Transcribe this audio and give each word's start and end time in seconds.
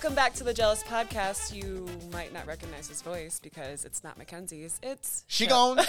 Welcome 0.00 0.14
back 0.14 0.32
to 0.34 0.44
the 0.44 0.54
Jealous 0.54 0.84
Podcast. 0.84 1.52
You 1.52 1.84
might 2.12 2.32
not 2.32 2.46
recognize 2.46 2.86
his 2.88 3.02
voice 3.02 3.40
because 3.42 3.84
it's 3.84 4.04
not 4.04 4.16
Mackenzie's. 4.16 4.78
It's 4.80 5.24
She 5.26 5.46
Shel- 5.46 5.74
gone. 5.74 5.84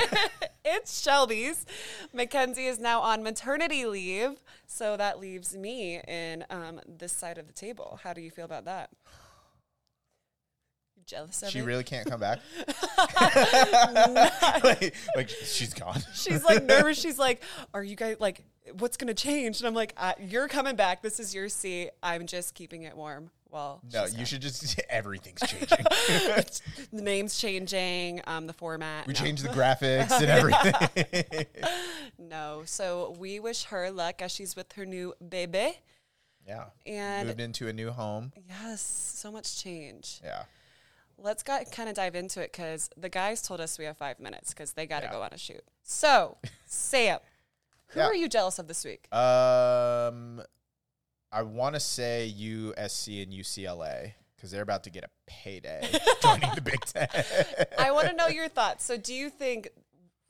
it's 0.64 1.00
Shelby's. 1.00 1.64
Mackenzie 2.12 2.66
is 2.66 2.80
now 2.80 3.00
on 3.00 3.22
maternity 3.22 3.86
leave, 3.86 4.40
so 4.66 4.96
that 4.96 5.20
leaves 5.20 5.56
me 5.56 6.00
in 6.08 6.44
um, 6.50 6.80
this 6.84 7.12
side 7.12 7.38
of 7.38 7.46
the 7.46 7.52
table. 7.52 8.00
How 8.02 8.12
do 8.12 8.20
you 8.20 8.32
feel 8.32 8.44
about 8.44 8.64
that? 8.64 8.90
Jealous 11.06 11.40
of 11.44 11.50
She 11.50 11.60
it? 11.60 11.64
really 11.64 11.84
can't 11.84 12.10
come 12.10 12.18
back. 12.18 12.40
like, 14.64 14.94
like, 15.14 15.28
she's 15.28 15.72
gone. 15.74 16.00
She's 16.12 16.42
like 16.42 16.64
nervous. 16.64 16.98
She's 16.98 17.20
like, 17.20 17.40
"Are 17.72 17.84
you 17.84 17.94
guys 17.94 18.16
like, 18.18 18.42
what's 18.78 18.96
gonna 18.96 19.14
change?" 19.14 19.60
And 19.60 19.68
I'm 19.68 19.74
like, 19.74 19.92
uh, 19.96 20.14
"You're 20.18 20.48
coming 20.48 20.74
back. 20.74 21.02
This 21.02 21.20
is 21.20 21.32
your 21.34 21.48
seat. 21.48 21.90
I'm 22.02 22.26
just 22.26 22.54
keeping 22.54 22.82
it 22.82 22.96
warm." 22.96 23.30
Well, 23.54 23.80
No, 23.92 24.06
you 24.06 24.24
should 24.26 24.42
just. 24.42 24.80
Everything's 24.90 25.40
changing. 25.48 25.68
the 26.92 27.02
name's 27.02 27.38
changing, 27.38 28.20
um, 28.26 28.48
the 28.48 28.52
format. 28.52 29.06
we 29.06 29.12
no. 29.14 29.20
changed 29.20 29.44
the 29.44 29.48
graphics 29.50 30.10
and 30.10 30.24
everything. 30.28 31.46
No, 32.18 32.62
so 32.66 33.14
we 33.16 33.38
wish 33.38 33.62
her 33.66 33.92
luck 33.92 34.20
as 34.22 34.32
she's 34.32 34.56
with 34.56 34.72
her 34.72 34.84
new 34.84 35.14
baby. 35.28 35.78
yeah. 36.44 36.64
And 36.84 37.28
Moved 37.28 37.40
into 37.40 37.68
a 37.68 37.72
new 37.72 37.92
home. 37.92 38.32
yes, 38.48 38.80
so 38.80 39.30
much 39.30 39.62
change. 39.62 40.20
Yeah. 40.24 40.42
Let's 41.16 41.44
got, 41.44 41.70
kind 41.70 41.88
of 41.88 41.94
dive 41.94 42.16
into 42.16 42.42
it 42.42 42.50
because 42.50 42.90
the 42.96 43.08
guys 43.08 43.40
told 43.40 43.60
us 43.60 43.78
we 43.78 43.84
have 43.84 43.96
five 43.96 44.18
minutes 44.18 44.52
because 44.52 44.72
they 44.72 44.84
got 44.84 45.00
to 45.00 45.06
Yeah. 45.06 45.12
go 45.12 45.22
on 45.22 45.30
a 45.32 45.38
shoot. 45.38 45.62
So, 45.84 46.38
Sam, 46.66 47.20
who 47.90 48.00
Yeah. 48.00 48.06
are 48.06 48.14
you 48.16 48.28
jealous 48.28 48.58
of 48.58 48.66
this 48.66 48.84
week? 48.84 49.06
Um, 49.14 50.42
I 51.34 51.42
want 51.42 51.74
to 51.74 51.80
say 51.80 52.32
USC 52.38 53.20
and 53.22 53.32
UCLA 53.32 54.12
because 54.36 54.52
they're 54.52 54.62
about 54.62 54.84
to 54.84 54.90
get 54.90 55.02
a 55.02 55.08
payday 55.26 55.82
joining 56.22 56.54
the 56.54 56.60
Big 56.60 56.80
Ten. 56.84 57.08
I 57.76 57.90
want 57.90 58.08
to 58.08 58.14
know 58.14 58.28
your 58.28 58.48
thoughts. 58.48 58.84
So, 58.84 58.96
do 58.96 59.12
you 59.12 59.30
think 59.30 59.68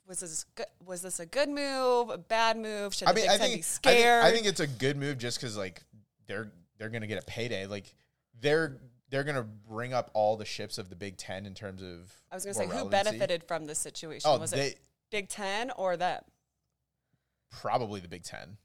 was 0.07 0.21
this 0.21 0.45
good, 0.55 0.65
was 0.83 1.03
this 1.03 1.19
a 1.19 1.27
good 1.27 1.49
move, 1.49 2.09
a 2.09 2.17
bad 2.17 2.57
move? 2.57 2.95
Should 2.95 3.07
I 3.07 3.13
mean, 3.13 3.29
I 3.29 3.37
think, 3.37 3.39
be 3.39 3.45
I 3.45 3.47
think 3.49 3.63
scared? 3.63 4.25
I 4.25 4.31
think 4.31 4.47
it's 4.47 4.59
a 4.59 4.67
good 4.67 4.97
move 4.97 5.19
just 5.19 5.39
because 5.39 5.55
like 5.55 5.83
they're 6.25 6.51
they're 6.79 6.89
gonna 6.89 7.07
get 7.07 7.21
a 7.21 7.25
payday. 7.25 7.67
Like 7.67 7.93
they're 8.41 8.77
they're 9.11 9.23
gonna 9.23 9.47
bring 9.69 9.93
up 9.93 10.09
all 10.15 10.37
the 10.37 10.45
ships 10.45 10.79
of 10.79 10.89
the 10.89 10.95
Big 10.95 11.17
Ten 11.17 11.45
in 11.45 11.53
terms 11.53 11.83
of. 11.83 12.11
I 12.31 12.35
was 12.35 12.45
going 12.45 12.55
to 12.55 12.59
say 12.61 12.65
more 12.65 12.73
who 12.73 12.79
relevancy. 12.89 13.11
benefited 13.11 13.43
from 13.43 13.67
this 13.67 13.77
situation? 13.77 14.29
Oh, 14.29 14.39
was 14.39 14.51
they 14.51 14.69
it 14.69 14.79
Big 15.11 15.29
Ten 15.29 15.69
or 15.71 15.97
them? 15.97 16.23
probably 17.51 17.99
the 17.99 18.07
Big 18.07 18.23
Ten. 18.23 18.57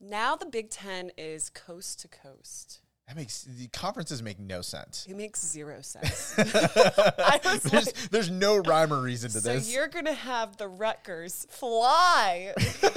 Now 0.00 0.36
the 0.36 0.46
Big 0.46 0.70
Ten 0.70 1.10
is 1.16 1.50
coast 1.50 2.00
to 2.00 2.08
coast. 2.08 2.80
That 3.08 3.14
makes 3.16 3.42
the 3.44 3.68
conferences 3.68 4.20
make 4.20 4.40
no 4.40 4.62
sense. 4.62 5.06
It 5.08 5.16
makes 5.16 5.40
zero 5.40 5.80
sense. 5.80 6.34
There's, 6.36 7.72
like, 7.72 7.94
there's 8.10 8.30
no 8.30 8.56
rhyme 8.56 8.92
or 8.92 9.00
reason 9.00 9.30
to 9.30 9.40
so 9.40 9.48
this. 9.52 9.66
So 9.68 9.72
you're 9.72 9.86
gonna 9.86 10.12
have 10.12 10.56
the 10.56 10.66
Rutgers 10.66 11.46
fly 11.48 12.52
to 12.58 12.92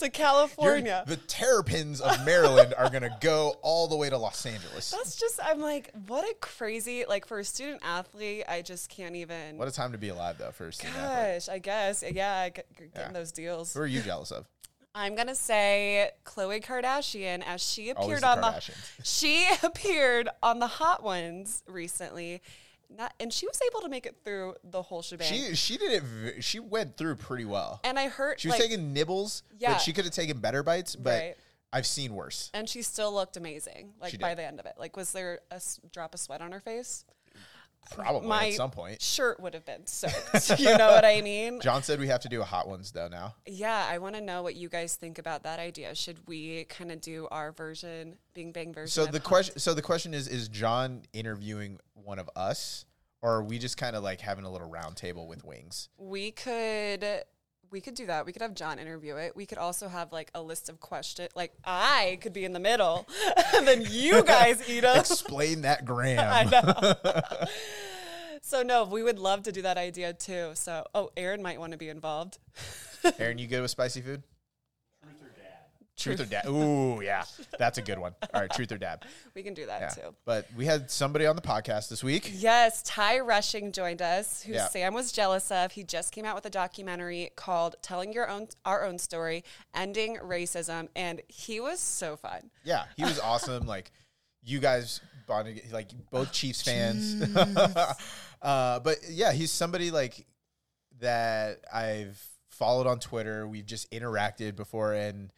You're- 0.00 0.10
California. 0.10 1.02
the 1.08 1.16
Terrapins 1.16 2.00
of 2.00 2.24
Maryland 2.24 2.72
are 2.78 2.88
gonna 2.88 3.16
go 3.20 3.56
all 3.62 3.88
the 3.88 3.96
way 3.96 4.08
to 4.08 4.16
Los 4.16 4.46
Angeles. 4.46 4.92
That's 4.92 5.16
just 5.16 5.40
I'm 5.42 5.60
like, 5.60 5.90
what 6.06 6.22
a 6.24 6.34
crazy 6.34 7.04
like 7.08 7.26
for 7.26 7.40
a 7.40 7.44
student 7.44 7.80
athlete. 7.84 8.44
I 8.48 8.62
just 8.62 8.90
can't 8.90 9.16
even. 9.16 9.56
What 9.58 9.66
a 9.66 9.72
time 9.72 9.90
to 9.90 9.98
be 9.98 10.10
alive, 10.10 10.38
though. 10.38 10.52
For 10.52 10.68
a 10.68 10.72
student 10.72 10.96
athlete. 10.98 11.34
Gosh, 11.46 11.48
I 11.48 11.58
guess 11.58 12.04
yeah, 12.08 12.48
getting 12.48 12.90
Yeah. 12.94 13.10
those 13.10 13.32
deals. 13.32 13.74
Who 13.74 13.80
are 13.80 13.86
you 13.88 14.02
jealous 14.02 14.30
of? 14.30 14.46
I'm 14.94 15.14
gonna 15.14 15.34
say 15.34 16.10
Khloe 16.24 16.62
Kardashian 16.62 17.42
as 17.46 17.62
she 17.62 17.90
appeared 17.90 18.22
the 18.22 18.28
on 18.28 18.40
the 18.42 18.62
she 19.04 19.46
appeared 19.62 20.28
on 20.42 20.58
the 20.58 20.66
Hot 20.66 21.02
Ones 21.02 21.62
recently, 21.66 22.42
not 22.94 23.14
and 23.18 23.32
she 23.32 23.46
was 23.46 23.58
able 23.70 23.80
to 23.80 23.88
make 23.88 24.04
it 24.04 24.16
through 24.24 24.54
the 24.64 24.82
whole 24.82 25.00
shebang. 25.02 25.26
She 25.32 25.54
she 25.54 25.78
did 25.78 25.92
it. 25.92 26.02
v- 26.02 26.40
She 26.42 26.60
went 26.60 26.96
through 26.96 27.16
pretty 27.16 27.44
well. 27.46 27.80
and 27.84 27.98
I 27.98 28.08
heard 28.08 28.38
She 28.40 28.48
was 28.48 28.58
like, 28.58 28.68
taking 28.68 28.92
nibbles, 28.92 29.42
Yeah. 29.58 29.72
but 29.72 29.78
she 29.80 29.92
could 29.94 30.04
have 30.04 30.12
taken 30.14 30.38
better 30.40 30.62
bites. 30.62 30.94
But 30.94 31.10
Right. 31.20 31.36
I've 31.72 31.86
seen 31.86 32.14
worse. 32.14 32.50
and 32.52 32.68
she 32.68 32.82
still 32.82 33.14
looked 33.14 33.38
amazing. 33.38 33.94
Like 33.98 34.18
by 34.20 34.34
the 34.34 34.44
end 34.44 34.60
of 34.60 34.66
it, 34.66 34.74
like 34.78 34.94
was 34.96 35.12
there 35.12 35.40
a 35.50 35.54
s- 35.54 35.80
drop 35.90 36.12
of 36.12 36.20
sweat 36.20 36.42
on 36.42 36.52
her 36.52 36.60
face? 36.60 37.06
Probably 37.90 38.28
My 38.28 38.48
at 38.48 38.54
some 38.54 38.70
point. 38.70 39.02
shirt 39.02 39.40
would 39.40 39.54
have 39.54 39.64
been 39.64 39.86
soaked. 39.86 40.58
you 40.58 40.76
know 40.76 40.88
what 40.88 41.04
I 41.04 41.20
mean? 41.20 41.60
John 41.60 41.82
said 41.82 41.98
we 42.00 42.08
have 42.08 42.20
to 42.20 42.28
do 42.28 42.40
a 42.40 42.44
hot 42.44 42.68
ones 42.68 42.92
though 42.92 43.08
now. 43.08 43.34
Yeah, 43.46 43.86
I 43.88 43.98
want 43.98 44.14
to 44.14 44.20
know 44.20 44.42
what 44.42 44.54
you 44.54 44.68
guys 44.68 44.96
think 44.96 45.18
about 45.18 45.42
that 45.42 45.58
idea. 45.58 45.94
Should 45.94 46.26
we 46.26 46.64
kind 46.64 46.90
of 46.90 47.00
do 47.00 47.28
our 47.30 47.52
version, 47.52 48.16
Bing 48.34 48.52
Bang 48.52 48.72
version? 48.72 48.88
So 48.88 49.06
the 49.06 49.20
question. 49.20 49.58
So 49.58 49.74
the 49.74 49.82
question 49.82 50.14
is: 50.14 50.28
Is 50.28 50.48
John 50.48 51.02
interviewing 51.12 51.78
one 51.94 52.18
of 52.18 52.30
us, 52.36 52.86
or 53.20 53.34
are 53.34 53.42
we 53.42 53.58
just 53.58 53.76
kind 53.76 53.96
of 53.96 54.02
like 54.02 54.20
having 54.20 54.44
a 54.44 54.50
little 54.50 54.68
round 54.68 54.96
table 54.96 55.26
with 55.26 55.44
wings? 55.44 55.88
We 55.98 56.30
could 56.30 57.04
we 57.72 57.80
could 57.80 57.94
do 57.94 58.06
that. 58.06 58.26
We 58.26 58.32
could 58.32 58.42
have 58.42 58.54
John 58.54 58.78
interview 58.78 59.16
it. 59.16 59.34
We 59.34 59.46
could 59.46 59.58
also 59.58 59.88
have 59.88 60.12
like 60.12 60.30
a 60.34 60.42
list 60.42 60.68
of 60.68 60.78
questions. 60.78 61.30
Like 61.34 61.52
I 61.64 62.18
could 62.20 62.32
be 62.32 62.44
in 62.44 62.52
the 62.52 62.60
middle, 62.60 63.08
and 63.54 63.66
then 63.66 63.84
you 63.88 64.22
guys 64.22 64.68
eat 64.68 64.80
them. 64.80 64.98
Explain 64.98 65.62
that, 65.62 65.84
Graham. 65.84 66.18
I 66.30 66.44
know. 66.44 67.46
so 68.42 68.62
no, 68.62 68.84
we 68.84 69.02
would 69.02 69.18
love 69.18 69.44
to 69.44 69.52
do 69.52 69.62
that 69.62 69.78
idea 69.78 70.12
too. 70.12 70.50
So 70.54 70.86
oh, 70.94 71.10
Aaron 71.16 71.42
might 71.42 71.58
want 71.58 71.72
to 71.72 71.78
be 71.78 71.88
involved. 71.88 72.38
Aaron, 73.18 73.38
you 73.38 73.48
good 73.48 73.62
with 73.62 73.70
spicy 73.70 74.02
food? 74.02 74.22
Truth 76.02 76.20
or 76.20 76.24
dab? 76.26 76.46
Ooh, 76.48 77.00
yeah, 77.02 77.24
that's 77.58 77.78
a 77.78 77.82
good 77.82 77.98
one. 77.98 78.14
All 78.34 78.40
right, 78.40 78.50
truth 78.50 78.72
or 78.72 78.78
dab? 78.78 79.04
We 79.34 79.42
can 79.42 79.54
do 79.54 79.64
that 79.66 79.80
Yeah. 79.80 79.88
too. 79.88 80.14
But 80.26 80.46
we 80.56 80.66
had 80.66 80.90
somebody 80.90 81.26
on 81.26 81.36
the 81.36 81.42
podcast 81.42 81.88
this 81.88 82.04
week. 82.04 82.30
Yes, 82.34 82.82
Ty 82.82 83.20
Rushing 83.20 83.72
joined 83.72 84.02
us, 84.02 84.42
who 84.42 84.52
Yeah. 84.52 84.68
Sam 84.68 84.92
was 84.94 85.10
jealous 85.12 85.50
of. 85.50 85.72
He 85.72 85.84
just 85.84 86.12
came 86.12 86.24
out 86.24 86.34
with 86.34 86.44
a 86.46 86.50
documentary 86.50 87.30
called 87.36 87.76
"Telling 87.82 88.12
Your 88.12 88.28
Own 88.28 88.48
Our 88.64 88.84
Own 88.84 88.98
Story: 88.98 89.44
Ending 89.74 90.16
Racism," 90.18 90.88
and 90.94 91.22
he 91.28 91.60
was 91.60 91.80
so 91.80 92.16
fun. 92.16 92.50
Yeah, 92.64 92.84
he 92.96 93.04
was 93.04 93.18
awesome. 93.32 93.66
Like 93.66 93.90
you 94.44 94.58
guys 94.58 95.00
bonded, 95.26 95.62
like 95.72 95.88
both 96.10 96.32
Chiefs 96.32 96.62
fans. 96.62 97.22
uh, 98.42 98.80
but 98.80 98.98
yeah, 99.08 99.32
he's 99.32 99.50
somebody 99.52 99.90
like 99.90 100.26
that 101.00 101.60
I've 101.72 102.22
followed 102.50 102.86
on 102.86 102.98
Twitter. 102.98 103.46
We've 103.48 103.66
just 103.66 103.90
interacted 103.92 104.56
before 104.56 104.92
and 104.94 105.30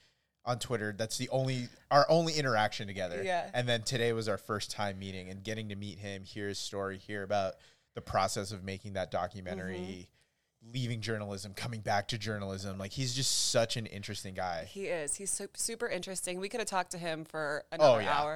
on 0.47 0.59
Twitter. 0.59 0.95
That's 0.97 1.19
the 1.19 1.29
only 1.31 1.69
our 1.91 2.07
only 2.09 2.35
interaction 2.35 2.87
together. 2.87 3.23
Yeah. 3.23 3.49
And 3.55 3.69
then 3.69 3.83
today 3.83 4.13
was 4.13 4.29
our 4.29 4.39
first 4.39 4.71
time 4.71 4.99
meeting 4.99 5.31
and 5.31 5.43
getting 5.43 5.69
to 5.71 5.77
meet 5.77 5.99
him, 5.99 6.25
hear 6.25 6.49
his 6.49 6.59
story, 6.59 6.99
hear 6.99 7.23
about 7.23 7.55
the 7.95 8.01
process 8.01 8.53
of 8.53 8.65
making 8.65 8.95
that 8.95 9.11
documentary. 9.11 10.09
Leaving 10.73 11.03
journalism, 11.03 11.53
coming 11.55 11.81
back 11.83 12.09
to 12.09 12.17
journalism, 12.17 12.79
like 12.79 12.91
he's 12.91 13.15
just 13.15 13.51
such 13.51 13.77
an 13.77 13.85
interesting 13.85 14.33
guy. 14.33 14.65
He 14.67 14.87
is. 14.87 15.15
He's 15.15 15.29
su- 15.31 15.51
super 15.53 15.87
interesting. 15.87 16.41
We 16.41 16.49
could 16.49 16.59
have 16.61 16.69
talked 16.71 16.93
to 16.93 16.99
him 16.99 17.27
for 17.27 17.65
another 17.71 17.99
Oh, 17.99 18.03
yeah. 18.03 18.19
hour. 18.19 18.35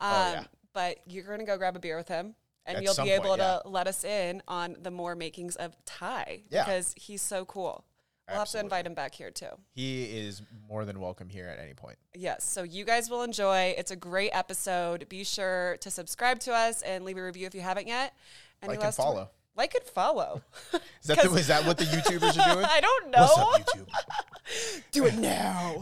Um, 0.00 0.10
Oh, 0.12 0.32
yeah. 0.32 0.44
But 0.72 0.98
you're 1.06 1.22
going 1.22 1.38
to 1.38 1.44
go 1.44 1.56
grab 1.56 1.76
a 1.76 1.78
beer 1.78 1.96
with 1.96 2.08
him. 2.08 2.34
And 2.66 2.78
At 2.78 2.82
you'll 2.82 2.96
be 2.96 3.12
able 3.12 3.26
point, 3.28 3.40
to 3.42 3.62
let 3.64 3.86
us 3.86 4.02
in 4.02 4.42
on 4.48 4.76
the 4.82 4.90
more 4.90 5.14
makings 5.14 5.54
of 5.54 5.76
Ty 5.84 6.42
Yeah. 6.50 6.64
because 6.64 6.94
he's 6.96 7.22
so 7.22 7.44
cool. 7.44 7.84
We'll 8.28 8.38
have 8.40 8.48
to 8.50 8.60
invite 8.60 8.86
him 8.86 8.94
back 8.94 9.14
here 9.14 9.30
too. 9.30 9.48
He 9.74 10.04
is 10.04 10.42
more 10.68 10.84
than 10.84 11.00
welcome 11.00 11.28
here 11.28 11.46
at 11.48 11.58
any 11.58 11.72
point. 11.74 11.96
Yes, 12.14 12.44
so 12.44 12.62
you 12.62 12.84
guys 12.84 13.08
will 13.08 13.22
enjoy. 13.22 13.74
It's 13.78 13.90
a 13.90 13.96
great 13.96 14.30
episode. 14.32 15.08
Be 15.08 15.24
sure 15.24 15.78
to 15.80 15.90
subscribe 15.90 16.38
to 16.40 16.52
us 16.52 16.82
and 16.82 17.04
leave 17.04 17.16
a 17.16 17.22
review 17.22 17.46
if 17.46 17.54
you 17.54 17.62
haven't 17.62 17.86
yet. 17.86 18.14
Any 18.62 18.74
Like 18.74 18.84
and 18.84 18.94
follow. 18.94 19.30
Like 19.56 19.74
and 19.74 19.84
follow. 19.84 20.42
Is 20.72 20.80
that, 21.06 21.22
the, 21.22 21.34
is 21.36 21.46
that 21.48 21.64
what 21.66 21.78
the 21.78 21.84
YouTubers 21.84 22.38
are 22.38 22.54
doing? 22.54 22.66
I 22.70 22.80
don't 22.80 23.10
know. 23.10 23.28
What's 23.34 23.72
up, 23.74 23.78
YouTube? 23.78 24.82
Do 24.92 25.06
it 25.06 25.16
now. 25.16 25.76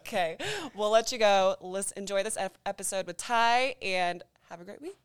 okay, 0.00 0.36
we'll 0.74 0.90
let 0.90 1.12
you 1.12 1.18
go. 1.18 1.56
Let's 1.60 1.92
enjoy 1.92 2.24
this 2.24 2.36
ep- 2.36 2.58
episode 2.66 3.06
with 3.06 3.16
Ty 3.16 3.76
and 3.80 4.22
have 4.50 4.60
a 4.60 4.64
great 4.64 4.82
week. 4.82 4.98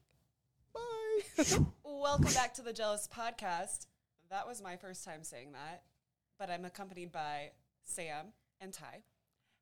Bye. 0.74 1.58
Welcome 1.84 2.34
back 2.34 2.54
to 2.56 2.62
the 2.64 2.74
Jealous 2.74 3.08
Podcast. 3.08 3.86
That 4.30 4.48
was 4.48 4.62
my 4.62 4.76
first 4.78 5.06
time 5.06 5.24
saying 5.24 5.52
that, 5.54 5.84
but 6.44 6.52
I'm 6.52 6.66
accompanied 6.66 7.10
by 7.10 7.52
Sam 7.86 8.34
and 8.60 8.74
Ty. 8.74 9.04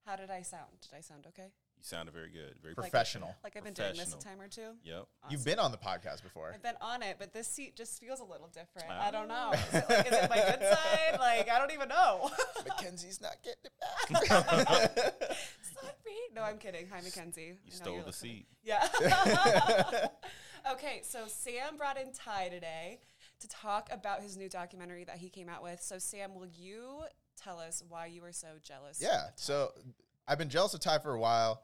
How 0.03 0.15
did 0.15 0.31
I 0.31 0.41
sound? 0.41 0.71
Did 0.81 0.97
I 0.97 1.01
sound 1.01 1.25
okay? 1.27 1.49
You 1.77 1.83
sounded 1.83 2.11
very 2.11 2.31
good. 2.31 2.55
Very 2.59 2.73
Professional. 2.73 3.35
Like 3.43 3.55
I've 3.55 3.63
been 3.63 3.75
doing 3.75 3.93
this 3.95 4.15
a 4.15 4.17
time 4.17 4.41
or 4.41 4.47
two? 4.47 4.71
Yep. 4.83 5.05
You've 5.29 5.45
been 5.45 5.59
on 5.59 5.69
the 5.71 5.77
podcast 5.77 6.23
before. 6.23 6.51
I've 6.51 6.63
been 6.63 6.73
on 6.81 7.03
it, 7.03 7.17
but 7.19 7.33
this 7.33 7.47
seat 7.47 7.75
just 7.75 7.99
feels 7.99 8.19
a 8.19 8.23
little 8.23 8.47
different. 8.47 8.87
Ah. 8.89 9.07
I 9.07 9.11
don't 9.11 9.27
know. 9.27 9.51
Is 9.53 9.59
it, 9.75 9.89
like, 9.89 10.07
is 10.07 10.13
it 10.13 10.29
my 10.31 10.37
good 10.37 10.59
side? 10.59 11.19
Like, 11.19 11.51
I 11.51 11.59
don't 11.59 11.71
even 11.71 11.87
know. 11.87 12.31
Mackenzie's 12.67 13.21
not 13.21 13.35
getting 13.43 13.59
it 13.63 14.27
back. 14.27 14.97
Sorry. 15.75 15.93
No, 16.33 16.41
I'm 16.41 16.57
kidding. 16.57 16.87
Hi, 16.91 17.01
Mackenzie. 17.01 17.53
You 17.63 17.71
stole 17.71 17.93
you're 17.93 18.01
the 18.01 18.07
listening. 18.07 18.31
seat. 18.37 18.47
Yeah. 18.63 20.07
okay, 20.71 21.01
so 21.03 21.25
Sam 21.27 21.77
brought 21.77 22.01
in 22.01 22.11
Ty 22.11 22.49
today 22.49 23.01
to 23.41 23.47
talk 23.47 23.89
about 23.91 24.21
his 24.21 24.37
new 24.37 24.49
documentary 24.49 25.03
that 25.03 25.17
he 25.17 25.29
came 25.29 25.49
out 25.49 25.61
with. 25.63 25.81
So, 25.81 25.99
Sam, 25.99 26.33
will 26.35 26.47
you 26.47 27.03
tell 27.41 27.59
us 27.59 27.83
why 27.87 28.05
you 28.07 28.21
were 28.21 28.31
so 28.31 28.47
jealous? 28.63 28.99
yeah. 29.01 29.25
So 29.35 29.71
I've 30.27 30.37
been 30.37 30.49
jealous 30.49 30.73
of 30.73 30.79
Ty 30.79 30.99
for 30.99 31.13
a 31.13 31.19
while. 31.19 31.63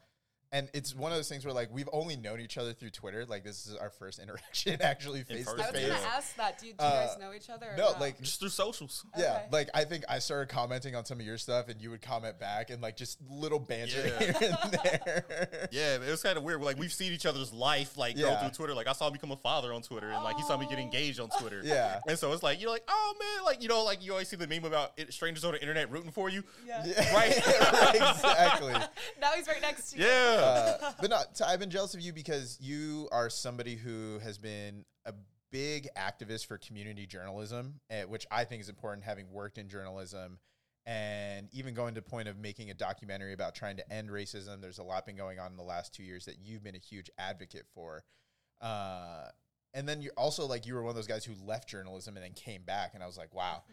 And 0.52 0.70
it's 0.74 0.96
one 0.96 1.12
of 1.12 1.18
those 1.18 1.28
things 1.30 1.44
where 1.46 1.54
like 1.54 1.70
we've 1.74 1.90
only 1.92 2.16
known 2.16 2.40
each 2.40 2.58
other 2.58 2.74
through 2.74 2.90
Twitter. 2.92 3.26
Like 3.26 3.44
this 3.44 3.68
is 3.68 3.76
our 3.76 3.90
first 3.90 4.20
interaction 4.24 4.82
actually 4.82 5.24
face 5.24 5.46
to 5.46 5.56
face. 5.56 5.66
I 5.68 5.72
was 5.72 5.82
gonna 5.82 6.16
ask 6.16 6.36
that. 6.38 6.58
Do 6.60 6.68
you, 6.68 6.74
do 6.74 6.84
you 6.86 6.90
guys 6.92 7.10
Uh, 7.16 7.20
know 7.20 7.34
each 7.34 7.50
other? 7.50 7.68
or 7.72 7.78
No, 7.78 7.92
not? 7.92 8.00
like 8.00 8.22
Just 8.22 8.40
through 8.40 8.50
socials. 8.50 9.06
yeah, 9.18 9.24
Okay. 9.36 9.46
like 9.52 9.70
I 9.74 9.84
think 9.84 10.04
I 10.10 10.20
started 10.20 10.50
commenting 10.50 10.96
on 10.96 11.06
some 11.06 11.20
of 11.20 11.26
your 11.26 11.38
stuff, 11.38 11.68
and 11.70 11.82
you 11.82 11.90
would 11.90 12.02
comment 12.02 12.40
back, 12.40 12.70
and 12.70 12.82
like 12.82 12.96
just 12.98 13.20
little 13.30 13.60
banter 13.60 14.08
Yeah. 14.08 14.20
here 14.20 14.36
and 14.64 14.72
there. 14.84 15.68
Yeah, 15.72 15.96
it 15.96 16.10
was 16.10 16.24
kind 16.24 16.38
of 16.38 16.44
weird. 16.44 16.62
Like 16.62 16.80
we've 16.80 16.94
seen 16.94 17.12
each 17.14 17.26
other's 17.26 17.52
life 17.52 17.98
like 17.98 18.18
go 18.18 18.36
through 18.38 18.50
Twitter. 18.52 18.74
Like 18.74 18.88
I 18.88 18.94
saw 18.94 19.08
him 19.08 19.14
become 19.14 19.32
a 19.32 19.38
father 19.38 19.74
on 19.74 19.82
Twitter, 19.82 20.10
and 20.12 20.24
like 20.24 20.38
he 20.38 20.44
saw 20.44 20.58
me 20.58 20.66
get 20.68 20.78
Oh. 20.78 20.82
engaged 20.82 21.20
on 21.20 21.30
Twitter. 21.40 21.62
Yeah. 21.64 22.00
and 22.08 22.18
so 22.18 22.32
it's 22.32 22.44
like 22.44 22.62
you're 22.62 22.70
like, 22.72 22.84
oh 22.88 23.14
man, 23.20 23.44
like 23.46 23.62
you 23.62 23.68
know, 23.68 23.84
like 23.84 24.04
you 24.04 24.12
always 24.12 24.28
see 24.30 24.36
the 24.38 24.48
meme 24.48 24.64
about 24.66 24.92
it, 24.98 25.14
strangers 25.14 25.44
on 25.44 25.52
the 25.54 25.60
internet 25.62 25.92
rooting 25.92 26.12
for 26.12 26.30
you. 26.30 26.44
yeah. 26.66 26.86
Yeah, 26.86 27.14
Right. 27.14 27.36
exactly. 27.96 28.74
now 29.22 29.32
he's 29.36 29.48
right 29.48 29.62
next 29.62 29.92
to 29.92 29.98
you. 30.00 30.06
Yeah, 30.06 30.37
Uh, 30.38 30.92
but 31.02 31.10
not. 31.10 31.42
I've 31.46 31.60
been 31.60 31.70
jealous 31.70 31.94
of 31.94 32.02
you 32.02 32.14
because 32.14 32.58
you 32.62 33.10
are 33.12 33.30
somebody 33.30 33.76
who 33.76 34.20
has 34.20 34.38
been 34.38 34.86
a 35.06 35.14
big 35.52 35.88
activist 35.98 36.48
for 36.48 36.58
community 36.58 37.06
journalism, 37.06 37.80
eh, 37.90 38.04
which 38.04 38.26
I 38.32 38.44
think 38.44 38.62
is 38.62 38.70
important. 38.70 39.06
Having 39.06 39.32
worked 39.32 39.58
in 39.58 39.70
journalism, 39.70 40.40
and 40.86 41.50
even 41.52 41.74
going 41.74 41.94
to 41.96 42.02
the 42.02 42.10
point 42.10 42.28
of 42.28 42.38
making 42.38 42.70
a 42.70 42.74
documentary 42.74 43.34
about 43.34 43.56
trying 43.56 43.78
to 43.78 43.94
end 43.94 44.10
racism. 44.10 44.62
There's 44.62 44.80
a 44.80 44.84
lot 44.84 45.06
been 45.06 45.18
going 45.18 45.40
on 45.40 45.52
in 45.52 45.58
the 45.58 45.64
last 45.64 45.94
two 45.94 46.04
years 46.04 46.26
that 46.26 46.38
you've 46.42 46.64
been 46.64 46.76
a 46.76 46.80
huge 46.80 47.10
advocate 47.18 47.66
for. 47.74 48.04
Uh, 48.62 49.26
and 49.74 49.88
then 49.88 50.02
you're 50.02 50.14
also 50.18 50.46
like 50.48 50.66
you 50.66 50.74
were 50.74 50.82
one 50.82 50.90
of 50.90 50.96
those 50.96 51.08
guys 51.08 51.26
who 51.26 51.34
left 51.46 51.68
journalism 51.68 52.16
and 52.16 52.24
then 52.24 52.34
came 52.34 52.64
back, 52.64 52.92
and 52.94 53.04
I 53.04 53.06
was 53.06 53.18
like, 53.18 53.34
wow. 53.34 53.64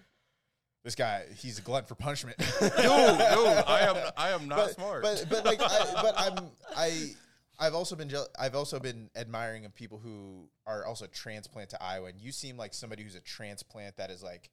This 0.85 0.95
guy, 0.95 1.25
he's 1.39 1.59
a 1.59 1.63
glutton 1.63 1.87
for 1.87 1.95
punishment. 1.95 2.37
dude, 2.61 2.61
dude, 2.61 2.77
I 2.77 3.87
am, 3.89 4.13
I 4.19 4.31
am 4.31 4.49
not 4.49 4.59
but, 4.59 4.75
smart. 4.75 5.03
But 5.03 5.27
but 5.31 5.45
like 5.47 5.61
I, 5.63 6.03
but 6.03 6.15
I'm 6.17 6.51
I 6.77 7.11
I've 7.59 7.75
also 7.75 7.97
been 7.97 8.13
I've 8.39 8.55
also 8.55 8.79
been 8.79 9.09
admiring 9.17 9.65
of 9.65 9.75
people 9.75 9.99
who 9.99 10.49
are 10.67 10.85
also 10.85 11.07
transplant 11.07 11.71
to 11.71 11.83
Iowa, 11.83 12.09
and 12.09 12.21
you 12.21 12.33
seem 12.33 12.59
like 12.59 12.75
somebody 12.75 13.03
who's 13.03 13.15
a 13.15 13.21
transplant 13.21 13.97
that 13.97 14.11
is 14.11 14.23
like 14.23 14.51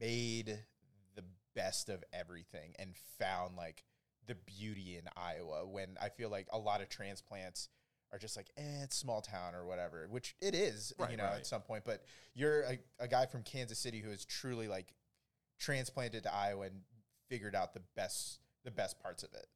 made 0.00 0.60
the 1.16 1.24
best 1.56 1.88
of 1.88 2.04
everything 2.12 2.74
and 2.78 2.94
found 3.18 3.56
like 3.56 3.82
the 4.28 4.36
beauty 4.36 4.96
in 4.96 5.08
Iowa. 5.16 5.66
When 5.66 5.96
I 6.00 6.08
feel 6.10 6.30
like 6.30 6.46
a 6.52 6.58
lot 6.58 6.80
of 6.80 6.88
transplants 6.88 7.68
are 8.12 8.18
just 8.18 8.36
like, 8.36 8.50
eh, 8.56 8.82
it's 8.84 8.96
small 8.96 9.20
town 9.20 9.54
or 9.54 9.66
whatever, 9.66 10.06
which 10.08 10.36
it 10.40 10.54
is, 10.54 10.92
Right, 10.98 11.10
you 11.10 11.16
know, 11.16 11.24
right. 11.24 11.36
at 11.36 11.46
some 11.46 11.62
point. 11.62 11.84
But 11.84 12.04
you're 12.34 12.62
a, 12.62 12.78
a 13.00 13.08
guy 13.08 13.26
from 13.26 13.42
Kansas 13.42 13.78
City 13.78 14.00
who 14.00 14.10
is 14.10 14.24
truly 14.24 14.68
like 14.68 14.92
transplanted 15.58 16.24
to 16.24 16.34
Iowa 16.34 16.66
and 16.66 16.80
figured 17.28 17.54
out 17.54 17.74
the 17.74 17.82
best 17.94 18.40
the 18.64 18.70
best 18.70 19.00
parts 19.00 19.22
of 19.22 19.32
it. 19.34 19.46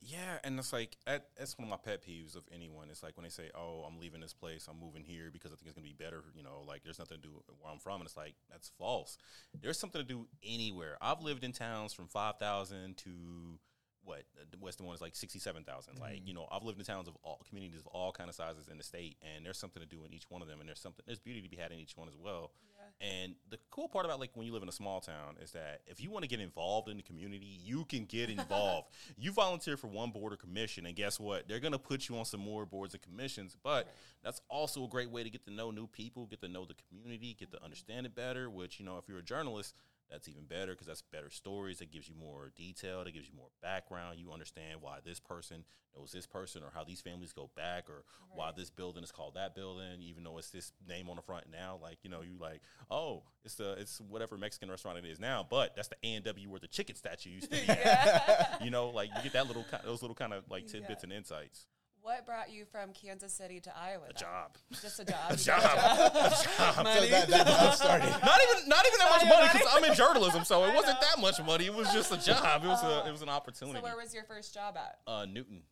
Yeah, 0.00 0.38
and 0.44 0.58
it's 0.58 0.72
like 0.72 0.96
that, 1.06 1.28
that's 1.36 1.56
one 1.58 1.66
of 1.66 1.70
my 1.70 1.76
pet 1.76 2.02
peeves 2.02 2.36
of 2.36 2.44
anyone. 2.52 2.88
It's 2.90 3.02
like 3.02 3.16
when 3.16 3.24
they 3.24 3.30
say, 3.30 3.50
"Oh, 3.54 3.84
I'm 3.86 3.98
leaving 3.98 4.20
this 4.20 4.32
place, 4.32 4.66
I'm 4.68 4.80
moving 4.80 5.04
here 5.04 5.30
because 5.32 5.52
I 5.52 5.56
think 5.56 5.66
it's 5.66 5.74
gonna 5.74 5.86
be 5.86 5.92
better." 5.92 6.24
You 6.34 6.42
know, 6.42 6.64
like 6.66 6.82
there's 6.82 6.98
nothing 6.98 7.18
to 7.18 7.22
do 7.22 7.42
where 7.60 7.72
I'm 7.72 7.78
from, 7.78 8.00
and 8.00 8.04
it's 8.04 8.16
like 8.16 8.34
that's 8.50 8.70
false. 8.78 9.18
There's 9.60 9.78
something 9.78 10.00
to 10.00 10.06
do 10.06 10.26
anywhere. 10.44 10.96
I've 11.00 11.20
lived 11.20 11.44
in 11.44 11.52
towns 11.52 11.92
from 11.92 12.08
five 12.08 12.38
thousand 12.38 12.96
to 12.98 13.58
what 14.06 14.24
uh, 14.40 14.44
the 14.50 14.58
Western 14.58 14.86
one 14.86 14.94
is 14.94 15.02
like 15.02 15.16
sixty-seven 15.16 15.64
thousand. 15.64 15.98
Like 15.98 16.16
mm-hmm. 16.16 16.28
you 16.28 16.34
know, 16.34 16.46
I've 16.50 16.62
lived 16.62 16.78
in 16.78 16.84
towns 16.84 17.08
of 17.08 17.16
all 17.22 17.40
communities 17.48 17.80
of 17.80 17.86
all 17.88 18.12
kind 18.12 18.28
of 18.30 18.34
sizes 18.34 18.68
in 18.68 18.78
the 18.78 18.84
state, 18.84 19.16
and 19.22 19.44
there's 19.44 19.58
something 19.58 19.82
to 19.82 19.88
do 19.88 20.04
in 20.04 20.14
each 20.14 20.30
one 20.30 20.42
of 20.42 20.48
them, 20.48 20.60
and 20.60 20.68
there's 20.68 20.80
something 20.80 21.04
there's 21.06 21.18
beauty 21.18 21.42
to 21.42 21.48
be 21.48 21.56
had 21.56 21.72
in 21.72 21.78
each 21.78 21.96
one 21.96 22.08
as 22.08 22.16
well. 22.16 22.52
And 23.00 23.34
the 23.50 23.58
cool 23.70 23.88
part 23.88 24.06
about 24.06 24.20
like 24.20 24.30
when 24.34 24.46
you 24.46 24.52
live 24.52 24.62
in 24.62 24.68
a 24.68 24.72
small 24.72 25.00
town 25.00 25.36
is 25.42 25.52
that 25.52 25.82
if 25.86 26.00
you 26.00 26.10
want 26.10 26.22
to 26.22 26.28
get 26.28 26.40
involved 26.40 26.88
in 26.88 26.96
the 26.96 27.02
community, 27.02 27.58
you 27.62 27.84
can 27.84 28.06
get 28.06 28.30
involved. 28.38 28.88
you 29.18 29.32
volunteer 29.32 29.76
for 29.76 29.88
one 29.88 30.10
board 30.10 30.32
or 30.32 30.36
commission, 30.36 30.86
and 30.86 30.96
guess 30.96 31.20
what? 31.20 31.46
They're 31.46 31.60
gonna 31.60 31.78
put 31.78 32.08
you 32.08 32.16
on 32.16 32.24
some 32.24 32.40
more 32.40 32.64
boards 32.64 32.94
and 32.94 33.02
commissions. 33.02 33.56
But 33.62 33.92
that's 34.24 34.40
also 34.48 34.84
a 34.84 34.88
great 34.88 35.10
way 35.10 35.22
to 35.24 35.30
get 35.30 35.44
to 35.44 35.52
know 35.52 35.70
new 35.70 35.86
people, 35.86 36.26
get 36.26 36.40
to 36.40 36.48
know 36.48 36.64
the 36.64 36.74
community, 36.88 37.36
get 37.38 37.50
to 37.52 37.62
understand 37.62 38.06
it 38.06 38.14
better. 38.14 38.48
Which 38.48 38.80
you 38.80 38.86
know, 38.86 38.96
if 38.96 39.08
you're 39.08 39.18
a 39.18 39.22
journalist, 39.22 39.74
that's 40.10 40.28
even 40.28 40.44
better 40.44 40.72
because 40.72 40.86
that's 40.86 41.02
better 41.02 41.30
stories. 41.30 41.78
That 41.78 41.90
gives 41.90 42.08
you 42.08 42.14
more 42.14 42.50
detail. 42.56 43.04
That 43.04 43.12
gives 43.12 43.28
you 43.28 43.34
more 43.36 43.48
background. 43.62 44.18
You 44.18 44.32
understand 44.32 44.80
why 44.80 44.98
this 45.04 45.18
person 45.20 45.64
knows 45.96 46.12
this 46.12 46.26
person, 46.26 46.62
or 46.62 46.70
how 46.74 46.84
these 46.84 47.00
families 47.00 47.32
go 47.32 47.50
back, 47.56 47.88
or 47.88 48.04
why 48.30 48.52
this 48.56 48.70
building 48.70 49.02
is 49.02 49.10
called 49.10 49.34
that 49.34 49.54
building, 49.54 50.00
even 50.02 50.22
though 50.24 50.38
it's 50.38 50.50
this 50.50 50.72
name 50.88 51.08
on 51.08 51.16
the 51.16 51.22
front 51.22 51.44
now. 51.50 51.78
Like 51.82 51.98
you 52.02 52.10
know, 52.10 52.20
you 52.22 52.36
like, 52.40 52.60
oh, 52.90 53.22
it's 53.44 53.54
the 53.56 53.72
it's 53.72 54.00
whatever 54.00 54.36
Mexican 54.36 54.70
restaurant 54.70 54.98
it 54.98 55.04
is 55.06 55.18
now, 55.18 55.46
but 55.48 55.74
that's 55.74 55.88
the 55.88 55.96
A 56.04 56.14
and 56.14 56.24
W 56.24 56.50
where 56.50 56.60
the 56.60 56.68
chicken 56.68 56.94
statue 56.96 57.30
used 57.30 57.50
to 57.50 57.56
be. 57.60 57.68
at. 57.68 58.58
You 58.62 58.70
know, 58.70 58.88
like 58.88 59.10
you 59.16 59.22
get 59.22 59.32
that 59.34 59.46
little 59.46 59.64
those 59.84 60.02
little 60.02 60.14
kind 60.14 60.32
of 60.32 60.44
like 60.50 60.66
tidbits 60.66 61.02
Yeah. 61.02 61.04
and 61.04 61.12
insights. 61.12 61.66
What 62.06 62.24
brought 62.24 62.52
you 62.52 62.64
from 62.70 62.92
Kansas 62.92 63.32
City 63.32 63.58
to 63.58 63.72
Iowa? 63.76 64.04
A 64.04 64.06
then? 64.06 64.16
job. 64.16 64.56
Just 64.80 65.00
a 65.00 65.04
job. 65.04 65.16
A 65.30 65.36
job. 65.36 65.60
got 65.60 65.76
a 65.76 66.06
A 66.26 66.30
job. 66.30 66.32
So 66.76 66.82
Money. 66.84 67.08
that, 67.10 67.28
that's 67.28 67.50
how 67.50 67.66
it 67.68 67.72
started. 67.74 68.10
not 68.24 68.38
even 68.48 68.68
not 68.68 68.86
even 68.86 68.98
that 69.00 69.10
much 69.10 69.28
money 69.28 69.48
because 69.52 69.68
I'm 69.74 69.82
in 69.84 69.94
journalism, 69.94 70.44
so 70.44 70.64
it 70.66 70.72
wasn't 70.74 71.00
that 71.00 71.20
much 71.20 71.42
money. 71.44 71.66
It 71.66 71.74
was 71.74 71.92
just 71.92 72.12
a 72.12 72.16
job. 72.16 72.62
It 72.64 72.68
was 72.68 72.80
a 72.84 73.08
it 73.08 73.10
was 73.10 73.22
an 73.22 73.26
So 73.28 73.32
opportunity. 73.34 73.80
where 73.80 73.96
was 73.96 74.14
your 74.14 74.22
first 74.22 74.54
job 74.54 74.76
at? 74.76 74.98
uh, 75.10 75.24
Newton. 75.26 75.62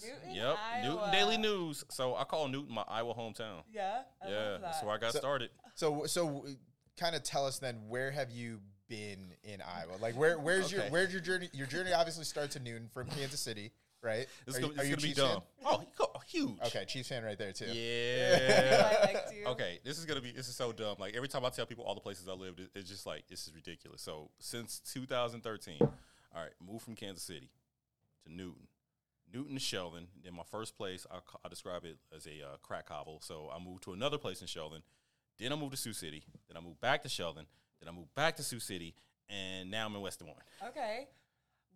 Newton, 0.00 0.34
Yep, 0.34 0.56
Newton 0.84 0.98
Iowa. 0.98 1.10
Daily 1.12 1.36
News. 1.38 1.84
So 1.90 2.14
I 2.14 2.22
call 2.22 2.46
Newton 2.46 2.72
my 2.72 2.84
Iowa 2.86 3.12
hometown. 3.12 3.62
Yeah, 3.72 4.02
I 4.24 4.28
yeah, 4.30 4.36
love 4.36 4.60
that. 4.60 4.62
that's 4.62 4.82
where 4.84 4.94
I 4.94 4.98
got 4.98 5.12
So- 5.12 5.18
started. 5.18 5.50
So 5.74 6.06
so 6.06 6.46
kind 6.96 7.16
of 7.16 7.24
tell 7.24 7.46
us 7.46 7.58
then 7.58 7.80
where 7.88 8.12
have 8.12 8.30
you 8.30 8.60
been 8.88 9.34
in 9.42 9.60
Iowa? 9.60 9.96
Like 10.00 10.14
where 10.16 10.38
where's 10.38 10.70
your 10.70 10.82
where's 10.84 11.10
your 11.12 11.20
journey? 11.20 11.48
Your 11.52 11.66
journey 11.66 11.92
obviously 11.92 12.24
starts 12.24 12.54
in 12.54 12.62
Newton 12.62 12.88
from 12.94 13.08
Kansas 13.08 13.40
City, 13.40 13.72
right? 14.02 14.26
This 14.46 14.56
Are 14.56 14.60
you- 14.60 14.66
gonna, 14.68 14.80
are 14.80 14.84
this 14.84 14.88
you 14.88 14.94
a 14.94 14.96
gonna 14.96 15.02
be 15.02 15.08
Chiefs 15.08 15.18
dumb. 15.18 15.42
fan? 15.62 15.86
Oh, 16.00 16.20
huge. 16.26 16.60
Okay, 16.66 16.84
Chiefs 16.86 17.08
fan 17.08 17.24
right 17.24 17.36
there 17.38 17.52
too. 17.52 17.66
Yeah. 17.66 18.98
I 19.02 19.04
liked. 19.12 19.32
Okay, 19.46 19.80
this 19.84 19.98
is 19.98 20.04
gonna 20.04 20.20
be 20.20 20.30
this 20.32 20.48
is 20.48 20.54
so 20.56 20.72
dumb. 20.72 20.96
Like 20.98 21.14
every 21.16 21.28
time 21.28 21.44
I 21.44 21.48
tell 21.50 21.66
people 21.66 21.84
all 21.84 21.94
the 21.94 22.00
places 22.00 22.28
I 22.28 22.32
lived, 22.32 22.60
it, 22.60 22.70
it's 22.74 22.88
just 22.88 23.06
like 23.06 23.26
this 23.28 23.46
is 23.46 23.54
ridiculous. 23.54 24.00
So 24.02 24.30
since 24.38 24.80
2013, 24.92 25.78
all 25.80 25.88
right, 26.34 26.50
moved 26.64 26.84
from 26.84 26.94
Kansas 26.94 27.22
City 27.24 27.50
to 28.26 28.32
Newton, 28.32 28.68
Newton 29.32 29.54
to 29.54 29.60
Sheldon. 29.60 30.06
Then 30.22 30.34
my 30.34 30.44
first 30.50 30.76
place, 30.76 31.06
I, 31.10 31.18
I 31.44 31.48
describe 31.48 31.84
it 31.84 31.98
as 32.14 32.26
a 32.26 32.44
uh, 32.46 32.56
crack 32.62 32.88
hovel. 32.88 33.20
So 33.22 33.50
I 33.54 33.62
moved 33.62 33.82
to 33.84 33.92
another 33.92 34.18
place 34.18 34.40
in 34.40 34.46
Sheldon. 34.46 34.82
Then 35.38 35.52
I 35.52 35.56
moved 35.56 35.72
to 35.72 35.76
Sioux 35.78 35.92
City. 35.94 36.22
Then 36.48 36.56
I 36.56 36.60
moved 36.60 36.80
back 36.80 37.02
to 37.02 37.08
Sheldon. 37.08 37.46
Then 37.80 37.88
I 37.88 37.92
moved 37.96 38.14
back 38.14 38.36
to 38.36 38.42
Sioux 38.42 38.60
City, 38.60 38.94
and 39.28 39.70
now 39.70 39.86
I'm 39.86 39.94
in 39.96 40.02
West 40.02 40.18
Des 40.18 40.26
Moines. 40.26 40.36
Okay. 40.68 41.08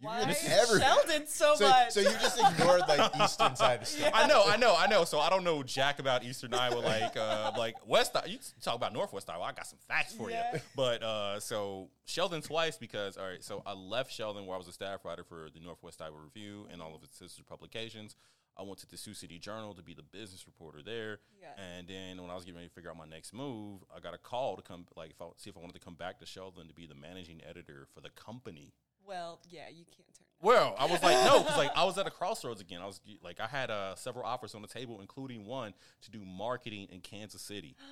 Why. 0.04 0.32
Sheldon 0.32 1.26
so, 1.26 1.54
So, 1.56 1.68
much? 1.68 1.90
so 1.92 2.00
you 2.00 2.10
just 2.20 2.38
ignored 2.40 2.82
like 2.88 3.10
eastern 3.22 3.56
side 3.56 3.74
of 3.74 3.80
the 3.80 3.86
state. 3.86 4.10
I 4.14 4.26
know, 4.26 4.44
I 4.46 4.56
know, 4.56 4.74
I 4.78 4.86
know. 4.86 5.04
So 5.04 5.18
I 5.20 5.30
don't 5.30 5.44
know 5.44 5.62
jack 5.62 5.98
about 5.98 6.24
Eastern 6.24 6.54
Iowa, 6.54 6.78
like 6.80 7.16
uh, 7.16 7.52
like 7.58 7.76
West. 7.86 8.16
I- 8.16 8.26
You 8.26 8.38
talk 8.62 8.74
about 8.76 8.92
Northwest 8.92 9.28
Iowa. 9.30 9.44
I 9.44 9.52
got 9.52 9.66
some 9.66 9.78
facts 9.88 10.14
for 10.14 10.30
Yeah. 10.30 10.54
you. 10.54 10.60
But 10.76 11.02
uh, 11.02 11.40
so 11.40 11.88
Sheldon 12.04 12.42
twice 12.42 12.76
because 12.76 13.16
all 13.16 13.26
right. 13.26 13.42
So 13.42 13.62
I 13.66 13.72
left 13.72 14.12
Sheldon 14.12 14.46
where 14.46 14.54
I 14.54 14.58
was 14.58 14.68
a 14.68 14.72
staff 14.72 15.04
writer 15.04 15.24
for 15.24 15.48
the 15.54 15.60
Northwest 15.60 16.00
Iowa 16.02 16.18
Review 16.22 16.66
and 16.72 16.80
all 16.82 16.94
of 16.94 17.02
its 17.02 17.18
sister 17.18 17.42
publications. 17.42 18.16
I 18.56 18.62
went 18.62 18.78
to 18.78 18.86
the 18.88 18.96
Sioux 18.96 19.14
City 19.14 19.40
Journal 19.40 19.74
to 19.74 19.82
be 19.82 19.94
the 19.94 20.04
business 20.04 20.46
reporter 20.46 20.78
there. 20.80 21.18
Yeah. 21.42 21.48
And 21.60 21.88
then 21.88 22.22
when 22.22 22.30
I 22.30 22.36
was 22.36 22.44
getting 22.44 22.54
ready 22.54 22.68
to 22.68 22.72
figure 22.72 22.88
out 22.88 22.96
my 22.96 23.04
next 23.04 23.32
move, 23.34 23.80
I 23.92 23.98
got 23.98 24.14
a 24.14 24.18
call 24.18 24.54
to 24.54 24.62
come, 24.62 24.86
like, 24.96 25.10
if 25.10 25.20
I, 25.20 25.24
see 25.36 25.50
if 25.50 25.56
I 25.56 25.60
wanted 25.60 25.72
to 25.72 25.80
come 25.80 25.94
back 25.96 26.20
to 26.20 26.26
Sheldon 26.26 26.68
to 26.68 26.72
be 26.72 26.86
the 26.86 26.94
managing 26.94 27.40
editor 27.44 27.88
for 27.92 28.00
the 28.00 28.10
company. 28.10 28.72
Well, 29.06 29.40
yeah, 29.50 29.68
you 29.68 29.84
can't 29.84 29.96
turn. 30.14 30.24
down. 30.42 30.42
Well, 30.42 30.74
I 30.78 30.86
was 30.86 31.02
like, 31.02 31.16
no, 31.24 31.40
because 31.40 31.56
like 31.56 31.70
I 31.76 31.84
was 31.84 31.96
at 31.98 32.06
a 32.06 32.10
crossroads 32.10 32.60
again. 32.60 32.80
I 32.82 32.86
was 32.86 33.00
like, 33.22 33.40
I 33.40 33.46
had 33.46 33.70
uh, 33.70 33.94
several 33.94 34.24
offers 34.26 34.54
on 34.54 34.62
the 34.62 34.68
table, 34.68 35.00
including 35.00 35.46
one 35.46 35.72
to 36.02 36.10
do 36.10 36.22
marketing 36.24 36.88
in 36.90 37.00
Kansas 37.00 37.40
City, 37.42 37.76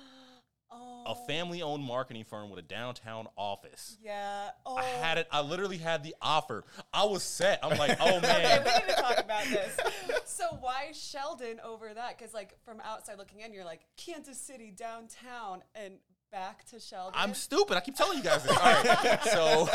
Oh, 0.75 1.03
a 1.05 1.27
family-owned 1.27 1.83
marketing 1.83 2.23
firm 2.23 2.49
with 2.49 2.57
a 2.57 2.63
downtown 2.63 3.27
office. 3.37 3.95
yeah. 4.03 4.49
Oh, 4.65 4.75
I 4.75 4.83
had 4.85 5.19
it. 5.19 5.27
I 5.31 5.41
literally 5.41 5.77
had 5.77 6.03
the 6.03 6.15
offer. 6.19 6.63
I 6.91 7.03
was 7.05 7.21
set. 7.21 7.59
I'm 7.61 7.77
like, 7.77 7.95
oh 8.01 8.17
Okay, 8.17 8.21
man. 8.21 8.63
we 8.65 8.71
need 8.71 8.95
to 8.95 9.01
talk 9.01 9.19
about 9.19 9.43
this. 9.45 9.77
So 10.25 10.45
why 10.61 10.89
Sheldon 10.93 11.59
over 11.63 11.93
that? 11.93 12.17
Because 12.17 12.33
like 12.33 12.57
from 12.65 12.81
outside 12.83 13.19
looking 13.19 13.41
in, 13.41 13.53
you're 13.53 13.63
like 13.65 13.81
Kansas 13.97 14.39
City 14.39 14.73
downtown 14.75 15.61
and 15.75 15.95
back 16.33 16.65
to 16.65 16.79
Sheldon. 16.79 17.13
I'm 17.15 17.35
stupid. 17.35 17.77
I 17.77 17.79
keep 17.79 17.95
telling 17.95 18.17
you 18.17 18.23
guys 18.23 18.43
this. 18.43 18.57
All 18.57 18.63
right, 18.63 19.23
so 19.23 19.69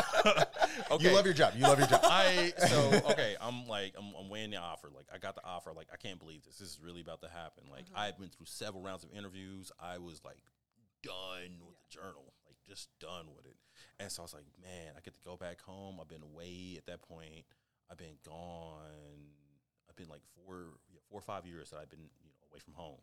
okay. 0.91 1.09
You 1.09 1.15
love 1.15 1.25
your 1.25 1.33
job. 1.33 1.55
You 1.57 1.63
love 1.63 1.79
your 1.79 1.87
job. 1.87 2.01
I 2.03 2.53
so 2.67 3.01
okay. 3.11 3.37
I'm 3.41 3.69
like 3.69 3.95
I'm, 3.97 4.13
I'm 4.19 4.29
weighing 4.29 4.51
the 4.51 4.57
offer. 4.57 4.89
Like 4.95 5.07
I 5.15 5.19
got 5.19 5.37
the 5.37 5.45
offer. 5.45 5.73
Like 5.73 5.87
I 5.93 5.97
can't 5.97 6.19
believe 6.19 6.45
this. 6.45 6.59
This 6.59 6.69
is 6.69 6.81
really 6.83 7.01
about 7.01 7.23
to 7.23 7.29
happen. 7.29 7.65
Like 7.71 7.85
uh-huh. 7.95 8.03
I've 8.03 8.19
been 8.19 8.29
through 8.29 8.47
several 8.47 8.83
rounds 8.83 9.05
of 9.05 9.11
interviews. 9.17 9.71
I 9.79 9.99
was 9.99 10.21
like 10.25 10.43
done 11.05 11.63
with 11.65 11.79
the 11.79 12.01
journal. 12.01 12.35
Like 12.45 12.57
just 12.67 12.89
done 12.99 13.27
with 13.37 13.47
it. 13.47 13.57
And 14.01 14.11
so 14.11 14.23
I 14.23 14.25
was 14.25 14.35
like, 14.35 14.47
man, 14.61 14.95
I 14.97 15.01
get 15.01 15.15
to 15.15 15.21
go 15.25 15.37
back 15.37 15.61
home. 15.61 15.99
I've 16.01 16.09
been 16.09 16.23
away 16.23 16.75
at 16.77 16.87
that 16.87 17.03
point. 17.03 17.47
I've 17.89 17.99
been 17.99 18.19
gone. 18.27 18.83
I've 19.89 19.97
been 19.97 20.09
like 20.09 20.23
four, 20.35 20.75
yeah, 20.93 21.01
four 21.09 21.21
or 21.21 21.23
five 21.23 21.47
years 21.47 21.71
that 21.71 21.79
I've 21.79 21.89
been, 21.89 22.11
you 22.23 22.31
know, 22.31 22.51
away 22.51 22.59
from 22.59 22.75
home. 22.75 22.99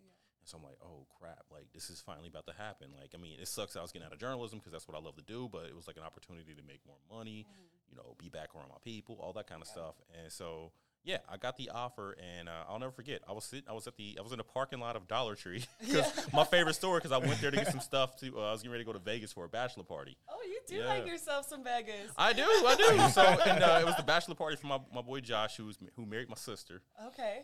And 0.45 0.49
so 0.51 0.57
I'm 0.59 0.63
like, 0.63 0.77
oh 0.85 1.07
crap, 1.19 1.45
like 1.51 1.65
this 1.73 1.89
is 1.89 2.01
finally 2.01 2.27
about 2.27 2.45
to 2.45 2.53
happen. 2.53 2.89
Like, 3.01 3.11
I 3.15 3.17
mean, 3.17 3.37
it 3.41 3.47
sucks 3.47 3.75
I 3.75 3.81
was 3.81 3.91
getting 3.91 4.05
out 4.05 4.13
of 4.13 4.19
journalism 4.19 4.59
because 4.59 4.71
that's 4.71 4.87
what 4.87 4.95
I 4.95 5.01
love 5.01 5.15
to 5.15 5.23
do, 5.23 5.49
but 5.51 5.65
it 5.65 5.75
was 5.75 5.87
like 5.87 5.97
an 5.97 6.03
opportunity 6.03 6.53
to 6.53 6.61
make 6.67 6.81
more 6.85 6.97
money, 7.11 7.47
you 7.89 7.97
know, 7.97 8.15
be 8.19 8.29
back 8.29 8.49
around 8.55 8.69
my 8.69 8.77
people, 8.83 9.17
all 9.21 9.33
that 9.33 9.47
kind 9.47 9.61
of 9.61 9.67
stuff. 9.67 9.95
And 10.21 10.31
so, 10.31 10.71
yeah, 11.03 11.17
I 11.27 11.37
got 11.37 11.57
the 11.57 11.69
offer, 11.69 12.15
and 12.37 12.47
uh, 12.49 12.63
I'll 12.69 12.79
never 12.79 12.91
forget. 12.91 13.21
I 13.29 13.31
was 13.33 13.43
sitting, 13.45 13.65
I 13.69 13.73
was 13.73 13.85
at 13.87 13.95
the, 13.95 14.17
I 14.19 14.23
was 14.23 14.31
in 14.31 14.37
the 14.39 14.43
parking 14.43 14.79
lot 14.79 14.95
of 14.95 15.07
Dollar 15.07 15.33
Tree 15.35 15.63
because 15.79 16.31
my 16.33 16.43
favorite 16.43 16.73
store. 16.75 16.97
Because 16.97 17.11
I 17.11 17.17
went 17.19 17.39
there 17.41 17.49
to 17.51 17.57
get 17.57 17.67
some 17.67 17.79
stuff. 17.79 18.15
To 18.17 18.39
uh, 18.39 18.49
I 18.49 18.51
was 18.51 18.61
getting 18.61 18.71
ready 18.71 18.83
to 18.83 18.87
go 18.87 18.93
to 18.93 19.03
Vegas 19.03 19.31
for 19.33 19.45
a 19.45 19.49
bachelor 19.49 19.83
party. 19.83 20.15
Oh, 20.29 20.37
you 20.47 20.59
do 20.67 20.75
Yeah. 20.77 20.87
like 20.87 21.05
yourself 21.07 21.47
some 21.47 21.63
Vegas. 21.63 22.11
I 22.17 22.33
do, 22.33 22.43
I 22.43 22.75
do. 22.75 23.09
So, 23.13 23.21
and 23.21 23.63
uh, 23.63 23.77
it 23.81 23.85
was 23.85 23.95
the 23.97 24.03
bachelor 24.03 24.35
party 24.35 24.55
for 24.57 24.67
my, 24.67 24.79
my 24.93 25.01
boy 25.01 25.21
Josh, 25.21 25.57
who 25.57 25.65
was 25.65 25.77
who 25.95 26.05
married 26.05 26.29
my 26.29 26.35
sister. 26.35 26.81
okay. 27.07 27.43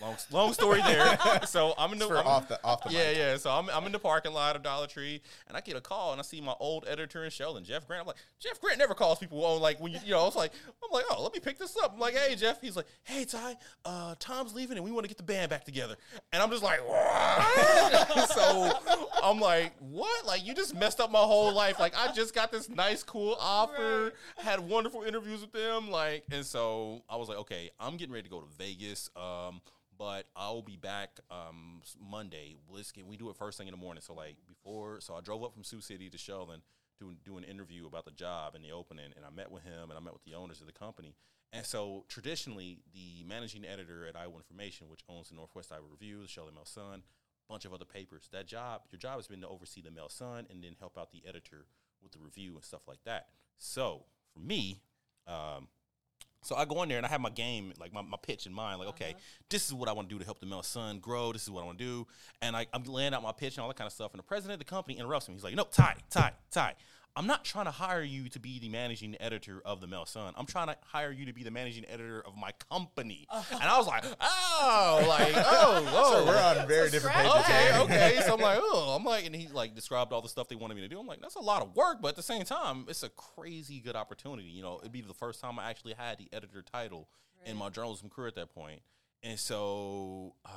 Long, 0.00 0.16
long 0.30 0.52
story 0.52 0.80
there. 0.82 1.18
So 1.46 1.74
I'm 1.78 1.92
in 1.92 1.98
the 1.98 2.06
For 2.06 2.16
I'm- 2.18 2.26
off 2.26 2.48
the 2.48 2.62
off 2.64 2.84
the 2.84 2.90
yeah, 2.92 3.08
mic. 3.08 3.16
yeah. 3.16 3.36
So 3.36 3.50
I'm, 3.50 3.68
I'm 3.70 3.84
in 3.86 3.92
the 3.92 3.98
parking 3.98 4.32
lot 4.32 4.54
of 4.56 4.62
Dollar 4.62 4.86
Tree, 4.86 5.20
and 5.46 5.56
I 5.56 5.60
get 5.60 5.76
a 5.76 5.80
call, 5.80 6.12
and 6.12 6.20
I 6.20 6.22
see 6.22 6.40
my 6.40 6.54
old 6.60 6.84
editor 6.88 7.24
in 7.24 7.30
Sheldon, 7.30 7.64
Jeff 7.64 7.86
Grant. 7.86 8.02
I'm 8.02 8.06
like, 8.06 8.16
Jeff 8.38 8.60
Grant 8.60 8.78
never 8.78 8.94
calls 8.94 9.18
people 9.18 9.44
on 9.44 9.60
like 9.60 9.80
when 9.80 9.92
you, 9.92 9.98
you 10.04 10.12
know. 10.12 10.26
It's 10.26 10.36
like 10.36 10.52
I'm 10.66 10.90
like, 10.92 11.04
oh, 11.10 11.22
let 11.22 11.32
me 11.32 11.40
pick 11.40 11.58
this 11.58 11.76
up. 11.82 11.92
I'm 11.94 11.98
like, 12.00 12.14
hey, 12.14 12.34
Jeff. 12.34 12.60
He's 12.60 12.76
like, 12.76 12.86
hey, 13.04 13.24
Ty, 13.24 13.56
uh, 13.84 14.14
Tom's 14.18 14.54
leaving, 14.54 14.76
and 14.76 14.84
we 14.84 14.90
want 14.92 15.04
to 15.04 15.08
get 15.08 15.16
the 15.16 15.22
band 15.24 15.50
back 15.50 15.64
together. 15.64 15.96
And 16.32 16.42
I'm 16.42 16.50
just 16.50 16.62
like, 16.62 16.80
so 18.28 18.70
I'm 19.22 19.40
like, 19.40 19.72
what? 19.80 20.26
Like 20.26 20.46
you 20.46 20.54
just 20.54 20.74
messed 20.74 21.00
up 21.00 21.10
my 21.10 21.18
whole 21.20 21.52
life. 21.52 21.78
Like 21.78 21.94
I 21.96 22.12
just 22.12 22.34
got 22.34 22.52
this 22.52 22.68
nice, 22.68 23.02
cool 23.02 23.36
offer, 23.40 24.12
had 24.36 24.60
wonderful 24.60 25.02
interviews 25.02 25.40
with 25.40 25.52
them, 25.52 25.90
like, 25.90 26.24
and 26.30 26.44
so 26.44 27.02
I 27.08 27.16
was 27.16 27.28
like, 27.28 27.38
okay, 27.38 27.70
I'm 27.80 27.96
getting 27.96 28.12
ready 28.12 28.24
to 28.24 28.30
go 28.30 28.40
to 28.40 28.46
Vegas. 28.58 29.10
Um, 29.16 29.60
but 29.98 30.26
I'll 30.36 30.62
be 30.62 30.76
back 30.76 31.20
um 31.30 31.82
Monday. 32.00 32.56
Let's 32.68 32.92
get 32.92 33.06
we 33.06 33.16
do 33.16 33.30
it 33.30 33.36
first 33.36 33.58
thing 33.58 33.66
in 33.68 33.72
the 33.72 33.78
morning. 33.78 34.02
So 34.02 34.14
like 34.14 34.36
before, 34.46 35.00
so 35.00 35.14
I 35.14 35.20
drove 35.20 35.42
up 35.42 35.52
from 35.52 35.64
Sioux 35.64 35.80
City 35.80 36.08
to 36.08 36.18
Sheldon 36.18 36.62
to 37.00 37.14
do 37.24 37.36
an 37.38 37.44
interview 37.44 37.86
about 37.86 38.04
the 38.04 38.10
job 38.10 38.54
and 38.54 38.64
the 38.64 38.72
opening, 38.72 39.12
and 39.16 39.24
I 39.24 39.30
met 39.30 39.50
with 39.50 39.62
him 39.62 39.90
and 39.90 39.92
I 39.92 40.00
met 40.00 40.12
with 40.12 40.24
the 40.24 40.34
owners 40.34 40.60
of 40.60 40.66
the 40.66 40.72
company. 40.72 41.14
And 41.52 41.64
so 41.64 42.04
traditionally, 42.08 42.80
the 42.92 43.24
managing 43.26 43.64
editor 43.64 44.06
at 44.06 44.16
Iowa 44.16 44.36
Information, 44.36 44.88
which 44.90 45.00
owns 45.08 45.30
the 45.30 45.36
Northwest 45.36 45.72
Iowa 45.72 45.86
Review, 45.90 46.20
the 46.22 46.28
Sheldon 46.28 46.54
Mail 46.54 46.66
Sun, 46.66 47.02
bunch 47.48 47.64
of 47.64 47.72
other 47.72 47.86
papers. 47.86 48.28
That 48.32 48.46
job, 48.46 48.82
your 48.90 48.98
job 48.98 49.16
has 49.16 49.26
been 49.26 49.40
to 49.40 49.48
oversee 49.48 49.80
the 49.80 49.90
Mail 49.90 50.08
Sun 50.08 50.46
and 50.50 50.62
then 50.62 50.76
help 50.78 50.98
out 50.98 51.10
the 51.10 51.22
editor 51.26 51.66
with 52.02 52.12
the 52.12 52.18
review 52.18 52.54
and 52.54 52.64
stuff 52.64 52.82
like 52.86 53.02
that. 53.04 53.28
So 53.56 54.04
for 54.34 54.40
me, 54.40 54.82
um, 55.26 55.68
so 56.42 56.56
I 56.56 56.64
go 56.64 56.82
in 56.82 56.88
there 56.88 56.98
and 56.98 57.06
I 57.06 57.08
have 57.08 57.20
my 57.20 57.30
game, 57.30 57.72
like 57.80 57.92
my, 57.92 58.02
my 58.02 58.16
pitch 58.20 58.46
in 58.46 58.52
mind, 58.52 58.78
like, 58.78 58.88
okay, 58.90 59.10
uh-huh. 59.10 59.20
this 59.50 59.66
is 59.66 59.74
what 59.74 59.88
I 59.88 59.92
want 59.92 60.08
to 60.08 60.14
do 60.14 60.18
to 60.18 60.24
help 60.24 60.38
the 60.40 60.46
Mail 60.46 60.62
Sun 60.62 61.00
grow. 61.00 61.32
This 61.32 61.42
is 61.42 61.50
what 61.50 61.62
I 61.62 61.66
want 61.66 61.78
to 61.78 61.84
do. 61.84 62.06
And 62.40 62.56
I, 62.56 62.66
I'm 62.72 62.84
laying 62.84 63.14
out 63.14 63.22
my 63.22 63.32
pitch 63.32 63.56
and 63.56 63.62
all 63.62 63.68
that 63.68 63.76
kind 63.76 63.86
of 63.86 63.92
stuff. 63.92 64.12
And 64.12 64.18
the 64.18 64.24
president 64.24 64.54
of 64.54 64.66
the 64.66 64.70
company 64.70 64.98
interrupts 64.98 65.28
me. 65.28 65.34
He's 65.34 65.44
like, 65.44 65.54
no, 65.54 65.64
Ty, 65.64 65.96
Ty, 66.10 66.32
Ty. 66.50 66.74
I'm 67.18 67.26
not 67.26 67.44
trying 67.44 67.64
to 67.64 67.72
hire 67.72 68.04
you 68.04 68.28
to 68.28 68.38
be 68.38 68.60
the 68.60 68.68
managing 68.68 69.16
editor 69.18 69.60
of 69.64 69.80
the 69.80 69.88
Mail 69.88 70.06
Sun. 70.06 70.34
I'm 70.36 70.46
trying 70.46 70.68
to 70.68 70.76
hire 70.86 71.10
you 71.10 71.26
to 71.26 71.32
be 71.32 71.42
the 71.42 71.50
managing 71.50 71.84
editor 71.86 72.22
of 72.24 72.36
my 72.36 72.52
company. 72.70 73.26
And 73.50 73.64
I 73.64 73.76
was 73.76 73.88
like, 73.88 74.04
oh, 74.20 75.04
like, 75.08 75.32
oh, 75.36 75.82
whoa. 75.90 76.12
So 76.12 76.26
we're 76.26 76.38
on 76.38 76.68
very 76.68 76.88
So 76.88 76.92
different 76.92 77.16
pages. 77.16 77.34
Okay, 77.40 77.62
here. 77.72 77.80
okay. 77.80 78.20
So 78.24 78.34
I'm 78.34 78.40
like, 78.40 78.58
oh, 78.62 78.94
I'm 78.96 79.04
like, 79.04 79.26
and 79.26 79.34
he 79.34 79.48
like 79.48 79.74
described 79.74 80.12
all 80.12 80.22
the 80.22 80.28
stuff 80.28 80.48
they 80.48 80.54
wanted 80.54 80.74
me 80.74 80.82
to 80.82 80.88
do. 80.88 80.98
I'm 81.00 81.08
like, 81.08 81.20
that's 81.20 81.34
a 81.34 81.40
lot 81.40 81.60
of 81.60 81.74
work, 81.74 81.98
but 82.00 82.08
at 82.08 82.16
the 82.16 82.22
same 82.22 82.44
time, 82.44 82.84
it's 82.86 83.02
a 83.02 83.08
crazy 83.08 83.80
good 83.80 83.96
opportunity. 83.96 84.48
You 84.48 84.62
know, 84.62 84.78
it'd 84.80 84.92
be 84.92 85.00
the 85.00 85.12
first 85.12 85.40
time 85.40 85.58
I 85.58 85.70
actually 85.70 85.94
had 85.94 86.18
the 86.18 86.28
editor 86.32 86.62
title 86.62 87.08
in 87.44 87.56
my 87.56 87.68
journalism 87.68 88.10
career 88.10 88.28
at 88.28 88.36
that 88.36 88.54
point. 88.54 88.58
point, 88.68 88.80
and 89.24 89.38
so 89.38 90.34
uh, 90.44 90.50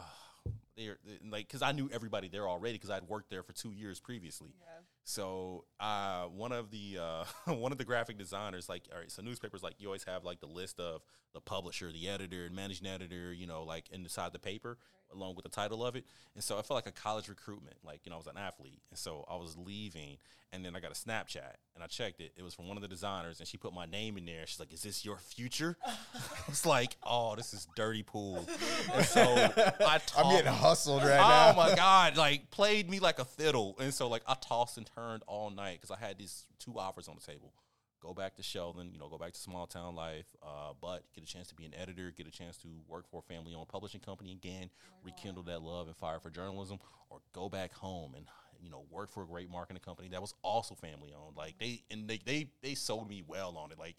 they're 0.78 0.98
like, 1.30 1.48
because 1.48 1.62
I 1.62 1.72
knew 1.72 1.90
everybody 1.92 2.28
there 2.28 2.48
already 2.48 2.74
because 2.74 2.90
I'd 2.90 3.08
worked 3.08 3.30
there 3.32 3.42
for 3.44 3.54
two 3.54 3.72
years 3.72 4.00
previously. 4.00 4.50
Yeah. 4.60 4.82
So 5.04 5.66
uh, 5.80 6.26
one 6.26 6.52
of 6.52 6.72
the 6.72 7.00
uh, 7.02 7.26
one 7.54 7.72
of 7.72 7.78
the 7.78 7.86
graphic 7.86 8.18
designers, 8.18 8.70
like, 8.70 8.88
all 8.94 9.00
right, 9.00 9.12
so 9.12 9.22
newspapers, 9.22 9.64
like, 9.64 9.76
you 9.80 9.88
always 9.88 10.04
have 10.04 10.24
like 10.24 10.40
the 10.40 10.48
list 10.48 10.80
of 10.80 11.02
the 11.34 11.42
publisher, 11.42 11.92
the 11.92 12.08
editor, 12.08 12.46
and 12.46 12.56
managing 12.56 12.88
editor, 12.88 13.34
you 13.34 13.48
know, 13.48 13.64
like 13.64 13.90
inside 13.92 14.34
the 14.34 14.40
paper, 14.40 14.78
along 15.14 15.36
with 15.36 15.44
the 15.44 15.50
title 15.50 15.86
of 15.86 15.96
it. 15.96 16.06
And 16.36 16.44
so 16.44 16.58
I 16.58 16.62
felt 16.62 16.78
like 16.78 16.88
a 16.88 16.92
college 16.92 17.30
recruitment, 17.30 17.76
like, 17.84 18.02
you 18.06 18.10
know, 18.10 18.16
I 18.16 18.20
was 18.20 18.28
an 18.28 18.38
athlete, 18.38 18.82
and 18.90 18.98
so 18.98 19.26
I 19.30 19.36
was 19.36 19.58
leaving, 19.58 20.18
and 20.54 20.66
then 20.66 20.76
I 20.76 20.80
got 20.80 20.92
a 20.92 20.94
Snapchat, 20.94 21.56
and 21.76 21.84
I 21.84 21.88
checked 21.88 22.20
it. 22.20 22.34
It 22.36 22.44
was 22.44 22.54
from 22.54 22.68
one 22.68 22.78
of 22.78 22.82
the 22.82 22.88
designers, 22.88 23.40
and 23.40 23.48
she 23.48 23.58
put 23.58 23.74
my 23.74 23.86
name 23.86 24.18
in 24.18 24.26
there. 24.26 24.46
She's 24.46 24.60
like, 24.60 24.74
"Is 24.74 24.84
this 24.84 25.06
your 25.06 25.18
future?" 25.18 25.78
it's 26.48 26.66
like, 26.66 26.96
oh, 27.04 27.36
this 27.36 27.54
is 27.54 27.68
dirty 27.76 28.04
pool. 28.04 28.46
And 28.94 29.06
so 29.06 29.22
I 29.22 30.00
I'm 30.18 30.36
getting 30.36 30.52
hustled 30.52 31.04
right 31.04 31.20
oh 31.20 31.30
now. 31.30 31.52
Oh 31.52 31.56
my 31.56 31.76
god! 31.76 32.18
Like 32.18 32.52
played 32.52 32.90
me 32.90 33.00
like 33.00 33.20
a 33.20 33.26
fiddle, 33.26 33.76
and 33.80 33.94
so 33.94 34.08
like 34.08 34.24
I 34.28 34.36
tossed 34.36 34.78
and 34.78 34.90
turned 34.96 35.24
all 35.28 35.50
night 35.50 35.80
because 35.82 35.92
I 35.92 36.06
had 36.06 36.18
these 36.18 36.46
two 36.60 36.78
offers 36.78 37.08
on 37.08 37.16
the 37.16 37.26
table: 37.26 37.54
go 38.02 38.14
back 38.14 38.36
to 38.36 38.44
Sheldon, 38.44 38.90
you 38.92 39.00
know, 39.00 39.08
go 39.08 39.18
back 39.18 39.34
to 39.34 39.40
small 39.40 39.68
town 39.68 39.96
life, 39.96 40.26
uh, 40.44 40.74
but 40.82 41.04
get 41.14 41.24
a 41.24 41.28
chance 41.28 41.48
to 41.50 41.56
be 41.56 41.66
an 41.66 41.74
editor, 41.76 42.12
get 42.16 42.28
a 42.28 42.32
chance 42.32 42.58
to 42.58 42.68
work 42.88 43.06
for 43.10 43.20
a 43.20 43.34
family-owned 43.34 43.68
publishing 43.68 44.02
company 44.02 44.32
again, 44.32 44.70
rekindle 45.04 45.44
that 45.44 45.62
love 45.62 45.88
and 45.88 45.96
fire 45.96 46.20
for 46.20 46.30
journalism, 46.30 46.80
or 47.10 47.20
go 47.34 47.48
back 47.50 47.74
home 47.74 48.14
and 48.16 48.26
you 48.62 48.70
know 48.70 48.84
worked 48.90 49.14
for 49.14 49.24
a 49.24 49.26
great 49.26 49.50
marketing 49.50 49.82
company 49.84 50.10
that 50.10 50.22
was 50.22 50.34
also 50.44 50.76
family-owned. 50.76 51.36
Like 51.36 51.58
they 51.60 51.84
and 51.90 52.08
they 52.08 52.20
they 52.26 52.48
they 52.62 52.76
sold 52.76 53.10
me 53.10 53.24
well 53.26 53.58
on 53.58 53.72
it. 53.72 53.80
Like, 53.80 53.96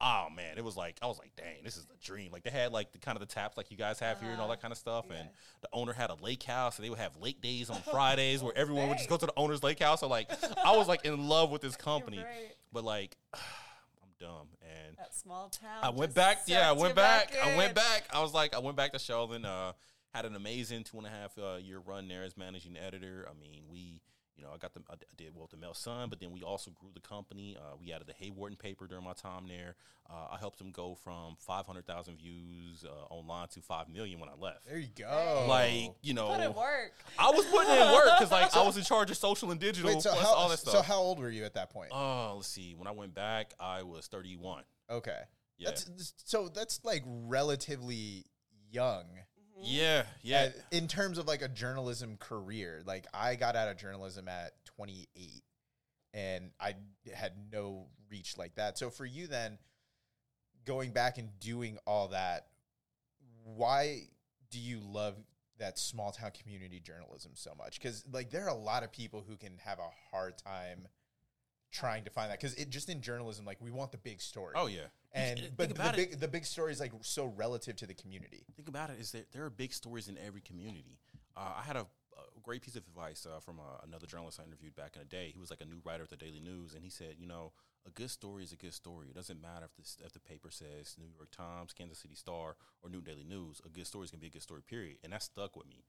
oh 0.00 0.28
man, 0.34 0.56
it 0.56 0.64
was 0.64 0.76
like 0.76 0.96
I 1.02 1.06
was 1.06 1.18
like, 1.18 1.32
dang, 1.36 1.62
this 1.62 1.76
is 1.76 1.84
the 1.84 1.94
dream. 2.02 2.32
Like 2.32 2.42
they 2.42 2.50
had 2.50 2.72
like 2.72 2.92
the 2.92 2.98
kind 2.98 3.16
of 3.16 3.20
the 3.20 3.32
taps 3.32 3.56
like 3.56 3.70
you 3.70 3.76
guys 3.76 4.00
have 4.00 4.20
here 4.20 4.30
and 4.30 4.40
all 4.40 4.48
that 4.48 4.62
kind 4.62 4.72
of 4.72 4.78
stuff, 4.78 5.06
and 5.10 5.28
the 5.60 5.68
owner 5.72 5.92
had 5.92 6.10
a 6.10 6.16
lake 6.22 6.42
house, 6.42 6.76
and 6.76 6.84
they 6.84 6.90
would 6.90 6.98
have 6.98 7.16
lake 7.20 7.40
days 7.40 7.70
on 7.70 7.80
Fridays 7.82 8.42
where 8.42 8.56
everyone 8.56 8.88
would 8.88 8.98
just 8.98 9.10
go 9.10 9.16
to 9.16 9.26
the 9.26 9.34
owner's 9.36 9.62
lake 9.62 9.80
house. 9.80 10.00
So 10.00 10.08
like, 10.08 10.30
I 10.64 10.76
was 10.76 10.88
like 10.88 11.04
in 11.04 11.28
love 11.28 11.50
with 11.50 11.62
this 11.62 11.76
company, 11.88 12.18
right. 12.18 12.52
but 12.72 12.84
like, 12.84 13.16
I'm 13.34 14.10
dumb, 14.18 14.48
and 14.62 14.96
That 14.96 15.14
small 15.14 15.48
town. 15.48 15.82
I 15.82 15.90
went 15.90 16.14
back. 16.14 16.42
Yeah, 16.46 16.68
I 16.68 16.72
went 16.72 16.90
you 16.90 16.94
back. 16.94 17.34
I 17.42 17.56
went 17.56 17.74
back. 17.74 18.04
I 18.12 18.22
was 18.22 18.32
like, 18.32 18.54
I 18.54 18.58
went 18.58 18.76
back 18.76 18.92
to 18.92 18.98
Sheldon. 18.98 19.44
Uh, 19.44 19.72
had 20.14 20.24
an 20.24 20.34
amazing 20.36 20.84
two 20.84 20.98
and 20.98 21.06
a 21.06 21.10
half 21.10 21.36
uh, 21.38 21.56
year 21.56 21.78
run 21.78 22.08
there 22.08 22.24
as 22.24 22.36
managing 22.36 22.76
editor. 22.76 23.26
I 23.30 23.38
mean, 23.38 23.64
we, 23.70 24.00
you 24.36 24.42
know, 24.44 24.50
I 24.54 24.56
got 24.56 24.72
the, 24.72 24.80
I 24.90 24.94
did 25.16 25.34
well 25.34 25.42
with 25.42 25.50
the 25.50 25.56
Mail 25.56 25.74
Sun, 25.74 26.08
but 26.08 26.20
then 26.20 26.30
we 26.30 26.42
also 26.42 26.70
grew 26.70 26.90
the 26.94 27.00
company. 27.00 27.56
Uh, 27.58 27.76
we 27.80 27.92
added 27.92 28.06
the 28.06 28.14
Hawarden 28.14 28.58
paper 28.58 28.86
during 28.86 29.04
my 29.04 29.12
time 29.12 29.46
there. 29.48 29.74
Uh, 30.08 30.28
I 30.32 30.38
helped 30.38 30.58
them 30.58 30.70
go 30.70 30.94
from 30.94 31.36
500,000 31.38 32.16
views 32.16 32.84
uh, 32.84 33.12
online 33.12 33.48
to 33.48 33.60
5 33.60 33.88
million 33.90 34.18
when 34.20 34.30
I 34.30 34.34
left. 34.40 34.64
There 34.66 34.78
you 34.78 34.88
go. 34.98 35.44
Like, 35.46 35.92
you 36.02 36.14
know, 36.14 36.28
Put 36.28 36.40
it 36.40 36.54
work. 36.54 36.92
I 37.18 37.30
was 37.30 37.44
putting 37.46 37.70
in 37.74 37.92
work 37.92 38.04
because 38.18 38.30
like 38.30 38.56
I 38.56 38.62
was 38.62 38.78
in 38.78 38.84
charge 38.84 39.10
of 39.10 39.18
social 39.18 39.50
and 39.50 39.60
digital, 39.60 39.92
Wait, 39.92 40.02
so 40.02 40.12
plus 40.12 40.22
how, 40.24 40.34
all 40.34 40.48
that 40.48 40.60
stuff. 40.60 40.72
so 40.72 40.82
how 40.82 40.96
old 40.98 41.18
were 41.18 41.28
you 41.30 41.44
at 41.44 41.54
that 41.54 41.68
point? 41.70 41.90
Oh, 41.92 42.34
let's 42.36 42.48
see. 42.48 42.74
When 42.74 42.86
I 42.88 42.92
went 42.92 43.14
back, 43.14 43.52
I 43.60 43.82
was 43.82 44.06
31. 44.06 44.62
okay. 44.90 45.20
Yeah. 45.58 45.70
That's 45.70 46.14
so 46.24 46.48
that's 46.48 46.78
like 46.84 47.02
relatively 47.06 48.24
young. 48.70 49.06
Yeah, 49.62 50.04
yeah. 50.22 50.50
uh, 50.56 50.60
in 50.70 50.88
terms 50.88 51.18
of 51.18 51.26
like 51.26 51.42
a 51.42 51.48
journalism 51.48 52.16
career. 52.16 52.82
Like 52.86 53.06
I 53.12 53.34
got 53.34 53.56
out 53.56 53.68
of 53.68 53.76
journalism 53.76 54.28
at 54.28 54.52
28 54.76 55.42
and 56.14 56.50
I 56.60 56.74
had 57.14 57.32
no 57.52 57.86
reach 58.10 58.36
like 58.36 58.54
that. 58.56 58.78
So 58.78 58.90
for 58.90 59.04
you 59.04 59.26
then 59.26 59.58
going 60.64 60.92
back 60.92 61.18
and 61.18 61.28
doing 61.40 61.78
all 61.86 62.08
that, 62.08 62.46
why 63.44 64.02
do 64.50 64.58
you 64.58 64.80
love 64.80 65.14
that 65.58 65.78
small 65.78 66.12
town 66.12 66.30
community 66.40 66.80
journalism 66.80 67.32
so 67.34 67.52
much? 67.56 67.80
Cuz 67.80 68.04
like 68.10 68.30
there 68.30 68.44
are 68.44 68.50
a 68.50 68.54
lot 68.54 68.82
of 68.82 68.92
people 68.92 69.22
who 69.26 69.36
can 69.36 69.58
have 69.58 69.78
a 69.78 69.90
hard 70.10 70.38
time 70.38 70.88
trying 71.70 72.04
to 72.04 72.10
find 72.10 72.30
that 72.30 72.40
cuz 72.40 72.54
it 72.54 72.70
just 72.70 72.88
in 72.88 73.00
journalism 73.02 73.44
like 73.44 73.60
we 73.60 73.70
want 73.70 73.92
the 73.92 73.98
big 73.98 74.20
story. 74.20 74.54
oh 74.56 74.66
yeah. 74.66 74.86
And 75.12 75.38
Think 75.38 75.56
but 75.56 75.74
the 75.74 75.88
it. 75.88 75.96
big 75.96 76.20
the 76.20 76.28
big 76.28 76.44
story 76.46 76.72
is 76.72 76.80
like 76.80 76.92
so 77.02 77.26
relative 77.26 77.76
to 77.76 77.86
the 77.86 77.94
community. 77.94 78.44
think 78.56 78.68
about 78.68 78.90
it 78.90 78.98
is 79.00 79.12
that 79.12 79.32
there 79.32 79.44
are 79.44 79.50
big 79.50 79.72
stories 79.72 80.08
in 80.08 80.18
every 80.18 80.40
community. 80.40 80.98
Uh, 81.36 81.54
I 81.56 81.62
had 81.62 81.76
a, 81.76 81.86
a 82.16 82.40
great 82.42 82.62
piece 82.62 82.76
of 82.76 82.84
advice 82.86 83.24
uh, 83.26 83.40
from 83.40 83.58
uh, 83.60 83.78
another 83.84 84.06
journalist 84.06 84.40
I 84.40 84.44
interviewed 84.44 84.74
back 84.74 84.96
in 84.96 85.00
the 85.00 85.06
day. 85.08 85.30
He 85.32 85.38
was 85.38 85.50
like 85.50 85.60
a 85.60 85.64
new 85.64 85.80
writer 85.84 86.02
at 86.02 86.10
the 86.10 86.16
Daily 86.16 86.40
News, 86.40 86.74
and 86.74 86.82
he 86.82 86.90
said, 86.90 87.14
you 87.18 87.26
know, 87.26 87.52
a 87.86 87.90
good 87.90 88.10
story 88.10 88.42
is 88.44 88.52
a 88.52 88.56
good 88.56 88.74
story. 88.74 89.08
It 89.08 89.14
doesn't 89.14 89.40
matter 89.40 89.66
if 89.66 89.74
the 89.76 90.04
if 90.04 90.12
the 90.12 90.20
paper 90.20 90.50
says 90.50 90.96
New 90.98 91.06
York 91.16 91.30
Times, 91.30 91.72
Kansas 91.72 91.98
City 91.98 92.14
Star, 92.14 92.56
or 92.82 92.90
Newton 92.90 93.04
Daily 93.14 93.24
News. 93.24 93.60
A 93.64 93.68
good 93.68 93.86
story 93.86 94.04
is 94.04 94.10
gonna 94.10 94.20
be 94.20 94.26
a 94.26 94.30
good 94.30 94.42
story. 94.42 94.62
Period. 94.62 94.98
And 95.04 95.12
that 95.12 95.22
stuck 95.22 95.56
with 95.56 95.68
me. 95.68 95.84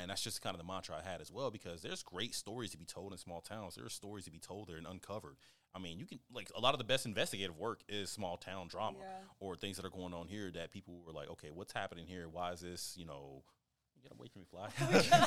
And 0.00 0.10
that's 0.10 0.22
just 0.22 0.40
kind 0.42 0.54
of 0.54 0.58
the 0.60 0.66
mantra 0.70 0.96
I 1.04 1.08
had 1.10 1.20
as 1.20 1.32
well 1.32 1.50
because 1.50 1.82
there's 1.82 2.02
great 2.02 2.34
stories 2.34 2.70
to 2.70 2.78
be 2.78 2.84
told 2.84 3.12
in 3.12 3.18
small 3.18 3.40
towns. 3.40 3.74
There 3.74 3.84
are 3.84 3.90
stories 3.90 4.24
to 4.26 4.30
be 4.30 4.38
told 4.38 4.68
there 4.68 4.76
and 4.76 4.86
uncovered. 4.86 5.36
I 5.74 5.78
mean, 5.78 5.98
you 5.98 6.06
can 6.06 6.20
like 6.32 6.48
a 6.56 6.60
lot 6.60 6.74
of 6.74 6.78
the 6.78 6.84
best 6.84 7.06
investigative 7.06 7.56
work 7.56 7.80
is 7.88 8.10
small 8.10 8.36
town 8.36 8.68
drama 8.68 8.98
Yeah. 9.00 9.06
or 9.40 9.56
things 9.56 9.76
that 9.76 9.86
are 9.86 9.90
going 9.90 10.14
on 10.14 10.28
here 10.28 10.50
that 10.52 10.70
people 10.72 11.00
were 11.04 11.12
like, 11.12 11.28
okay, 11.30 11.50
what's 11.52 11.72
happening 11.72 12.06
here? 12.06 12.28
Why 12.28 12.52
is 12.52 12.60
this? 12.60 12.94
You 12.96 13.06
know, 13.06 13.42
you 13.96 14.02
gotta 14.02 14.16
wait 14.20 14.32
for 14.32 14.38
me 14.38 14.44
fly. 14.50 14.68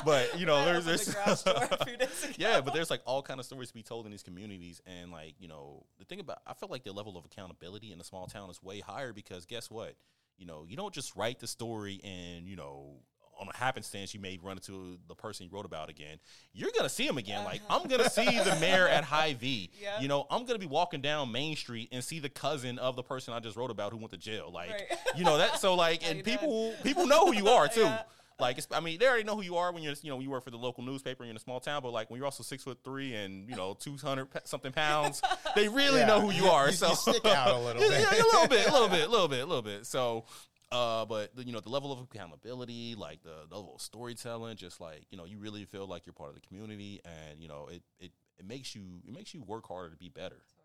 but 0.04 0.38
you 0.38 0.46
know, 0.46 0.56
I 0.56 0.64
there's 0.64 0.84
there's 0.84 1.04
the 1.06 1.12
garage 1.12 1.42
door 1.42 1.68
a 1.80 1.84
few 1.84 1.96
days 1.96 2.24
ago. 2.24 2.34
yeah, 2.38 2.60
but 2.60 2.74
there's 2.74 2.90
like 2.90 3.02
all 3.04 3.22
kind 3.22 3.40
of 3.40 3.46
stories 3.46 3.68
to 3.68 3.74
be 3.74 3.82
told 3.82 4.04
in 4.06 4.10
these 4.12 4.22
communities, 4.22 4.80
and 4.86 5.10
like 5.12 5.34
you 5.38 5.48
know, 5.48 5.84
the 5.98 6.04
thing 6.04 6.20
about 6.20 6.38
I 6.46 6.54
feel 6.54 6.68
like 6.70 6.84
the 6.84 6.92
level 6.92 7.16
of 7.16 7.24
accountability 7.24 7.92
in 7.92 8.00
a 8.00 8.04
small 8.04 8.26
town 8.26 8.48
is 8.50 8.62
way 8.62 8.80
higher 8.80 9.12
because 9.12 9.46
guess 9.46 9.70
what? 9.70 9.94
You 10.36 10.46
know, 10.46 10.64
you 10.68 10.76
don't 10.76 10.92
just 10.92 11.14
write 11.16 11.38
the 11.38 11.46
story 11.46 12.00
and 12.02 12.48
you 12.48 12.56
know 12.56 12.96
on 13.40 13.48
a 13.52 13.56
happenstance, 13.56 14.14
you 14.14 14.20
may 14.20 14.38
run 14.42 14.56
into 14.56 14.98
the 15.08 15.14
person 15.14 15.44
you 15.46 15.50
wrote 15.54 15.64
about 15.66 15.88
again. 15.90 16.18
You're 16.52 16.70
gonna 16.76 16.88
see 16.88 17.06
him 17.06 17.18
again. 17.18 17.44
Like 17.44 17.60
I'm 17.68 17.86
gonna 17.88 18.08
see 18.10 18.24
the 18.24 18.40
uh-huh. 18.52 18.60
mayor 18.60 18.88
at 18.88 19.04
Hy-Vee. 19.14 19.70
Yeah. 19.80 20.00
You 20.00 20.08
know, 20.08 20.26
I'm 20.30 20.44
gonna 20.46 20.58
be 20.58 20.66
walking 20.66 21.00
down 21.00 21.32
Main 21.32 21.56
Street 21.56 21.88
and 21.92 22.02
see 22.02 22.18
the 22.20 22.28
cousin 22.28 22.78
of 22.78 22.96
the 22.96 23.02
person 23.02 23.34
I 23.34 23.40
just 23.40 23.56
wrote 23.56 23.70
about 23.70 23.92
who 23.92 23.98
went 23.98 24.10
to 24.12 24.16
jail. 24.18 24.50
Like, 24.52 24.70
Right. 24.70 24.82
you 25.16 25.24
know 25.24 25.38
that. 25.38 25.58
So 25.60 25.74
like, 25.74 26.02
and 26.08 26.22
doing? 26.22 26.38
people 26.38 26.74
people 26.82 27.06
know 27.06 27.26
who 27.26 27.34
you 27.34 27.48
are 27.48 27.68
too. 27.68 27.80
Yeah. 27.82 28.02
Like, 28.40 28.58
it's, 28.58 28.66
I 28.72 28.80
mean, 28.80 28.98
they 28.98 29.06
already 29.06 29.22
know 29.22 29.36
who 29.36 29.42
you 29.42 29.56
are 29.58 29.70
when 29.72 29.84
you're, 29.84 29.94
you 30.02 30.10
know, 30.10 30.18
you 30.18 30.28
work 30.28 30.42
for 30.42 30.50
the 30.50 30.56
local 30.56 30.82
newspaper 30.82 31.22
and 31.22 31.28
you're 31.28 31.34
in 31.34 31.36
a 31.36 31.40
small 31.40 31.60
town. 31.60 31.82
But 31.82 31.92
like, 31.92 32.10
when 32.10 32.18
you're 32.18 32.24
also 32.24 32.42
six 32.42 32.64
foot 32.64 32.78
three 32.82 33.14
and 33.14 33.48
you 33.48 33.54
know 33.54 33.76
two 33.78 33.96
hundred 33.96 34.26
something 34.42 34.72
pounds, 34.72 35.22
they 35.54 35.68
really 35.68 36.00
Yeah. 36.00 36.06
know 36.06 36.20
who 36.20 36.32
you 36.32 36.46
are. 36.46 36.66
You- 36.66 36.72
so 36.72 36.88
you 36.88 36.94
stick 36.96 37.24
out 37.26 37.50
a 37.54 37.58
little 37.58 37.80
Yeah, 37.82 37.88
bit. 37.90 38.00
yeah, 38.00 38.22
a 38.22 38.24
little 38.24 38.48
bit, 38.48 38.66
a 38.66 38.72
little 38.72 38.88
bit, 38.88 39.06
a 39.06 39.10
little 39.10 39.28
bit, 39.28 39.40
a 39.40 39.46
little 39.46 39.62
bit. 39.62 39.86
So, 39.86 40.24
uh, 40.74 41.04
but 41.04 41.30
you 41.46 41.52
know, 41.52 41.60
the 41.60 41.68
level 41.68 41.92
of 41.92 42.00
accountability, 42.00 42.94
like 42.96 43.22
the, 43.22 43.46
the 43.48 43.54
level 43.56 43.74
of 43.76 43.80
storytelling, 43.80 44.56
just 44.56 44.80
like 44.80 45.06
you 45.10 45.18
know, 45.18 45.24
you 45.24 45.38
really 45.38 45.64
feel 45.64 45.86
like 45.86 46.04
you're 46.06 46.12
part 46.12 46.30
of 46.30 46.34
the 46.34 46.40
community, 46.40 47.00
and 47.04 47.40
you 47.40 47.48
know, 47.48 47.68
it 47.70 47.82
it 48.00 48.12
it 48.38 48.46
makes 48.46 48.74
you 48.74 48.82
it 49.06 49.14
makes 49.14 49.32
you 49.32 49.42
work 49.42 49.66
harder 49.68 49.90
to 49.90 49.96
be 49.96 50.08
better. 50.08 50.42
Totally. 50.50 50.64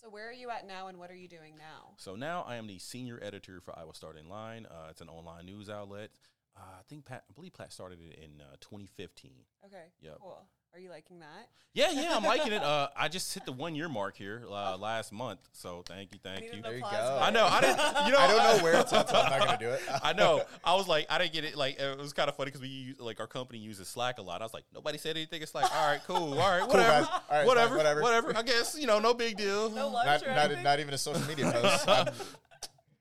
So 0.00 0.10
where 0.10 0.28
are 0.28 0.32
you 0.32 0.50
at 0.50 0.66
now, 0.66 0.88
and 0.88 0.98
what 0.98 1.10
are 1.10 1.16
you 1.16 1.28
doing 1.28 1.56
now? 1.56 1.94
So 1.96 2.14
now 2.14 2.44
I 2.46 2.56
am 2.56 2.66
the 2.66 2.78
senior 2.78 3.18
editor 3.22 3.60
for 3.60 3.76
Iowa 3.78 3.94
Starting 3.94 4.28
Line. 4.28 4.66
Uh, 4.70 4.88
it's 4.90 5.00
an 5.00 5.08
online 5.08 5.46
news 5.46 5.70
outlet. 5.70 6.10
Uh, 6.56 6.60
I 6.78 6.82
think 6.88 7.06
Pat, 7.06 7.24
I 7.28 7.32
believe 7.32 7.54
Pat 7.54 7.72
started 7.72 7.98
it 8.00 8.18
in 8.18 8.40
uh, 8.40 8.56
2015. 8.60 9.32
Okay. 9.64 9.76
Yeah. 10.00 10.10
Cool. 10.20 10.46
Are 10.74 10.80
you 10.80 10.90
liking 10.90 11.20
that? 11.20 11.48
Yeah, 11.72 11.92
yeah, 11.92 12.16
I'm 12.16 12.24
liking 12.24 12.52
it. 12.52 12.62
Uh, 12.64 12.88
I 12.96 13.08
just 13.08 13.32
hit 13.34 13.44
the 13.44 13.52
one 13.52 13.74
year 13.74 13.88
mark 13.88 14.16
here 14.16 14.42
uh, 14.50 14.76
last 14.76 15.12
month. 15.12 15.38
So 15.52 15.84
thank 15.86 16.12
you, 16.12 16.18
thank 16.22 16.42
you. 16.42 16.62
There 16.62 16.74
you 16.74 16.80
go. 16.80 17.18
I 17.20 17.30
know. 17.30 17.46
I 17.46 17.60
didn't. 17.60 17.78
You 17.78 18.12
know. 18.12 18.18
I 18.18 18.26
don't 18.26 18.58
know 18.58 18.64
where 18.64 18.80
it's 18.80 18.92
at, 18.92 19.08
so 19.08 19.16
I'm 19.20 19.30
not 19.30 19.46
gonna 19.46 19.58
do 19.58 19.68
it. 19.68 19.80
I 20.02 20.12
know. 20.14 20.42
I 20.64 20.74
was 20.74 20.88
like, 20.88 21.06
I 21.10 21.18
didn't 21.18 21.32
get 21.32 21.44
it. 21.44 21.56
Like, 21.56 21.78
it 21.78 21.98
was 21.98 22.12
kind 22.12 22.28
of 22.28 22.36
funny 22.36 22.48
because 22.48 22.62
we 22.62 22.68
use, 22.68 22.98
like 22.98 23.20
our 23.20 23.26
company 23.26 23.60
uses 23.60 23.86
Slack 23.86 24.18
a 24.18 24.22
lot. 24.22 24.40
I 24.40 24.44
was 24.44 24.54
like, 24.54 24.64
nobody 24.74 24.98
said 24.98 25.16
anything. 25.16 25.42
It's 25.42 25.54
like, 25.54 25.72
all 25.76 25.86
right, 25.86 26.00
cool, 26.06 26.40
all 26.40 26.58
right, 26.58 26.66
whatever, 26.66 26.88
guys. 26.88 27.06
All 27.08 27.20
right, 27.30 27.46
whatever, 27.46 27.68
fine, 27.68 27.76
whatever. 27.76 28.02
whatever. 28.02 28.36
I 28.36 28.42
guess 28.42 28.76
you 28.76 28.86
know, 28.86 28.98
no 28.98 29.14
big 29.14 29.36
deal. 29.36 29.70
No 29.70 29.88
lunch 29.88 30.06
Not, 30.06 30.22
or 30.26 30.34
not, 30.34 30.62
not 30.62 30.80
even 30.80 30.94
a 30.94 30.98
social 30.98 31.22
media 31.28 31.52
post. 31.52 31.88
I'm- 31.88 32.08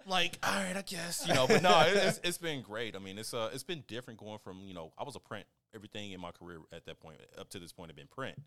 like, 0.06 0.38
all 0.44 0.54
right, 0.54 0.76
I 0.76 0.82
guess 0.82 1.26
you 1.28 1.34
know, 1.34 1.48
but 1.48 1.64
no, 1.64 1.80
it, 1.82 1.96
it's, 1.96 2.20
it's 2.24 2.38
been 2.38 2.62
great. 2.62 2.96
I 2.96 3.00
mean, 3.00 3.18
it's 3.18 3.34
uh, 3.34 3.50
it's 3.54 3.64
been 3.64 3.84
different 3.88 4.20
going 4.20 4.38
from 4.40 4.60
you 4.66 4.74
know, 4.74 4.92
I 4.98 5.04
was 5.04 5.16
a 5.16 5.20
print. 5.20 5.46
Everything 5.76 6.12
in 6.12 6.20
my 6.22 6.32
career 6.32 6.60
at 6.72 6.86
that 6.86 7.00
point, 7.00 7.18
up 7.38 7.50
to 7.50 7.60
this 7.60 7.72
point, 7.72 7.90
had 7.90 7.96
been 7.96 8.08
print, 8.08 8.40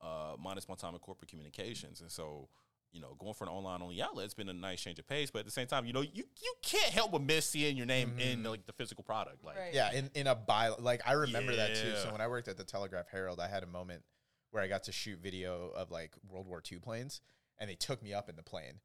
uh, 0.00 0.34
minus 0.38 0.68
my 0.68 0.74
time 0.74 0.94
in 0.94 1.00
corporate 1.00 1.30
communications, 1.30 2.00
and 2.00 2.10
so. 2.10 2.48
You 2.92 3.02
know, 3.02 3.14
going 3.18 3.34
for 3.34 3.44
an 3.44 3.50
online 3.50 3.82
only 3.82 4.00
outlet, 4.00 4.24
it's 4.24 4.32
been 4.32 4.48
a 4.48 4.54
nice 4.54 4.80
change 4.80 4.98
of 4.98 5.06
pace. 5.06 5.30
But 5.30 5.40
at 5.40 5.44
the 5.44 5.50
same 5.50 5.66
time, 5.66 5.84
you 5.84 5.92
know, 5.92 6.00
you, 6.00 6.22
you 6.40 6.54
can't 6.62 6.92
help 6.92 7.12
but 7.12 7.20
miss 7.20 7.44
seeing 7.44 7.76
your 7.76 7.84
name 7.84 8.14
in 8.18 8.42
like 8.44 8.64
the 8.64 8.72
physical 8.72 9.04
product. 9.04 9.44
Like, 9.44 9.58
Right. 9.58 9.74
yeah, 9.74 9.92
in, 9.92 10.08
in 10.14 10.26
a 10.26 10.34
by 10.34 10.68
like 10.68 11.02
I 11.04 11.12
remember 11.12 11.54
that 11.56 11.74
too. 11.74 11.94
So 11.96 12.12
when 12.12 12.22
I 12.22 12.28
worked 12.28 12.48
at 12.48 12.56
the 12.56 12.64
Telegraph 12.64 13.06
Herald, 13.10 13.38
I 13.38 13.48
had 13.48 13.64
a 13.64 13.66
moment 13.66 14.02
where 14.50 14.62
I 14.62 14.68
got 14.68 14.84
to 14.84 14.92
shoot 14.92 15.18
video 15.20 15.72
of 15.76 15.90
like 15.90 16.12
World 16.30 16.46
War 16.46 16.62
II 16.72 16.78
planes, 16.78 17.20
and 17.58 17.68
they 17.68 17.74
took 17.74 18.02
me 18.02 18.14
up 18.14 18.30
in 18.30 18.36
the 18.36 18.42
plane. 18.44 18.80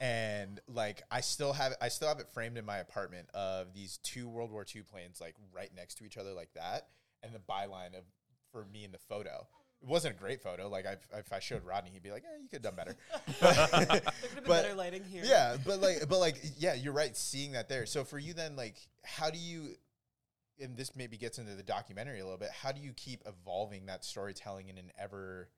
And 0.00 0.58
like 0.66 1.02
I 1.10 1.20
still 1.20 1.52
have 1.52 1.74
I 1.80 1.88
still 1.88 2.08
have 2.08 2.18
it 2.18 2.28
framed 2.28 2.58
in 2.58 2.64
my 2.64 2.78
apartment 2.78 3.28
of 3.32 3.74
these 3.74 3.98
two 4.02 4.28
World 4.28 4.50
War 4.50 4.64
II 4.74 4.82
planes 4.82 5.20
like 5.20 5.36
right 5.54 5.70
next 5.76 5.96
to 5.98 6.04
each 6.04 6.16
other 6.16 6.32
like 6.32 6.52
that, 6.54 6.88
and 7.26 7.34
the 7.34 7.38
byline 7.52 7.96
of 7.96 8.04
for 8.52 8.64
me 8.72 8.84
in 8.84 8.92
the 8.92 8.98
photo. 8.98 9.46
It 9.82 9.88
wasn't 9.88 10.16
a 10.16 10.18
great 10.18 10.40
photo. 10.42 10.68
Like 10.68 10.86
I, 10.86 10.96
if 11.18 11.32
I 11.32 11.38
showed 11.38 11.62
Rodney, 11.64 11.90
he'd 11.90 12.02
be 12.02 12.10
like, 12.10 12.22
"Yeah, 12.22 12.38
you 12.42 12.48
could 12.48 12.64
have 12.64 12.74
done 12.74 12.76
better." 12.76 12.96
There 13.40 13.66
could 13.66 13.90
have 13.90 14.04
been 14.34 14.44
But- 14.46 14.62
better 14.62 14.74
lighting 14.74 15.04
here. 15.04 15.22
yeah 15.24 15.56
but 15.64 15.80
like 15.80 16.08
but 16.08 16.18
like 16.18 16.36
yeah 16.58 16.74
you're 16.74 16.92
right 16.94 17.16
seeing 17.16 17.52
that 17.52 17.68
there 17.68 17.84
so 17.86 18.02
for 18.04 18.18
you 18.18 18.32
then 18.32 18.56
like 18.56 18.76
how 19.04 19.28
do 19.30 19.38
you 19.38 19.74
and 20.58 20.76
this 20.76 20.96
maybe 20.96 21.16
gets 21.18 21.38
into 21.38 21.54
the 21.54 21.62
documentary 21.62 22.20
a 22.20 22.24
little 22.24 22.38
bit 22.38 22.50
how 22.50 22.72
do 22.72 22.80
you 22.80 22.92
keep 22.94 23.22
evolving 23.26 23.86
that 23.86 24.04
storytelling 24.04 24.68
in 24.68 24.78
an 24.78 24.90
ever 24.98 25.50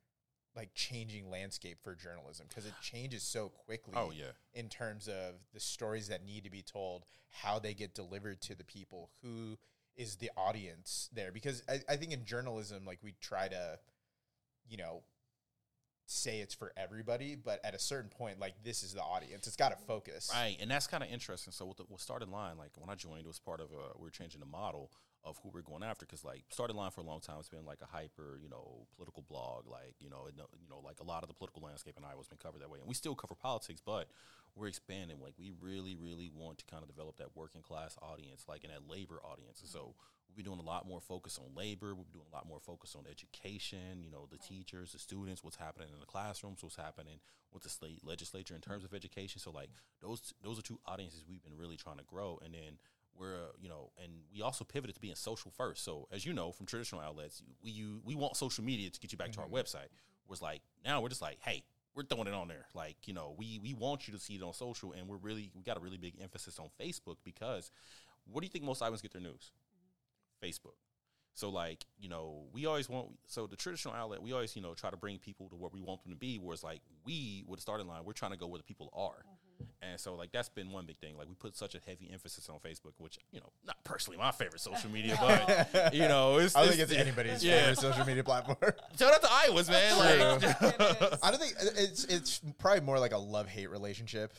like 0.57 0.71
changing 0.75 1.31
landscape 1.31 1.79
for 1.85 1.95
journalism 1.95 2.47
because 2.49 2.67
it 2.67 2.73
changes 2.83 3.23
so 3.23 3.49
quickly 3.51 3.95
Oh, 3.97 4.11
yeah. 4.13 4.33
in 4.55 4.69
terms 4.69 5.07
of 5.07 5.35
the 5.55 5.61
stories 5.61 6.09
that 6.09 6.25
need 6.25 6.43
to 6.45 6.51
be 6.51 6.63
told 6.63 7.05
how 7.31 7.61
they 7.61 7.75
get 7.75 7.95
delivered 7.95 8.41
to 8.43 8.57
the 8.57 8.65
people 8.65 9.11
who 9.23 9.57
is 9.99 10.17
the 10.17 10.31
audience 10.37 11.11
there? 11.13 11.33
Because 11.33 11.63
I, 11.69 11.81
I 11.89 11.97
think 11.97 12.13
in 12.13 12.25
journalism 12.25 12.85
like 12.87 13.01
we 13.03 13.15
try 13.21 13.49
to 13.49 13.79
you 14.69 14.79
know 14.79 15.03
say 16.11 16.41
it's 16.41 16.55
for 16.55 16.73
everybody 16.75 17.35
but 17.35 17.61
at 17.65 17.75
a 17.75 17.79
certain 17.79 18.09
point 18.09 18.41
like 18.41 18.55
this 18.65 18.83
is 18.83 18.95
the 18.95 19.03
audience. 19.03 19.47
It's 19.47 19.57
got 19.57 19.79
to 19.79 19.85
focus. 19.87 20.31
Right, 20.33 20.57
and 20.61 20.71
that's 20.71 20.87
kind 20.87 21.03
of 21.03 21.11
interesting. 21.11 21.53
So 21.53 21.67
with 21.67 21.77
the 21.77 21.85
with 21.89 22.01
Starting 22.01 22.31
Line, 22.31 22.57
like 22.57 22.71
when 22.77 22.89
I 22.89 22.95
joined, 22.95 23.21
it 23.21 23.27
was 23.27 23.39
part 23.39 23.61
of 23.61 23.71
we 23.71 24.05
were 24.05 24.11
changing 24.11 24.41
the 24.41 24.47
model 24.47 24.91
of 25.25 25.39
who 25.43 25.51
we're 25.53 25.63
going 25.63 25.83
after 25.83 26.07
because 26.07 26.25
like 26.25 26.45
Starting 26.49 26.77
Line 26.77 26.91
for 26.91 27.01
a 27.01 27.05
long 27.05 27.21
time, 27.21 27.37
it's 27.41 27.49
been 27.49 27.67
like 27.67 27.81
a 27.83 27.87
hyper, 27.87 28.39
you 28.43 28.49
know, 28.49 28.87
political 28.97 29.25
blog, 29.29 29.67
like 29.69 29.95
you 30.01 30.09
know, 30.09 30.29
you 30.29 30.69
know, 30.71 30.81
like 30.85 31.01
a 31.01 31.05
lot 31.05 31.23
of 31.23 31.29
the 31.29 31.35
political 31.35 31.63
landscape 31.63 31.95
in 31.99 32.05
Iowa's 32.05 32.29
been 32.29 32.39
covered 32.39 32.63
that 32.63 32.71
way, 32.71 32.79
and 32.79 32.89
we 32.89 32.95
still 32.95 33.15
cover 33.15 33.35
politics, 33.35 33.83
but 33.85 34.09
we're 34.59 34.69
expanding. 34.69 35.19
Like 35.23 35.35
we 35.39 35.53
really, 35.61 35.97
really 35.97 36.31
want 36.35 36.59
to 36.59 36.65
kind 36.67 36.83
of 36.83 36.89
develop 36.89 37.17
that 37.19 37.37
working 37.37 37.63
class 37.63 37.97
audience, 38.03 38.45
like 38.49 38.65
in 38.65 38.71
that 38.71 38.89
labor 38.89 39.21
audience, 39.25 39.61
and 39.61 39.71
so. 39.71 39.95
we'll 40.29 40.37
be 40.37 40.43
doing 40.43 40.59
a 40.59 40.63
lot 40.63 40.87
more 40.87 41.01
focus 41.01 41.39
on 41.39 41.47
labor. 41.57 41.95
We'll 41.95 42.05
be 42.05 42.13
doing 42.13 42.27
a 42.31 42.35
lot 42.35 42.47
more 42.47 42.61
focus 42.61 42.95
on 42.95 43.05
education. 43.11 44.03
You 44.03 44.11
know, 44.11 44.29
the 44.31 44.37
teachers, 44.37 44.93
the 44.93 44.99
students, 44.99 45.43
what's 45.43 45.57
happening 45.57 45.89
in 45.93 46.01
the 46.01 46.07
classrooms, 46.07 46.63
what's 46.63 46.77
happening 46.77 47.19
with 47.53 47.63
the 47.63 47.71
state 47.71 48.01
legislature 48.05 48.55
in 48.55 48.61
terms 48.61 48.85
of 48.85 48.93
education. 48.93 49.41
So, 49.41 49.51
like 49.51 49.71
those, 50.03 50.35
those 50.45 50.59
are 50.59 50.63
two 50.63 50.79
audiences 50.87 51.25
we've 51.29 51.43
been 51.43 51.57
really 51.57 51.77
trying 51.77 51.97
to 51.97 52.05
grow. 52.05 52.39
And 52.45 52.53
then 52.53 52.79
we're, 53.19 53.37
uh, 53.37 53.53
you 53.59 53.69
know, 53.69 53.91
and 54.03 54.13
we 54.33 54.43
also 54.43 54.65
pivoted 54.65 54.95
to 54.97 55.01
being 55.01 55.15
social 55.15 55.51
first. 55.51 55.83
So, 55.83 56.07
as 56.13 56.25
you 56.27 56.33
know 56.33 56.53
from 56.53 56.67
traditional 56.67 57.01
outlets, 57.01 57.43
we 57.63 57.71
you, 57.71 58.01
we 58.05 58.15
want 58.15 58.37
social 58.37 58.63
media 58.63 58.91
to 58.91 59.01
get 59.01 59.13
you 59.13 59.19
back 59.19 59.33
to 59.33 59.41
our 59.41 59.49
website. 59.49 59.89
Was 60.29 60.43
like 60.43 60.61
now 60.85 61.01
we're 61.01 61.09
just 61.09 61.23
like, 61.23 61.39
hey, 61.41 61.65
we're 61.95 62.05
throwing 62.05 62.29
it 62.29 62.35
on 62.35 62.49
there. 62.49 62.67
Like, 62.75 62.97
you 63.07 63.15
know, 63.15 63.35
we 63.37 63.59
we 63.63 63.75
want 63.75 64.09
you 64.09 64.15
to 64.15 64.21
see 64.21 64.35
it 64.35 64.43
on 64.43 64.53
social, 64.53 64.93
and 64.93 65.09
we're 65.09 65.17
really 65.17 65.51
we 65.55 65.63
got 65.63 65.77
a 65.77 65.81
really 65.81 65.99
big 65.99 66.15
emphasis 66.23 66.59
on 66.59 66.69
Facebook 66.81 67.17
because 67.25 67.71
what 68.31 68.41
do 68.41 68.47
you 68.47 68.51
think 68.51 68.65
most 68.65 68.83
Iowans 68.83 69.03
get 69.03 69.13
their 69.13 69.23
news? 69.23 69.53
Facebook. 70.43 70.77
So 71.35 71.51
like, 71.51 71.85
you 72.01 72.09
know, 72.09 72.47
we 72.53 72.67
always 72.67 72.89
want 72.89 73.11
so 73.27 73.47
the 73.47 73.57
traditional 73.57 73.95
outlet, 73.95 74.23
we 74.23 74.33
always, 74.33 74.57
you 74.57 74.63
know, 74.63 74.75
try 74.75 74.91
to 74.91 74.97
bring 74.97 75.19
people 75.19 75.49
to 75.51 75.57
where 75.57 75.71
we 75.73 75.81
want 75.81 76.03
them 76.03 76.13
to 76.13 76.19
be, 76.19 76.37
whereas 76.37 76.65
like 76.65 76.81
we 77.05 77.45
with 77.47 77.59
the 77.59 77.63
starting 77.63 77.87
line, 77.87 78.05
we're 78.05 78.13
trying 78.13 78.33
to 78.33 78.37
go 78.37 78.47
where 78.47 78.59
the 78.59 78.65
people 78.65 78.91
are. 78.93 79.25
And 79.83 79.99
so 79.99 80.15
like 80.15 80.33
that's 80.33 80.49
been 80.49 80.71
one 80.73 80.87
big 80.87 80.99
thing. 80.99 81.17
Like 81.17 81.29
we 81.29 81.35
put 81.35 81.57
such 81.57 81.75
a 81.75 81.79
heavy 81.87 82.11
emphasis 82.13 82.49
on 82.49 82.57
Facebook, 82.59 82.93
which, 82.99 83.19
you 83.33 83.41
know, 83.41 83.51
not 83.67 83.83
personally 83.85 84.19
my 84.19 84.31
favorite 84.31 84.61
social 84.61 84.91
media, 84.91 85.17
but 85.73 85.95
you 85.95 86.09
know, 86.09 86.39
it's 86.39 86.55
I 86.57 86.61
don't 86.61 86.69
think 86.71 86.81
it's- 86.83 86.91
it's 86.99 87.01
anybody's 87.01 87.45
yeah. 87.45 87.61
favorite 87.61 87.79
social 87.79 88.05
media 88.05 88.25
platform. 88.25 88.57
Shout 88.99 89.15
out 89.15 89.23
to 89.23 89.29
Iowas, 89.29 89.69
man. 89.71 89.99
Like 89.99 90.45
I 91.23 91.31
don't 91.31 91.41
think 91.41 91.55
it's 91.77 92.05
it's 92.05 92.41
probably 92.59 92.81
more 92.83 92.99
like 92.99 93.13
a 93.13 93.19
love 93.19 93.49
hate 93.49 93.71
relationship. 93.71 94.33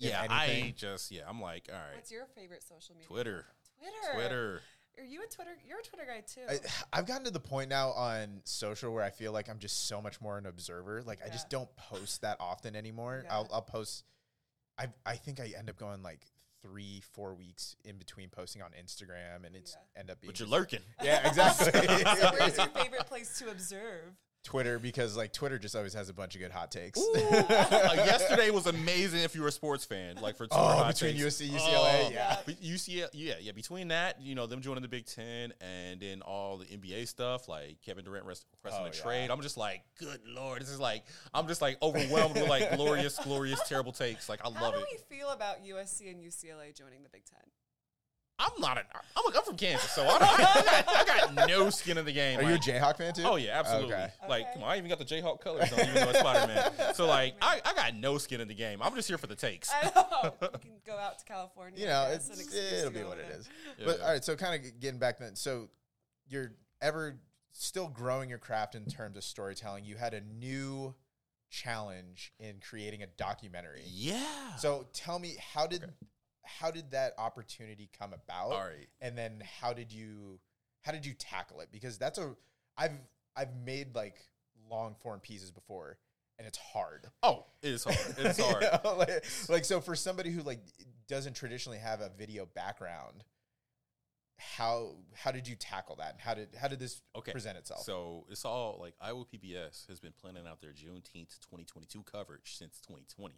than 0.00 0.10
Yeah, 0.10 0.26
anything. 0.30 0.64
I 0.64 0.74
just 0.76 1.10
yeah, 1.10 1.22
I'm 1.28 1.40
like, 1.40 1.68
all 1.72 1.78
right. 1.78 1.94
What's 1.94 2.10
your 2.10 2.26
favorite 2.36 2.62
social 2.62 2.94
media? 2.94 3.08
Twitter. 3.08 3.44
Twitter. 3.80 4.14
Twitter. 4.14 4.60
Are 4.98 5.04
you 5.04 5.22
a 5.22 5.26
Twitter? 5.34 5.52
You're 5.66 5.78
a 5.78 5.82
Twitter 5.82 6.04
guy 6.06 6.20
too. 6.26 6.42
I, 6.92 6.98
I've 6.98 7.06
gotten 7.06 7.24
to 7.24 7.30
the 7.30 7.40
point 7.40 7.70
now 7.70 7.90
on 7.92 8.40
social 8.44 8.92
where 8.92 9.02
I 9.02 9.08
feel 9.08 9.32
like 9.32 9.48
I'm 9.48 9.58
just 9.58 9.88
so 9.88 10.02
much 10.02 10.20
more 10.20 10.36
an 10.36 10.44
observer. 10.44 11.02
Like 11.06 11.20
I 11.24 11.30
just 11.30 11.48
don't 11.48 11.74
post 11.76 12.20
that 12.20 12.36
often 12.38 12.76
anymore. 12.76 13.22
Yeah. 13.24 13.34
I'll, 13.34 13.48
I'll 13.52 13.62
post. 13.62 14.04
I 14.80 14.86
I 15.04 15.16
think 15.16 15.40
I 15.40 15.52
end 15.58 15.68
up 15.68 15.76
going 15.76 16.02
like 16.02 16.26
three 16.62 17.02
four 17.12 17.34
weeks 17.34 17.76
in 17.84 17.98
between 17.98 18.28
posting 18.30 18.62
on 18.62 18.70
Instagram, 18.70 19.44
and 19.46 19.54
it's 19.54 19.76
end 19.96 20.10
up 20.10 20.20
being. 20.20 20.30
But 20.32 20.40
you're 20.40 20.48
lurking. 20.48 20.80
Yeah, 21.02 21.26
exactly. 21.28 21.72
so 21.72 22.30
where's 22.32 22.56
your 22.56 22.66
favorite 22.74 23.06
place 23.06 23.38
to 23.38 23.50
observe? 23.50 24.14
Twitter 24.42 24.78
because 24.78 25.16
like 25.16 25.32
Twitter 25.32 25.58
just 25.58 25.76
always 25.76 25.92
has 25.94 26.08
a 26.08 26.14
bunch 26.14 26.34
of 26.34 26.40
good 26.40 26.50
hot 26.50 26.70
takes. 26.70 26.98
Like, 27.14 27.96
yesterday 28.06 28.50
was 28.50 28.66
amazing 28.66 29.20
if 29.20 29.34
you 29.34 29.42
were 29.42 29.48
a 29.48 29.52
sports 29.52 29.84
fan. 29.84 30.16
Like 30.16 30.36
for 30.36 30.46
Twitter 30.46 30.62
Oh, 30.62 30.86
between 30.88 31.14
takes. 31.16 31.40
USC, 31.40 31.50
UCLA, 31.50 32.06
Oh, 32.06 32.10
yeah. 32.12 32.36
But 32.46 32.60
UCLA, 32.62 33.08
yeah, 33.12 33.34
yeah. 33.40 33.52
Between 33.52 33.88
that, 33.88 34.20
you 34.20 34.34
know, 34.34 34.46
them 34.46 34.60
joining 34.62 34.82
the 34.82 34.88
Big 34.88 35.06
Ten, 35.06 35.52
and 35.60 36.00
then 36.00 36.22
all 36.22 36.56
the 36.58 36.64
NBA 36.66 37.06
stuff, 37.08 37.48
like 37.48 37.80
Kevin 37.84 38.04
Durant 38.04 38.24
rest, 38.26 38.46
requesting 38.62 38.84
Oh, 38.86 38.88
a 38.90 38.94
yeah. 38.94 39.02
trade. 39.02 39.30
I'm 39.30 39.42
just 39.42 39.56
like, 39.56 39.82
good 39.98 40.20
lord, 40.26 40.62
this 40.62 40.70
is 40.70 40.80
like, 40.80 41.04
I'm 41.34 41.46
just 41.46 41.60
like 41.62 41.76
overwhelmed 41.82 42.34
with 42.34 42.48
like 42.48 42.74
glorious, 42.76 43.18
glorious, 43.22 43.60
terrible 43.68 43.92
takes. 43.92 44.28
Like 44.28 44.40
I 44.40 44.48
How 44.48 44.60
love 44.60 44.74
it. 44.74 44.78
How 44.78 44.84
do 44.84 44.86
it. 44.90 45.02
we 45.10 45.16
feel 45.16 45.28
about 45.30 45.64
USC 45.64 46.10
and 46.10 46.20
UCLA 46.22 46.74
joining 46.76 47.02
the 47.02 47.10
Big 47.10 47.24
Ten? 47.24 47.40
I'm 48.42 48.58
not 48.60 48.78
an. 48.78 48.84
I'm, 49.16 49.32
a, 49.32 49.36
I'm 49.36 49.44
from 49.44 49.56
Kansas, 49.56 49.90
so 49.90 50.02
I, 50.02 50.18
don't, 50.18 50.22
I, 50.22 50.36
got, 50.64 50.88
I 50.88 51.04
got 51.34 51.48
no 51.48 51.68
skin 51.68 51.98
in 51.98 52.06
the 52.06 52.12
game. 52.12 52.38
Are 52.38 52.42
you 52.42 52.48
a 52.48 52.52
like- 52.52 52.62
Jayhawk 52.62 52.96
fan 52.96 53.12
too? 53.12 53.22
Oh 53.24 53.36
yeah, 53.36 53.58
absolutely. 53.58 53.92
Okay. 53.94 54.08
Like, 54.28 54.42
Okay. 54.42 54.50
come 54.54 54.62
on, 54.62 54.70
I 54.70 54.78
even 54.78 54.88
got 54.88 54.98
the 54.98 55.04
Jayhawk 55.04 55.40
colors 55.40 55.70
on, 55.72 55.80
even 55.80 55.94
though 55.94 56.08
it's 56.10 56.18
Spider 56.18 56.46
Man. 56.46 56.94
So 56.94 57.06
like, 57.06 57.34
I, 57.42 57.60
I 57.64 57.74
got 57.74 57.94
no 57.94 58.16
skin 58.18 58.40
in 58.40 58.48
the 58.48 58.54
game. 58.54 58.80
I'm 58.82 58.94
just 58.94 59.06
here 59.08 59.18
for 59.18 59.26
the 59.26 59.36
takes. 59.36 59.70
I 59.72 59.84
know. 59.94 60.32
you 60.42 60.48
can 60.60 60.70
go 60.86 60.96
out 60.96 61.18
to 61.18 61.24
California. 61.26 61.78
you 61.78 61.86
know, 61.86 62.00
I 62.00 62.12
it's, 62.12 62.28
an 62.28 62.78
it'll 62.78 62.90
be 62.90 63.00
what 63.00 63.12
over 63.18 63.20
it 63.20 63.28
there. 63.28 63.38
is. 63.38 63.48
But 63.84 63.98
Yeah. 63.98 64.04
all 64.04 64.12
right, 64.12 64.24
so 64.24 64.34
kind 64.36 64.54
of 64.64 64.80
getting 64.80 64.98
back 64.98 65.18
then, 65.18 65.36
so 65.36 65.68
you're 66.28 66.52
ever 66.80 67.20
still 67.52 67.88
growing 67.88 68.30
your 68.30 68.38
craft 68.38 68.74
in 68.74 68.86
terms 68.86 69.16
of 69.16 69.24
storytelling. 69.24 69.84
You 69.84 69.96
had 69.96 70.14
a 70.14 70.20
new 70.22 70.94
challenge 71.50 72.32
in 72.38 72.56
creating 72.66 73.02
a 73.02 73.06
documentary. 73.06 73.82
Yeah. 73.86 74.56
So 74.58 74.86
tell 74.92 75.18
me, 75.18 75.36
how 75.52 75.66
did 75.66 75.84
how 76.58 76.70
did 76.70 76.90
that 76.92 77.14
opportunity 77.18 77.88
come 77.98 78.12
about? 78.12 78.52
All 78.52 78.64
right. 78.64 78.88
And 79.00 79.16
then 79.16 79.42
how 79.60 79.72
did 79.72 79.92
you 79.92 80.40
how 80.82 80.92
did 80.92 81.04
you 81.06 81.14
tackle 81.14 81.60
it? 81.60 81.68
Because 81.72 81.98
that's 81.98 82.18
a 82.18 82.34
I've 82.76 82.92
I've 83.36 83.54
made 83.64 83.94
like 83.94 84.16
long 84.70 84.94
form 85.02 85.20
pieces 85.20 85.50
before 85.50 85.98
and 86.38 86.46
it's 86.46 86.58
hard. 86.58 87.06
Oh, 87.22 87.44
it 87.62 87.68
is 87.68 87.84
hard. 87.84 87.98
It's 88.18 88.40
hard. 88.42 88.62
You 88.62 88.68
know, 88.84 88.96
like, 88.96 89.24
like 89.48 89.64
so 89.64 89.80
for 89.80 89.94
somebody 89.94 90.30
who 90.30 90.42
like 90.42 90.60
doesn't 91.08 91.34
traditionally 91.34 91.78
have 91.78 92.00
a 92.00 92.10
video 92.16 92.46
background, 92.46 93.24
how 94.38 94.92
how 95.14 95.30
did 95.30 95.46
you 95.46 95.54
tackle 95.54 95.96
that? 95.96 96.12
and 96.12 96.20
How 96.20 96.34
did 96.34 96.48
how 96.58 96.68
did 96.68 96.78
this 96.78 97.02
Okay. 97.16 97.32
present 97.32 97.58
itself? 97.58 97.82
So 97.82 98.24
it's 98.30 98.44
all 98.44 98.78
like 98.80 98.94
Iowa 99.00 99.24
PBS 99.26 99.86
has 99.88 100.00
been 100.00 100.12
planning 100.18 100.46
out 100.46 100.60
their 100.62 100.70
Juneteenth 100.72 101.38
2022 101.40 102.02
coverage 102.04 102.56
since 102.56 102.80
2020. 102.80 103.34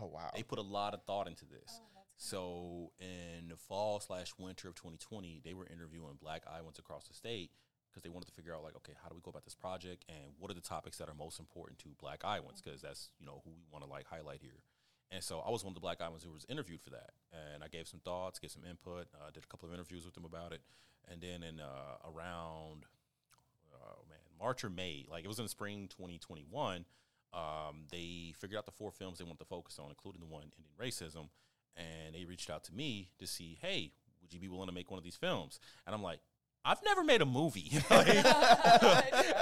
oh 0.00 0.06
wow. 0.06 0.30
They 0.34 0.42
put 0.42 0.58
a 0.58 0.62
lot 0.62 0.94
of 0.94 1.02
thought 1.04 1.28
into 1.28 1.44
this. 1.44 1.80
Oh, 1.82 1.97
So 2.18 2.90
in 2.98 3.48
the 3.48 3.56
fall 3.56 4.00
slash 4.00 4.32
winter 4.36 4.66
of 4.68 4.74
2020, 4.74 5.40
they 5.44 5.54
were 5.54 5.66
interviewing 5.66 6.18
Black 6.20 6.42
Iowans 6.52 6.78
across 6.78 7.06
the 7.06 7.14
state 7.14 7.52
because 7.88 8.02
they 8.02 8.08
wanted 8.08 8.26
to 8.26 8.32
figure 8.32 8.52
out 8.52 8.64
like, 8.64 8.74
okay, 8.76 8.92
how 9.00 9.08
do 9.08 9.14
we 9.14 9.22
go 9.22 9.30
about 9.30 9.44
this 9.44 9.54
project 9.54 10.04
and 10.08 10.34
what 10.38 10.50
are 10.50 10.54
the 10.54 10.60
topics 10.60 10.98
that 10.98 11.08
are 11.08 11.14
most 11.14 11.38
important 11.38 11.78
to 11.78 11.90
Black 12.00 12.24
Iowans 12.24 12.60
because 12.60 12.82
that's 12.82 13.10
you 13.20 13.24
know 13.24 13.40
who 13.44 13.50
we 13.50 13.62
want 13.72 13.84
to 13.84 13.90
like 13.90 14.06
highlight 14.06 14.40
here. 14.42 14.58
And 15.12 15.22
so 15.22 15.38
I 15.38 15.50
was 15.50 15.62
one 15.64 15.70
of 15.70 15.74
the 15.74 15.80
Black 15.80 16.00
Iowans 16.00 16.24
who 16.24 16.32
was 16.32 16.44
interviewed 16.48 16.82
for 16.82 16.90
that, 16.90 17.10
and 17.32 17.62
I 17.62 17.68
gave 17.68 17.86
some 17.86 18.00
thoughts, 18.00 18.40
gave 18.40 18.50
some 18.50 18.64
input, 18.68 19.06
uh, 19.14 19.30
did 19.32 19.44
a 19.44 19.46
couple 19.46 19.68
of 19.68 19.74
interviews 19.74 20.04
with 20.04 20.14
them 20.14 20.24
about 20.24 20.52
it, 20.52 20.60
and 21.10 21.22
then 21.22 21.44
in 21.44 21.60
uh, 21.60 22.02
around 22.04 22.84
oh 23.72 24.04
man, 24.08 24.18
March 24.40 24.64
or 24.64 24.70
May, 24.70 25.06
like 25.08 25.24
it 25.24 25.28
was 25.28 25.38
in 25.38 25.46
spring 25.46 25.88
2021, 25.88 26.84
um, 27.32 27.86
they 27.92 28.34
figured 28.36 28.58
out 28.58 28.66
the 28.66 28.72
four 28.72 28.90
films 28.90 29.18
they 29.18 29.24
wanted 29.24 29.38
to 29.38 29.44
focus 29.44 29.78
on, 29.78 29.88
including 29.88 30.20
the 30.20 30.26
one 30.26 30.42
ending 30.42 30.74
racism, 30.80 31.28
and 31.78 32.14
they 32.14 32.24
reached 32.24 32.50
out 32.50 32.64
to 32.64 32.74
me 32.74 33.08
to 33.18 33.26
see, 33.26 33.58
hey, 33.62 33.92
would 34.20 34.32
you 34.32 34.40
be 34.40 34.48
willing 34.48 34.66
to 34.68 34.74
make 34.74 34.90
one 34.90 34.98
of 34.98 35.04
these 35.04 35.16
films? 35.16 35.60
And 35.86 35.94
I'm 35.94 36.02
like, 36.02 36.18
I've 36.64 36.82
never 36.84 37.02
made 37.04 37.22
a 37.22 37.26
movie. 37.26 37.70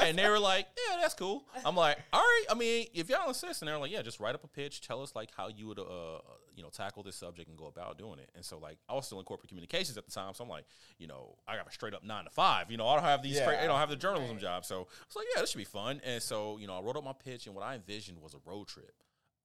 And 0.02 0.16
they 0.16 0.28
were 0.28 0.38
like, 0.38 0.66
yeah, 0.76 0.98
that's 1.00 1.14
cool. 1.14 1.44
I'm 1.64 1.74
like, 1.74 1.98
all 2.12 2.20
right. 2.20 2.44
I 2.50 2.54
mean, 2.54 2.86
if 2.94 3.08
y'all 3.08 3.26
insist, 3.26 3.60
and 3.62 3.68
they're 3.68 3.78
like, 3.78 3.90
yeah, 3.90 4.02
just 4.02 4.20
write 4.20 4.34
up 4.36 4.44
a 4.44 4.48
pitch. 4.48 4.80
Tell 4.80 5.02
us 5.02 5.16
like 5.16 5.30
how 5.36 5.48
you 5.48 5.66
would, 5.66 5.80
uh, 5.80 6.20
you 6.54 6.62
know, 6.62 6.68
tackle 6.68 7.02
this 7.02 7.16
subject 7.16 7.48
and 7.48 7.58
go 7.58 7.66
about 7.66 7.98
doing 7.98 8.20
it. 8.20 8.30
And 8.36 8.44
so 8.44 8.58
like, 8.58 8.78
I 8.88 8.94
was 8.94 9.06
still 9.06 9.18
in 9.18 9.24
corporate 9.24 9.48
communications 9.48 9.96
at 9.98 10.04
the 10.04 10.12
time, 10.12 10.32
so 10.34 10.44
I'm 10.44 10.50
like, 10.50 10.64
you 10.98 11.08
know, 11.08 11.34
I 11.48 11.56
got 11.56 11.66
a 11.66 11.72
straight 11.72 11.94
up 11.94 12.04
nine 12.04 12.24
to 12.24 12.30
five. 12.30 12.70
You 12.70 12.76
know, 12.76 12.86
I 12.86 12.94
don't 12.94 13.04
have 13.04 13.22
these, 13.22 13.36
Yeah. 13.36 13.46
cra- 13.46 13.62
I 13.62 13.66
don't 13.66 13.78
have 13.78 13.90
the 13.90 13.96
journalism 13.96 14.38
job. 14.38 14.64
So 14.64 14.76
I 14.76 14.78
was 15.08 15.16
like, 15.16 15.26
yeah, 15.34 15.40
this 15.40 15.50
should 15.50 15.58
be 15.58 15.64
fun. 15.64 16.00
And 16.04 16.22
so 16.22 16.58
you 16.58 16.68
know, 16.68 16.78
I 16.78 16.80
wrote 16.82 16.96
up 16.96 17.04
my 17.04 17.12
pitch, 17.12 17.46
and 17.46 17.54
what 17.56 17.64
I 17.64 17.74
envisioned 17.74 18.20
was 18.20 18.34
a 18.34 18.38
road 18.48 18.68
trip. 18.68 18.92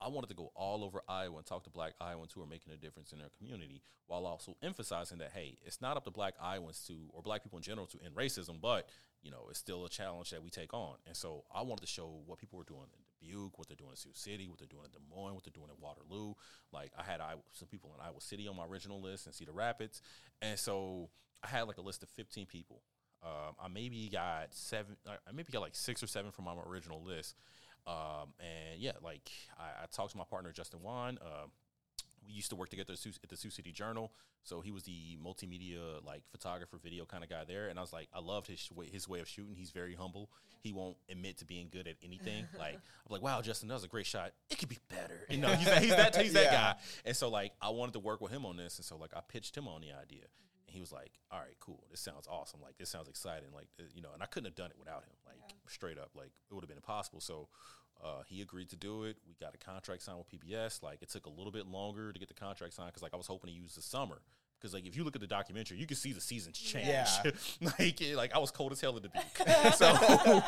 I 0.02 0.08
wanted 0.10 0.28
to 0.30 0.36
go 0.36 0.52
all 0.56 0.84
over 0.84 1.02
Iowa 1.08 1.38
and 1.38 1.46
talk 1.46 1.64
to 1.66 1.70
black 1.70 1.94
Iowans 2.02 2.34
who 2.34 2.42
are 2.42 2.48
making 2.48 2.74
a 2.74 2.78
difference 2.78 3.14
in 3.14 3.20
their 3.20 3.30
community 3.38 3.82
while 4.08 4.26
also 4.26 4.58
emphasizing 4.64 5.20
that, 5.20 5.32
hey, 5.34 5.58
it's 5.64 5.80
not 5.80 5.96
up 5.96 6.06
to 6.06 6.12
black 6.12 6.34
Iowans 6.42 6.84
to, 6.88 6.94
or 7.10 7.22
black 7.22 7.44
people 7.44 7.58
in 7.58 7.64
general 7.64 7.86
to 7.88 8.00
end 8.04 8.16
racism, 8.16 8.60
but, 8.60 8.90
you 9.22 9.30
know, 9.30 9.46
it's 9.50 9.60
still 9.60 9.86
a 9.86 9.90
challenge 9.90 10.32
that 10.32 10.44
we 10.44 10.50
take 10.50 10.74
on. 10.74 10.96
And 11.06 11.16
so 11.16 11.44
I 11.54 11.62
wanted 11.62 11.82
to 11.82 11.88
show 11.88 12.22
what 12.26 12.40
people 12.40 12.58
were 12.58 12.66
doing 12.66 12.88
in 12.94 13.02
Dubuque, 13.22 13.58
what 13.58 13.68
they're 13.68 13.76
doing 13.76 13.92
in 13.92 13.98
Sioux 13.98 14.10
City, 14.14 14.48
what 14.48 14.58
they're 14.58 14.68
doing 14.68 14.86
in 14.86 14.92
Des 14.92 15.16
Moines, 15.16 15.36
what 15.36 15.44
they're 15.44 15.52
doing 15.54 15.70
in 15.70 15.80
Waterloo. 15.80 16.34
Like 16.74 16.92
I 16.98 17.04
had 17.04 17.22
Iowa, 17.22 17.42
some 17.52 17.68
people 17.68 17.96
in 17.98 18.04
Iowa 18.04 18.20
City 18.20 18.48
on 18.48 18.58
my 18.58 18.66
original 18.66 19.00
list 19.00 19.28
and 19.28 19.36
Cedar 19.36 19.52
Rapids. 19.52 20.02
And 20.42 20.58
so 20.58 21.10
I 21.44 21.48
had 21.48 21.68
like 21.68 21.78
a 21.78 21.82
list 21.82 22.02
of 22.04 22.10
15 22.10 22.48
people. 22.48 22.82
Um, 23.24 23.56
I 23.64 23.68
maybe 23.68 24.10
got 24.12 24.48
seven, 24.52 24.98
I 25.08 25.32
maybe 25.32 25.52
got 25.52 25.62
like 25.62 25.76
six 25.76 26.02
or 26.02 26.08
seven 26.08 26.32
from 26.32 26.46
my 26.46 26.54
original 26.68 27.04
list. 27.04 27.36
Um, 27.88 28.34
and 28.40 28.80
yeah, 28.80 28.94
like 29.04 29.30
I, 29.60 29.84
I 29.84 29.86
talked 29.92 30.12
to 30.12 30.18
my 30.18 30.24
partner 30.24 30.52
Justin 30.52 30.82
Wan. 30.82 31.18
Uh, 31.22 31.48
we 32.26 32.34
used 32.34 32.50
to 32.50 32.56
work 32.56 32.70
together 32.70 32.94
at, 32.94 33.30
the 33.30 33.38
Sioux 33.38 33.50
City 33.50 33.72
Journal, 33.72 34.12
so 34.44 34.62
he 34.62 34.72
was 34.72 34.84
the 34.84 35.18
multimedia 35.24 36.06
like 36.06 36.24
photographer, 36.32 36.78
video 36.82 37.06
kind 37.06 37.24
of 37.24 37.30
guy 37.30 37.44
there. 37.48 37.68
And 37.68 37.78
I 37.78 37.82
was 37.82 37.94
like, 37.94 38.08
I 38.14 38.20
loved 38.20 38.48
his 38.48 38.70
way, 38.72 38.88
his 38.92 39.08
way 39.08 39.20
of 39.20 39.28
shooting. 39.28 39.56
He's 39.56 39.72
very 39.72 39.96
humble. 39.96 40.30
He 40.62 40.74
won't 40.74 40.98
admit 41.10 41.38
to 41.40 41.46
being 41.46 41.70
good 41.72 41.88
at 41.88 41.96
anything. 42.04 42.46
like 42.60 42.76
I'm 42.76 43.12
like, 43.12 43.22
wow, 43.22 43.42
Justin, 43.42 43.70
that 43.70 43.76
was 43.76 43.84
a 43.84 43.88
great 43.88 44.06
shot. 44.06 44.34
It 44.50 44.58
could 44.60 44.70
be 44.70 44.80
better. 44.90 45.26
You 45.30 45.38
know, 45.42 45.50
he's 45.50 45.66
that, 45.66 45.82
he's 45.82 45.96
that, 45.96 46.16
he's 46.16 46.34
that 46.34 46.52
guy. 46.52 46.76
And 47.06 47.16
so 47.16 47.30
like 47.30 47.54
I 47.62 47.70
wanted 47.70 47.94
to 47.94 48.00
work 48.00 48.22
with 48.22 48.32
him 48.32 48.46
on 48.46 48.58
this, 48.58 48.78
and 48.78 48.86
so 48.86 48.98
like 48.98 49.12
I 49.16 49.22
pitched 49.28 49.58
him 49.58 49.68
on 49.68 49.82
the 49.82 49.92
idea. 49.92 50.26
And 50.72 50.76
he 50.76 50.80
was 50.80 50.94
like, 50.94 51.12
"All 51.30 51.40
right, 51.40 51.56
cool. 51.60 51.84
This 51.92 52.00
sounds 52.00 52.28
awesome. 52.32 52.62
Like, 52.62 52.78
this 52.78 52.90
sounds 52.90 53.10
exciting. 53.10 53.50
Like, 53.54 53.68
uh, 53.78 53.84
you 53.94 54.02
know." 54.02 54.12
And 54.14 54.24
I 54.24 54.26
couldn't 54.26 54.46
have 54.46 54.56
done 54.56 54.72
it 54.72 54.80
without 54.80 55.04
him. 55.04 55.12
Like, 55.26 55.36
straight 55.68 55.98
up, 55.98 56.12
like 56.16 56.32
it 56.50 56.54
would 56.54 56.64
have 56.64 56.70
been 56.70 56.78
impossible. 56.78 57.20
So, 57.20 57.50
uh, 58.02 58.22
he 58.26 58.42
agreed 58.42 58.70
to 58.70 58.78
do 58.78 59.04
it. 59.04 59.18
We 59.28 59.36
got 59.40 59.54
a 59.54 59.58
contract 59.58 60.02
signed 60.02 60.18
with 60.18 60.30
PBS. 60.30 60.82
Like, 60.82 61.02
it 61.02 61.10
took 61.10 61.26
a 61.26 61.30
little 61.30 61.52
bit 61.52 61.68
longer 61.68 62.14
to 62.14 62.20
get 62.20 62.30
the 62.30 62.34
contract 62.34 62.74
signed 62.74 62.90
because, 62.90 63.04
like, 63.04 63.14
I 63.14 63.18
was 63.18 63.28
hoping 63.28 63.50
to 63.50 63.56
use 63.56 63.76
the 63.76 63.82
summer. 63.82 64.22
Because, 64.60 64.74
like, 64.76 64.86
if 64.86 64.96
you 64.96 65.04
look 65.04 65.16
at 65.16 65.22
the 65.22 65.28
documentary, 65.28 65.78
you 65.80 65.88
can 65.88 65.98
see 65.98 66.14
the 66.14 66.22
seasons 66.22 66.58
change. 66.58 66.88
Yeah. 66.88 67.08
like, 67.80 68.00
it- 68.00 68.16
like 68.16 68.34
I 68.34 68.38
was 68.38 68.52
cold 68.52 68.72
as 68.72 68.80
hell 68.80 68.96
in 68.96 69.02
Dubuque. 69.04 69.74
so, 69.74 70.44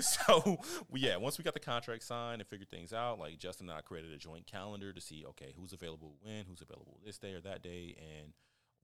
so 0.00 0.58
yeah. 0.94 1.16
Once 1.16 1.38
we 1.38 1.44
got 1.44 1.54
the 1.54 1.60
contract 1.60 2.02
signed 2.04 2.40
and 2.40 2.48
figured 2.48 2.70
things 2.70 2.92
out, 2.92 3.18
like 3.18 3.38
Justin 3.38 3.68
and 3.68 3.76
I 3.78 3.82
created 3.82 4.12
a 4.12 4.16
joint 4.16 4.46
calendar 4.46 4.92
to 4.92 5.00
see, 5.00 5.24
okay, 5.30 5.52
who's 5.58 5.72
available 5.72 6.14
when, 6.22 6.44
who's 6.48 6.62
available 6.62 6.98
this 7.04 7.18
day 7.18 7.32
or 7.34 7.40
that 7.40 7.62
day, 7.62 7.96
and 8.20 8.32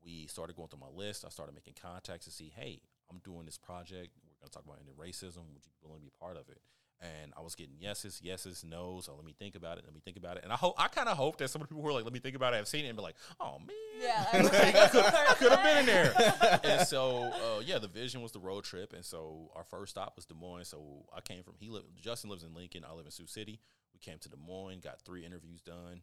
we 0.05 0.27
started 0.27 0.57
going 0.57 0.69
through 0.69 0.81
my 0.81 0.95
list. 0.95 1.25
I 1.25 1.31
started 1.31 1.55
making 1.55 1.75
contacts 1.81 2.27
to 2.27 2.31
see, 2.33 2.53
hey, 2.55 2.81
I'm 3.11 3.19
doing 3.25 3.47
this 3.47 3.59
project. 3.59 4.11
We're 4.25 4.39
going 4.41 4.49
to 4.49 4.51
talk 4.51 4.65
about 4.65 4.79
ending 4.81 4.95
racism. 4.95 5.53
Would 5.55 5.65
you 5.65 5.73
be 5.73 5.83
willing 5.83 6.01
to 6.01 6.05
be 6.05 6.13
part 6.21 6.37
of 6.37 6.49
it? 6.49 6.61
And 7.01 7.33
I 7.37 7.43
was 7.43 7.55
getting 7.55 7.77
yeses, 7.79 8.21
yeses, 8.23 8.65
no's. 8.65 9.05
So 9.07 9.15
let 9.15 9.25
me 9.25 9.33
think 9.39 9.55
about 9.55 9.79
it. 9.79 9.85
Let 9.85 9.95
me 9.95 10.01
think 10.05 10.17
about 10.17 10.37
it. 10.37 10.43
And 10.43 10.53
I 10.53 10.57
hope 10.57 10.75
I 10.79 10.89
kind 10.89 11.09
of 11.09 11.17
hope 11.17 11.39
that 11.39 11.49
some 11.49 11.63
of 11.63 11.69
the 11.69 11.75
people 11.75 11.83
who 11.83 11.89
are 11.91 11.93
like, 11.93 12.03
let 12.03 12.13
me 12.13 12.19
think 12.19 12.35
about 12.35 12.55
it, 12.55 12.57
have 12.57 12.67
seen 12.67 12.85
it 12.85 12.89
and 12.89 12.97
be 12.97 13.03
like, 13.03 13.15
oh 13.39 13.59
man, 13.61 13.77
Yeah, 14.01 14.27
I 14.33 14.43
wish 14.43 14.51
could 14.91 15.05
I 15.05 15.35
could 15.35 15.53
have 15.53 15.63
been 15.63 15.79
in 15.79 15.87
there. 15.87 16.61
and 16.65 16.87
so, 16.89 17.31
uh, 17.33 17.61
yeah, 17.65 17.79
the 17.79 17.87
vision 17.87 18.21
was 18.21 18.33
the 18.33 18.41
road 18.41 18.65
trip, 18.65 18.93
and 18.95 19.05
so 19.05 19.49
our 19.55 19.63
first 19.63 19.91
stop 19.93 20.15
was 20.17 20.25
Des 20.25 20.35
Moines. 20.35 20.67
So 20.67 21.05
I 21.17 21.21
came 21.21 21.45
from 21.45 21.55
he 21.61 21.69
lived. 21.69 21.87
Justin 22.01 22.31
lives 22.31 22.43
in 22.43 22.53
Lincoln. 22.53 22.85
I 22.89 22.93
live 22.95 23.07
in 23.07 23.13
Sioux 23.13 23.29
City. 23.29 23.61
We 23.95 24.01
came 24.01 24.19
to 24.19 24.29
Des 24.29 24.37
Moines, 24.37 24.81
got 24.81 25.01
three 25.03 25.25
interviews 25.25 25.61
done. 25.61 26.03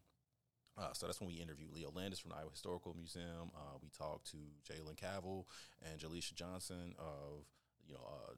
Uh, 0.78 0.92
so 0.92 1.06
that's 1.06 1.20
when 1.20 1.28
we 1.28 1.36
interviewed 1.36 1.72
Leo 1.74 1.90
Landis 1.94 2.18
from 2.18 2.30
the 2.30 2.36
Iowa 2.36 2.50
Historical 2.50 2.94
Museum. 2.94 3.50
Uh, 3.54 3.78
we 3.82 3.88
talked 3.96 4.30
to 4.32 4.36
Jalen 4.70 4.96
Cavil 4.96 5.46
and 5.84 5.98
Jaleisha 5.98 6.34
Johnson 6.34 6.94
of 6.98 7.44
you 7.88 7.94
know 7.94 8.00
uh, 8.06 8.34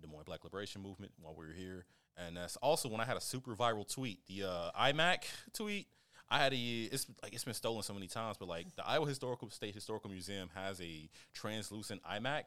Des 0.00 0.08
Moines 0.08 0.24
Black 0.24 0.44
Liberation 0.44 0.82
Movement 0.82 1.12
while 1.20 1.34
we 1.36 1.46
were 1.46 1.52
here. 1.52 1.84
And 2.16 2.36
that's 2.36 2.56
also 2.56 2.88
when 2.88 3.00
I 3.00 3.04
had 3.04 3.16
a 3.16 3.20
super 3.20 3.54
viral 3.54 3.90
tweet, 3.90 4.20
the 4.26 4.44
uh, 4.44 4.70
iMac 4.78 5.24
tweet. 5.54 5.86
I 6.30 6.38
had 6.38 6.54
a 6.54 6.56
it's 6.56 7.06
like 7.22 7.34
it's 7.34 7.44
been 7.44 7.52
stolen 7.52 7.82
so 7.82 7.92
many 7.92 8.06
times, 8.06 8.38
but 8.38 8.48
like 8.48 8.74
the 8.74 8.86
Iowa 8.86 9.06
Historical 9.06 9.50
State 9.50 9.74
Historical 9.74 10.10
Museum 10.10 10.48
has 10.54 10.80
a 10.80 11.08
translucent 11.34 12.02
iMac. 12.04 12.44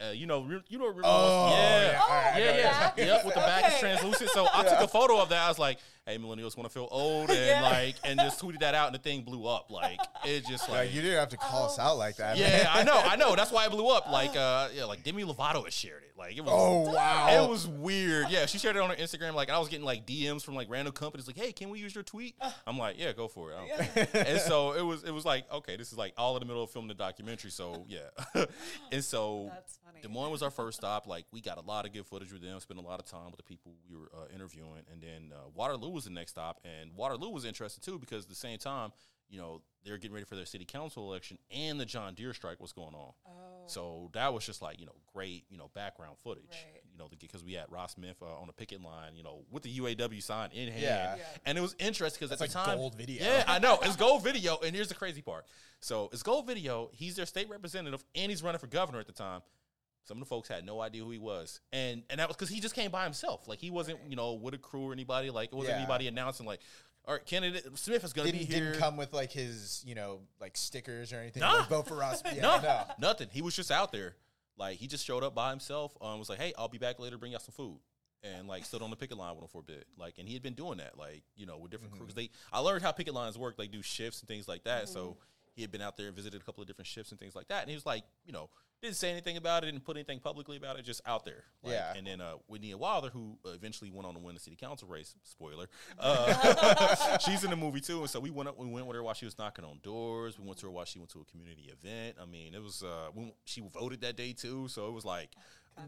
Uh, 0.00 0.10
you 0.12 0.26
know, 0.26 0.42
re- 0.42 0.62
you 0.68 0.78
know, 0.78 0.86
remember 0.86 1.02
Oh, 1.06 1.48
yeah, 1.50 1.90
yeah, 1.90 2.00
all 2.00 2.08
right, 2.08 2.34
yeah, 2.38 2.92
yeah, 2.96 3.04
yep. 3.04 3.24
With 3.24 3.34
the 3.34 3.40
back 3.40 3.72
is 3.72 3.80
translucent, 3.80 4.30
so 4.30 4.46
I 4.54 4.62
took 4.62 4.78
a 4.78 4.86
photo 4.86 5.20
of 5.20 5.28
that. 5.30 5.42
I 5.44 5.48
was 5.48 5.58
like, 5.58 5.78
"Hey, 6.06 6.18
millennials 6.18 6.56
want 6.56 6.68
to 6.70 6.72
feel 6.72 6.86
old," 6.92 7.30
and 7.30 7.38
Yeah. 7.38 7.62
like, 7.62 7.96
and 8.04 8.16
just 8.20 8.40
tweeted 8.40 8.60
that 8.60 8.76
out, 8.76 8.86
and 8.86 8.94
the 8.94 9.00
thing 9.00 9.22
blew 9.22 9.44
up. 9.48 9.72
Like, 9.72 9.98
it 10.24 10.46
just 10.46 10.68
Like, 10.68 10.78
like, 10.86 10.94
you 10.94 11.02
didn't 11.02 11.18
have 11.18 11.30
to 11.30 11.36
call 11.36 11.64
us 11.66 11.80
Oh, 11.80 11.82
out 11.82 11.98
like 11.98 12.14
that. 12.18 12.36
yeah, 12.36 12.48
man. 12.58 12.66
I 12.70 12.82
know, 12.84 12.96
I 13.04 13.16
know. 13.16 13.34
That's 13.34 13.50
why 13.50 13.66
it 13.66 13.70
blew 13.72 13.88
up. 13.88 14.06
Like, 14.10 14.36
uh, 14.36 14.68
yeah, 14.72 14.84
like 14.84 15.02
Demi 15.02 15.24
Lovato 15.24 15.64
had 15.64 15.72
shared 15.72 16.04
it. 16.04 16.12
Like, 16.16 16.36
it 16.36 16.42
was. 16.44 16.52
Oh 16.54 16.92
wow. 16.92 17.44
It 17.44 17.48
was 17.48 17.66
weird. 17.66 18.28
Yeah, 18.30 18.46
she 18.46 18.58
shared 18.58 18.76
it 18.76 18.82
on 18.82 18.90
her 18.90 18.96
Instagram. 18.96 19.34
Like, 19.34 19.50
I 19.50 19.58
was 19.58 19.68
getting 19.68 19.84
like 19.84 20.06
DMs 20.06 20.44
from 20.44 20.54
like 20.54 20.70
random 20.70 20.92
companies, 20.92 21.26
like, 21.26 21.36
"Hey, 21.36 21.50
can 21.52 21.70
we 21.70 21.80
use 21.80 21.92
your 21.94 22.04
tweet?" 22.04 22.36
I'm 22.68 22.78
like, 22.78 22.96
"Yeah, 23.00 23.12
go 23.12 23.26
for 23.26 23.50
it." 23.50 23.56
I 23.56 23.66
don't 23.66 24.12
care." 24.12 24.24
and 24.26 24.40
so 24.40 24.74
it 24.74 24.82
was. 24.82 25.02
It 25.02 25.10
was 25.12 25.24
like, 25.24 25.52
okay, 25.52 25.76
this 25.76 25.90
is 25.90 25.98
like 25.98 26.14
all 26.16 26.36
in 26.36 26.40
the 26.40 26.46
middle 26.46 26.62
of 26.62 26.70
filming 26.70 26.88
the 26.88 26.94
documentary. 26.94 27.50
So 27.50 27.84
yeah, 27.88 27.98
and 28.92 29.02
so 29.04 29.50
That's 29.52 29.78
funny. 29.84 29.87
Des 30.02 30.08
Moines 30.08 30.30
was 30.30 30.42
our 30.42 30.50
first 30.50 30.78
stop. 30.78 31.06
Like, 31.06 31.24
we 31.32 31.40
got 31.40 31.58
a 31.58 31.62
lot 31.62 31.86
of 31.86 31.92
good 31.92 32.06
footage 32.06 32.32
with 32.32 32.42
them. 32.42 32.58
Spent 32.60 32.78
a 32.80 32.82
lot 32.82 33.00
of 33.00 33.06
time 33.06 33.26
with 33.26 33.36
the 33.36 33.42
people 33.42 33.72
we 33.88 33.96
were 33.96 34.10
uh, 34.14 34.26
interviewing, 34.34 34.82
and 34.92 35.02
then 35.02 35.32
uh, 35.32 35.48
Waterloo 35.54 35.90
was 35.90 36.04
the 36.04 36.10
next 36.10 36.32
stop. 36.32 36.60
And 36.64 36.92
Waterloo 36.94 37.30
was 37.30 37.44
interesting 37.44 37.82
too 37.84 37.98
because 37.98 38.24
at 38.24 38.28
the 38.28 38.34
same 38.36 38.58
time, 38.58 38.92
you 39.30 39.38
know, 39.38 39.60
they're 39.84 39.98
getting 39.98 40.14
ready 40.14 40.24
for 40.24 40.36
their 40.36 40.46
city 40.46 40.64
council 40.64 41.08
election, 41.10 41.38
and 41.54 41.78
the 41.78 41.84
John 41.84 42.14
Deere 42.14 42.32
strike 42.32 42.60
was 42.60 42.72
going 42.72 42.94
on. 42.94 43.12
Oh. 43.26 43.30
So 43.66 44.10
that 44.14 44.32
was 44.32 44.44
just 44.46 44.62
like 44.62 44.80
you 44.80 44.86
know 44.86 44.94
great 45.12 45.44
you 45.50 45.58
know 45.58 45.70
background 45.74 46.16
footage. 46.22 46.44
Right. 46.50 46.82
You 46.90 46.98
know 46.98 47.08
because 47.20 47.44
we 47.44 47.52
had 47.52 47.66
Ras 47.70 47.92
Smith 47.92 48.16
uh, 48.22 48.40
on 48.40 48.46
the 48.46 48.52
picket 48.54 48.82
line, 48.82 49.14
you 49.14 49.22
know 49.22 49.40
with 49.50 49.62
the 49.62 49.78
UAW 49.78 50.22
sign 50.22 50.50
in 50.52 50.68
hand, 50.68 50.82
Yeah. 50.82 51.16
Yeah. 51.16 51.22
and 51.44 51.58
it 51.58 51.60
was 51.60 51.76
interesting 51.78 52.18
because 52.20 52.32
at 52.32 52.38
That's 52.38 52.52
the 52.54 52.58
like 52.58 52.66
time, 52.68 52.78
gold 52.78 52.94
video. 52.94 53.22
Yeah, 53.22 53.44
I 53.46 53.58
know 53.58 53.78
it's 53.82 53.96
gold 53.96 54.24
video, 54.24 54.58
and 54.64 54.74
here's 54.74 54.88
the 54.88 54.94
crazy 54.94 55.20
part. 55.20 55.44
So 55.80 56.08
it's 56.12 56.22
gold 56.22 56.46
video. 56.46 56.88
He's 56.94 57.14
their 57.16 57.26
state 57.26 57.50
representative, 57.50 58.02
and 58.14 58.30
he's 58.30 58.42
running 58.42 58.58
for 58.58 58.66
governor 58.66 59.00
at 59.00 59.06
the 59.06 59.12
time. 59.12 59.42
Some 60.08 60.16
of 60.16 60.20
the 60.20 60.26
folks 60.28 60.48
had 60.48 60.64
no 60.66 60.80
idea 60.80 61.04
who 61.04 61.10
he 61.10 61.18
was, 61.18 61.60
and 61.72 62.02
and 62.10 62.18
that 62.18 62.26
was 62.28 62.36
because 62.36 62.48
he 62.48 62.58
just 62.60 62.74
came 62.74 62.90
by 62.90 63.04
himself. 63.04 63.46
Like 63.46 63.60
he 63.60 63.70
wasn't 63.70 63.98
you 64.08 64.16
know 64.16 64.32
with 64.32 64.54
a 64.54 64.58
crew 64.58 64.84
or 64.88 64.92
anybody. 64.92 65.30
Like 65.30 65.50
it 65.52 65.54
wasn't 65.54 65.74
Yeah. 65.74 65.82
anybody 65.82 66.08
announcing 66.08 66.46
like, 66.46 66.60
all 67.06 67.14
right, 67.14 67.24
candidate 67.24 67.66
Smith 67.78 68.02
is 68.04 68.12
going 68.12 68.26
to 68.26 68.32
be 68.32 68.38
Didn't, 68.40 68.54
here. 68.54 68.64
didn't 68.72 68.80
come 68.80 68.96
with 68.96 69.12
like 69.12 69.30
his, 69.30 69.84
you 69.86 69.94
know, 69.94 70.20
like 70.40 70.56
stickers 70.56 71.12
or 71.12 71.16
anything. 71.20 71.40
Nah. 71.42 71.52
Like, 71.58 71.68
vote 71.68 71.86
for 71.88 72.02
us. 72.02 72.22
Yeah, 72.34 72.40
no, 72.42 72.60
no. 72.60 72.84
nothing. 72.98 73.28
He 73.32 73.42
was 73.42 73.54
just 73.54 73.70
out 73.70 73.92
there. 73.92 74.16
Like 74.56 74.78
he 74.78 74.86
just 74.88 75.04
showed 75.06 75.22
up 75.22 75.34
by 75.34 75.50
himself. 75.50 75.96
Um, 76.00 76.18
was 76.18 76.28
like, 76.28 76.40
"Hey, 76.40 76.52
I'll 76.58 76.68
be 76.68 76.78
back 76.78 76.98
later. 76.98 77.16
Bring 77.18 77.32
y'all 77.32 77.40
some 77.40 77.52
food." 77.52 77.78
and 78.24 78.48
like 78.48 78.64
stood 78.64 78.82
on 78.82 78.90
the 78.90 78.96
picket 78.96 79.16
line 79.16 79.32
with 79.36 79.44
him 79.44 79.48
for 79.48 79.60
a 79.60 79.62
bit. 79.62 79.86
Like, 79.96 80.14
and 80.18 80.26
he 80.26 80.34
had 80.34 80.42
been 80.42 80.54
doing 80.54 80.78
that, 80.78 80.98
like 80.98 81.22
you 81.36 81.46
know, 81.46 81.56
with 81.56 81.70
different 81.70 81.92
Mm-hmm. 81.94 82.02
crews. 82.02 82.14
They, 82.14 82.30
I 82.52 82.58
learned 82.58 82.82
how 82.82 82.90
picket 82.90 83.14
lines 83.14 83.38
work. 83.38 83.56
They 83.56 83.68
do 83.68 83.80
shifts 83.80 84.18
and 84.20 84.28
things 84.28 84.48
like 84.48 84.64
that. 84.64 84.88
So 84.88 85.16
he 85.54 85.62
had 85.62 85.70
been 85.70 85.80
out 85.82 85.96
there 85.96 86.08
and 86.08 86.16
visited 86.16 86.40
a 86.40 86.44
couple 86.44 86.60
of 86.60 86.66
different 86.66 86.88
shifts 86.88 87.12
and 87.12 87.20
things 87.20 87.36
like 87.36 87.46
that. 87.46 87.60
And 87.62 87.68
he 87.70 87.76
was 87.76 87.86
like, 87.86 88.02
you 88.26 88.32
know, 88.32 88.50
didn't 88.82 88.96
say 88.96 89.10
anything 89.10 89.36
about 89.36 89.64
it, 89.64 89.66
didn't 89.72 89.84
put 89.84 89.96
anything 89.96 90.20
publicly 90.20 90.56
about 90.56 90.78
it, 90.78 90.84
just 90.84 91.00
out 91.04 91.24
there. 91.24 91.44
Like, 91.62 91.72
Yeah. 91.74 91.94
And 91.96 92.06
then 92.06 92.20
uh, 92.20 92.34
Whitney 92.46 92.72
Wilder, 92.74 93.08
who 93.10 93.36
uh, 93.44 93.50
eventually 93.50 93.90
went 93.90 94.06
on 94.06 94.14
to 94.14 94.20
win 94.20 94.34
the 94.34 94.40
city 94.40 94.56
council 94.56 94.88
race. 94.88 95.14
Spoiler. 95.24 95.66
Uh, 96.00 97.18
she's 97.18 97.42
in 97.44 97.50
the 97.50 97.56
movie 97.56 97.80
too, 97.80 98.00
and 98.00 98.10
so 98.10 98.20
we 98.20 98.30
went 98.30 98.48
up. 98.48 98.56
We 98.58 98.66
went 98.68 98.86
with 98.86 98.94
her 98.96 99.02
while 99.02 99.14
she 99.14 99.24
was 99.24 99.36
knocking 99.38 99.64
on 99.64 99.80
doors. 99.82 100.38
We 100.38 100.44
went 100.46 100.58
to 100.60 100.66
her 100.66 100.72
while 100.72 100.84
she 100.84 100.98
went 101.00 101.10
to 101.10 101.20
a 101.20 101.24
community 101.24 101.70
event. 101.72 102.16
I 102.22 102.24
mean, 102.24 102.54
it 102.54 102.62
was 102.62 102.82
uh, 102.84 103.08
we, 103.14 103.32
she 103.44 103.60
voted 103.72 104.00
that 104.02 104.16
day 104.16 104.32
too, 104.32 104.68
so 104.68 104.86
it 104.86 104.92
was 104.92 105.04
like 105.04 105.30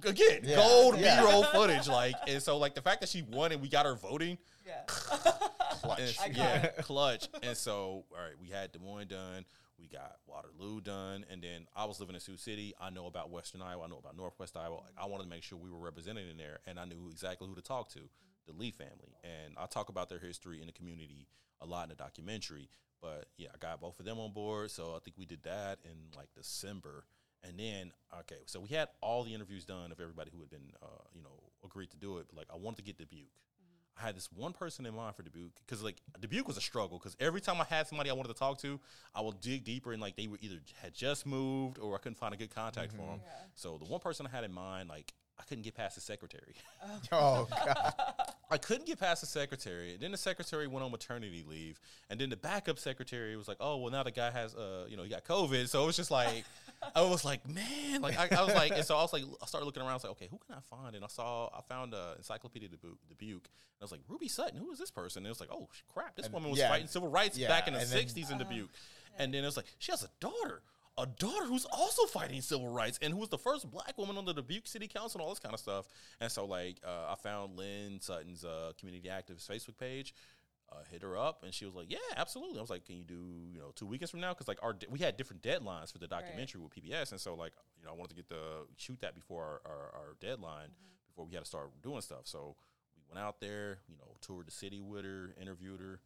again 0.04 0.40
Yeah. 0.42 0.56
gold 0.56 0.98
Yeah. 0.98 1.20
B-roll 1.20 1.44
footage. 1.52 1.86
Like, 1.88 2.16
and 2.26 2.42
so 2.42 2.58
like 2.58 2.74
the 2.74 2.82
fact 2.82 3.00
that 3.02 3.08
she 3.08 3.22
won 3.22 3.52
and 3.52 3.60
we 3.62 3.68
got 3.68 3.86
her 3.86 3.94
voting, 3.94 4.36
Yeah. 4.66 4.82
and, 6.24 6.36
yeah, 6.36 6.66
clutch. 6.82 7.28
And 7.42 7.56
so, 7.56 8.04
all 8.12 8.18
right, 8.18 8.34
we 8.40 8.48
had 8.48 8.72
Des 8.72 8.78
Moines 8.80 9.06
done. 9.08 9.44
We 9.80 9.88
got 9.88 10.16
Waterloo 10.26 10.80
done, 10.80 11.24
and 11.30 11.42
then 11.42 11.66
I 11.74 11.86
was 11.86 12.00
living 12.00 12.14
in 12.14 12.20
Sioux 12.20 12.36
City. 12.36 12.74
I 12.78 12.90
know 12.90 13.06
about 13.06 13.30
Western 13.30 13.62
Iowa. 13.62 13.84
I 13.84 13.88
know 13.88 13.98
about 13.98 14.16
Northwest 14.16 14.56
Iowa. 14.56 14.74
Like, 14.74 14.92
I 14.98 15.06
wanted 15.06 15.24
to 15.24 15.30
make 15.30 15.42
sure 15.42 15.58
we 15.58 15.70
were 15.70 15.78
represented 15.78 16.28
in 16.28 16.36
there, 16.36 16.60
and 16.66 16.78
I 16.78 16.84
knew 16.84 17.08
exactly 17.10 17.48
who 17.48 17.54
to 17.54 17.62
talk 17.62 17.88
to, 17.90 18.00
the 18.46 18.52
Lee 18.52 18.70
family. 18.70 19.16
And 19.24 19.54
I 19.56 19.66
talk 19.66 19.88
about 19.88 20.08
their 20.08 20.18
history 20.18 20.60
in 20.60 20.66
the 20.66 20.72
community 20.72 21.28
a 21.60 21.66
lot 21.66 21.84
in 21.84 21.88
the 21.90 21.94
documentary. 21.94 22.68
But 23.00 23.26
yeah, 23.38 23.48
I 23.54 23.58
got 23.58 23.80
both 23.80 23.98
of 23.98 24.04
them 24.04 24.18
on 24.18 24.32
board, 24.32 24.70
so 24.70 24.94
I 24.94 24.98
think 24.98 25.16
we 25.16 25.24
did 25.24 25.42
that 25.44 25.78
in 25.84 26.16
like 26.16 26.28
December. 26.34 27.04
And 27.42 27.58
then, 27.58 27.92
okay, 28.20 28.42
so 28.44 28.60
we 28.60 28.68
had 28.68 28.88
all 29.00 29.24
the 29.24 29.34
interviews 29.34 29.64
done 29.64 29.92
of 29.92 30.00
everybody 30.00 30.30
who 30.30 30.40
had 30.40 30.50
been, 30.50 30.72
uh, 30.82 31.04
you 31.14 31.22
know, 31.22 31.40
agreed 31.64 31.90
to 31.90 31.96
do 31.96 32.18
it. 32.18 32.26
But 32.28 32.36
like, 32.36 32.48
I 32.52 32.56
wanted 32.56 32.76
to 32.76 32.82
get 32.82 32.98
Dubuque. 32.98 33.32
I 33.98 34.06
had 34.06 34.16
this 34.16 34.28
one 34.34 34.52
person 34.52 34.86
in 34.86 34.94
mind 34.94 35.14
for 35.16 35.22
Dubuque 35.22 35.52
because 35.66 35.82
like 35.82 35.96
Dubuque 36.20 36.46
was 36.46 36.56
a 36.56 36.60
struggle 36.60 36.98
because 36.98 37.16
every 37.20 37.40
time 37.40 37.60
I 37.60 37.64
had 37.64 37.86
somebody 37.86 38.10
I 38.10 38.14
wanted 38.14 38.28
to 38.30 38.38
talk 38.38 38.58
to, 38.62 38.80
I 39.14 39.20
will 39.20 39.32
dig 39.32 39.64
deeper 39.64 39.92
and 39.92 40.00
like 40.00 40.16
they 40.16 40.26
were 40.26 40.38
either 40.40 40.56
had 40.80 40.94
just 40.94 41.26
moved 41.26 41.78
or 41.78 41.94
I 41.94 41.98
couldn't 41.98 42.18
find 42.18 42.32
a 42.32 42.36
good 42.36 42.54
contact 42.54 42.92
for 42.92 43.02
them. 43.02 43.20
So 43.54 43.78
the 43.78 43.84
one 43.90 44.00
person 44.00 44.26
I 44.26 44.30
had 44.34 44.44
in 44.44 44.52
mind, 44.52 44.88
like 44.88 45.12
I 45.38 45.42
couldn't 45.44 45.64
get 45.64 45.74
past 45.74 45.94
the 45.94 46.00
secretary. 46.00 46.54
Oh 47.12 47.46
god. 47.50 47.94
I 48.52 48.58
couldn't 48.58 48.86
get 48.86 48.98
past 48.98 49.20
the 49.20 49.26
secretary. 49.28 49.92
And 49.92 50.00
then 50.00 50.10
the 50.10 50.16
secretary 50.16 50.66
went 50.66 50.84
on 50.84 50.90
maternity 50.90 51.44
leave. 51.48 51.78
And 52.08 52.20
then 52.20 52.30
the 52.30 52.36
backup 52.36 52.78
secretary 52.80 53.36
was 53.36 53.46
like, 53.46 53.58
oh, 53.60 53.76
well, 53.76 53.92
now 53.92 54.02
the 54.02 54.10
guy 54.10 54.30
has, 54.30 54.54
uh, 54.56 54.86
you 54.88 54.96
know, 54.96 55.04
he 55.04 55.08
got 55.08 55.24
COVID. 55.24 55.68
So 55.68 55.84
it 55.84 55.86
was 55.86 55.96
just 55.96 56.10
like, 56.10 56.44
I 56.94 57.02
was 57.02 57.24
like, 57.24 57.46
man, 57.48 58.00
like, 58.00 58.18
I, 58.18 58.34
I 58.36 58.42
was 58.44 58.54
like, 58.54 58.72
and 58.72 58.84
so 58.84 58.96
I 58.96 59.02
was 59.02 59.12
like, 59.12 59.22
I 59.42 59.46
started 59.46 59.66
looking 59.66 59.82
around. 59.82 59.90
I 59.90 59.94
was 59.94 60.04
like, 60.04 60.12
okay, 60.12 60.28
who 60.30 60.38
can 60.46 60.54
I 60.56 60.60
find? 60.60 60.94
And 60.96 61.04
I 61.04 61.08
saw, 61.08 61.48
I 61.48 61.60
found 61.68 61.94
uh, 61.94 62.14
Encyclopedia 62.16 62.68
Dubuque. 62.68 62.98
Dubuque 63.08 63.44
and 63.44 63.80
I 63.82 63.84
was 63.84 63.92
like, 63.92 64.00
Ruby 64.08 64.28
Sutton, 64.28 64.58
who 64.58 64.70
is 64.72 64.78
this 64.78 64.90
person? 64.90 65.20
And 65.20 65.26
it 65.26 65.30
was 65.30 65.40
like, 65.40 65.50
oh, 65.52 65.68
crap, 65.92 66.16
this 66.16 66.26
And- 66.26 66.34
woman 66.34 66.50
was 66.50 66.58
yeah. 66.58 66.70
fighting 66.70 66.86
civil 66.88 67.08
rights 67.10 67.36
Yeah, 67.36 67.48
back 67.48 67.68
in 67.68 67.74
the 67.74 67.80
and 67.80 67.88
then- 67.88 68.04
60s 68.06 68.30
in 68.32 68.38
Dubuque. 68.38 68.70
And 69.18 69.34
then 69.34 69.42
it 69.42 69.46
was 69.46 69.56
like, 69.56 69.66
she 69.78 69.92
has 69.92 70.02
a 70.04 70.08
daughter. 70.20 70.62
A 70.98 71.06
daughter 71.06 71.44
who's 71.46 71.64
also 71.66 72.04
fighting 72.06 72.40
civil 72.42 72.68
rights 72.68 72.98
and 73.00 73.12
who 73.12 73.18
was 73.20 73.28
the 73.30 73.38
first 73.38 73.70
black 73.70 73.96
woman 73.96 74.18
on 74.18 74.24
the 74.24 74.34
Dubuque 74.34 74.66
City 74.66 74.86
Council 74.88 75.18
and 75.20 75.24
all 75.26 75.30
this 75.30 75.38
kind 75.38 75.54
of 75.54 75.60
stuff. 75.60 75.86
And 76.20 76.30
so, 76.30 76.44
like, 76.44 76.76
uh, 76.84 77.12
I 77.12 77.14
found 77.22 77.56
Lynn 77.56 78.00
Sutton's 78.00 78.44
uh, 78.44 78.72
community 78.78 79.08
activist 79.08 79.48
Facebook 79.50 79.78
page, 79.78 80.14
uh, 80.72 80.76
hit 80.90 81.02
her 81.02 81.16
up, 81.18 81.42
and 81.42 81.52
she 81.52 81.64
was 81.64 81.74
like, 81.74 81.90
"Yeah, 81.90 81.98
absolutely." 82.16 82.58
I 82.58 82.60
was 82.60 82.70
like, 82.70 82.84
"Can 82.86 82.96
you 82.96 83.04
do 83.04 83.14
you 83.52 83.58
know 83.58 83.72
two 83.74 83.86
weekends 83.86 84.10
from 84.10 84.20
now?" 84.20 84.32
Because 84.32 84.48
like 84.48 84.58
our 84.62 84.76
we 84.88 84.98
had 85.00 85.16
different 85.16 85.42
deadlines 85.42 85.92
for 85.92 85.98
the 85.98 86.06
documentary 86.06 86.60
with 86.60 86.72
PBS, 86.74 87.10
and 87.12 87.20
so 87.20 87.34
like 87.34 87.52
you 87.78 87.84
know 87.84 87.92
I 87.92 87.94
wanted 87.94 88.10
to 88.10 88.14
get 88.16 88.28
the 88.28 88.66
shoot 88.76 89.00
that 89.00 89.14
before 89.14 89.42
our, 89.44 89.60
our, 89.72 89.82
our 89.94 90.16
deadline 90.20 90.68
before 91.08 91.24
we 91.26 91.34
had 91.34 91.42
to 91.44 91.48
start 91.48 91.70
doing 91.82 92.00
stuff. 92.02 92.22
So 92.24 92.54
we 92.96 93.02
went 93.12 93.24
out 93.24 93.40
there, 93.40 93.78
you 93.88 93.96
know, 93.96 94.16
toured 94.20 94.46
the 94.46 94.52
city 94.52 94.80
with 94.80 95.04
her, 95.04 95.34
interviewed 95.40 95.80
her. 95.80 96.00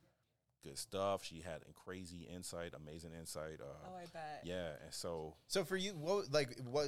Good 0.62 0.78
stuff. 0.78 1.22
She 1.24 1.42
had 1.42 1.60
a 1.68 1.72
crazy 1.74 2.26
insight, 2.34 2.72
amazing 2.74 3.10
insight. 3.12 3.60
Uh, 3.60 3.64
Oh, 3.86 3.96
I 3.96 4.06
bet. 4.06 4.40
yeah, 4.44 4.68
and 4.82 4.94
so 4.94 5.34
So 5.46 5.62
for 5.62 5.76
you, 5.76 5.90
what 5.90 6.32
like 6.32 6.58
what 6.64 6.86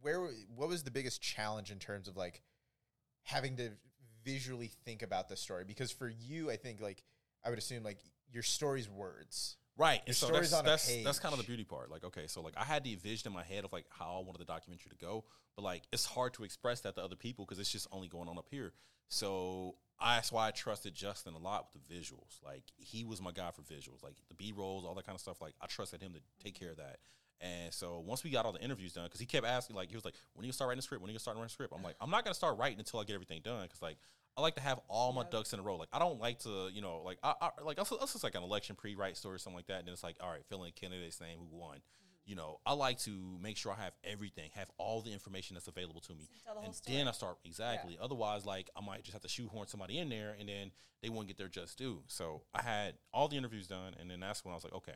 where 0.00 0.26
what 0.56 0.68
was 0.68 0.82
the 0.82 0.90
biggest 0.90 1.20
challenge 1.20 1.70
in 1.70 1.78
terms 1.78 2.08
of 2.08 2.16
like 2.16 2.40
having 3.24 3.56
to 3.58 3.70
visually 4.24 4.70
think 4.84 5.02
about 5.02 5.28
the 5.28 5.36
story? 5.36 5.64
Because 5.64 5.90
for 5.90 6.08
you, 6.08 6.50
I 6.50 6.56
think 6.56 6.80
like 6.80 7.02
I 7.44 7.50
would 7.50 7.58
assume 7.58 7.82
like 7.82 7.98
your 8.32 8.42
story's 8.42 8.88
words. 8.88 9.56
Right. 9.76 10.00
Your 10.00 10.02
And 10.08 10.16
so 10.16 10.26
story's 10.26 10.50
that's 10.50 10.60
on 10.60 10.66
a 10.66 10.68
that's, 10.68 11.04
that's 11.04 11.18
kind 11.18 11.32
of 11.32 11.38
the 11.38 11.46
beauty 11.46 11.64
part. 11.64 11.90
Like, 11.90 12.04
okay, 12.04 12.26
so 12.26 12.42
like 12.42 12.54
I 12.56 12.64
had 12.64 12.84
the 12.84 12.94
vision 12.96 13.28
in 13.28 13.34
my 13.34 13.42
head 13.44 13.64
of 13.64 13.72
like 13.72 13.86
how 13.90 14.18
I 14.20 14.24
wanted 14.24 14.38
the 14.38 14.44
documentary 14.44 14.90
to 14.90 14.96
go, 15.04 15.24
but 15.56 15.62
like 15.62 15.82
it's 15.92 16.04
hard 16.04 16.34
to 16.34 16.44
express 16.44 16.80
that 16.82 16.96
to 16.96 17.02
other 17.02 17.16
people 17.16 17.44
because 17.44 17.58
it's 17.58 17.72
just 17.72 17.88
only 17.92 18.08
going 18.08 18.28
on 18.28 18.38
up 18.38 18.48
here. 18.50 18.72
So 19.08 19.76
I, 19.98 20.16
that's 20.16 20.32
why 20.32 20.48
I 20.48 20.50
trusted 20.50 20.94
Justin 20.94 21.34
a 21.34 21.38
lot 21.38 21.66
with 21.72 21.82
the 21.82 21.94
visuals. 21.94 22.42
Like 22.44 22.64
he 22.76 23.04
was 23.04 23.20
my 23.20 23.32
guy 23.32 23.50
for 23.50 23.62
visuals, 23.62 24.02
like 24.02 24.14
the 24.28 24.34
B 24.34 24.52
rolls, 24.56 24.84
all 24.84 24.94
that 24.94 25.06
kind 25.06 25.16
of 25.16 25.20
stuff. 25.20 25.40
Like 25.40 25.54
I 25.60 25.66
trusted 25.66 26.00
him 26.00 26.12
to 26.12 26.20
take 26.42 26.58
care 26.58 26.70
of 26.70 26.76
that. 26.76 26.98
And 27.40 27.72
so 27.72 28.02
once 28.04 28.22
we 28.22 28.30
got 28.30 28.44
all 28.44 28.52
the 28.52 28.62
interviews 28.62 28.92
done, 28.92 29.04
because 29.04 29.20
he 29.20 29.26
kept 29.26 29.46
asking, 29.46 29.74
like 29.76 29.88
he 29.88 29.96
was 29.96 30.04
like, 30.04 30.14
"When 30.34 30.42
are 30.42 30.46
you 30.46 30.48
gonna 30.48 30.54
start 30.54 30.68
writing 30.68 30.78
the 30.78 30.82
script? 30.82 31.02
When 31.02 31.08
are 31.08 31.12
you 31.12 31.14
gonna 31.14 31.20
start 31.20 31.36
writing 31.36 31.46
the 31.46 31.52
script?" 31.52 31.72
I'm 31.74 31.82
like, 31.82 31.96
"I'm 32.00 32.10
not 32.10 32.24
gonna 32.24 32.34
start 32.34 32.58
writing 32.58 32.78
until 32.78 33.00
I 33.00 33.04
get 33.04 33.14
everything 33.14 33.40
done," 33.42 33.62
because 33.62 33.80
like 33.80 33.96
I 34.36 34.42
like 34.42 34.54
to 34.54 34.60
have 34.60 34.80
all 34.88 35.12
my 35.12 35.24
ducks 35.24 35.52
in 35.52 35.58
a 35.58 35.62
row. 35.62 35.76
Like 35.76 35.88
I 35.92 35.98
don't 35.98 36.20
like 36.20 36.40
to, 36.40 36.70
you 36.72 36.80
know, 36.80 37.02
like 37.04 37.18
I, 37.22 37.34
I 37.40 37.62
like 37.62 37.78
us 37.78 37.90
just 37.90 38.24
like 38.24 38.34
an 38.34 38.42
election 38.42 38.76
pre-write 38.76 39.16
story 39.16 39.36
or 39.36 39.38
something 39.38 39.56
like 39.56 39.66
that. 39.66 39.80
And 39.80 39.86
then 39.86 39.92
it's 39.92 40.02
like, 40.02 40.16
all 40.20 40.30
right, 40.30 40.44
fill 40.48 40.64
in 40.64 40.72
candidate's 40.72 41.20
name 41.20 41.38
who 41.38 41.56
won. 41.56 41.78
You 42.24 42.36
know, 42.36 42.60
I 42.64 42.74
like 42.74 42.98
to 43.00 43.38
make 43.42 43.56
sure 43.56 43.72
I 43.72 43.82
have 43.82 43.94
everything, 44.04 44.50
have 44.54 44.70
all 44.78 45.00
the 45.00 45.12
information 45.12 45.54
that's 45.54 45.66
available 45.66 46.00
to 46.02 46.14
me, 46.14 46.28
the 46.46 46.62
and 46.64 46.74
then 46.86 47.08
I 47.08 47.12
start 47.12 47.38
exactly. 47.44 47.98
Otherwise, 48.00 48.46
like 48.46 48.70
I 48.76 48.84
might 48.84 49.02
just 49.02 49.14
have 49.14 49.22
to 49.22 49.28
shoehorn 49.28 49.66
somebody 49.66 49.98
in 49.98 50.08
there, 50.10 50.36
and 50.38 50.48
then 50.48 50.70
they 51.02 51.08
won't 51.08 51.26
get 51.26 51.38
their 51.38 51.48
just 51.48 51.76
due. 51.76 52.02
So 52.06 52.42
I 52.54 52.62
had 52.62 52.94
all 53.12 53.26
the 53.26 53.36
interviews 53.36 53.66
done, 53.66 53.94
and 53.98 54.08
then 54.10 54.20
that's 54.20 54.44
when 54.44 54.52
I 54.52 54.54
was 54.54 54.64
like, 54.64 54.74
okay, 54.74 54.92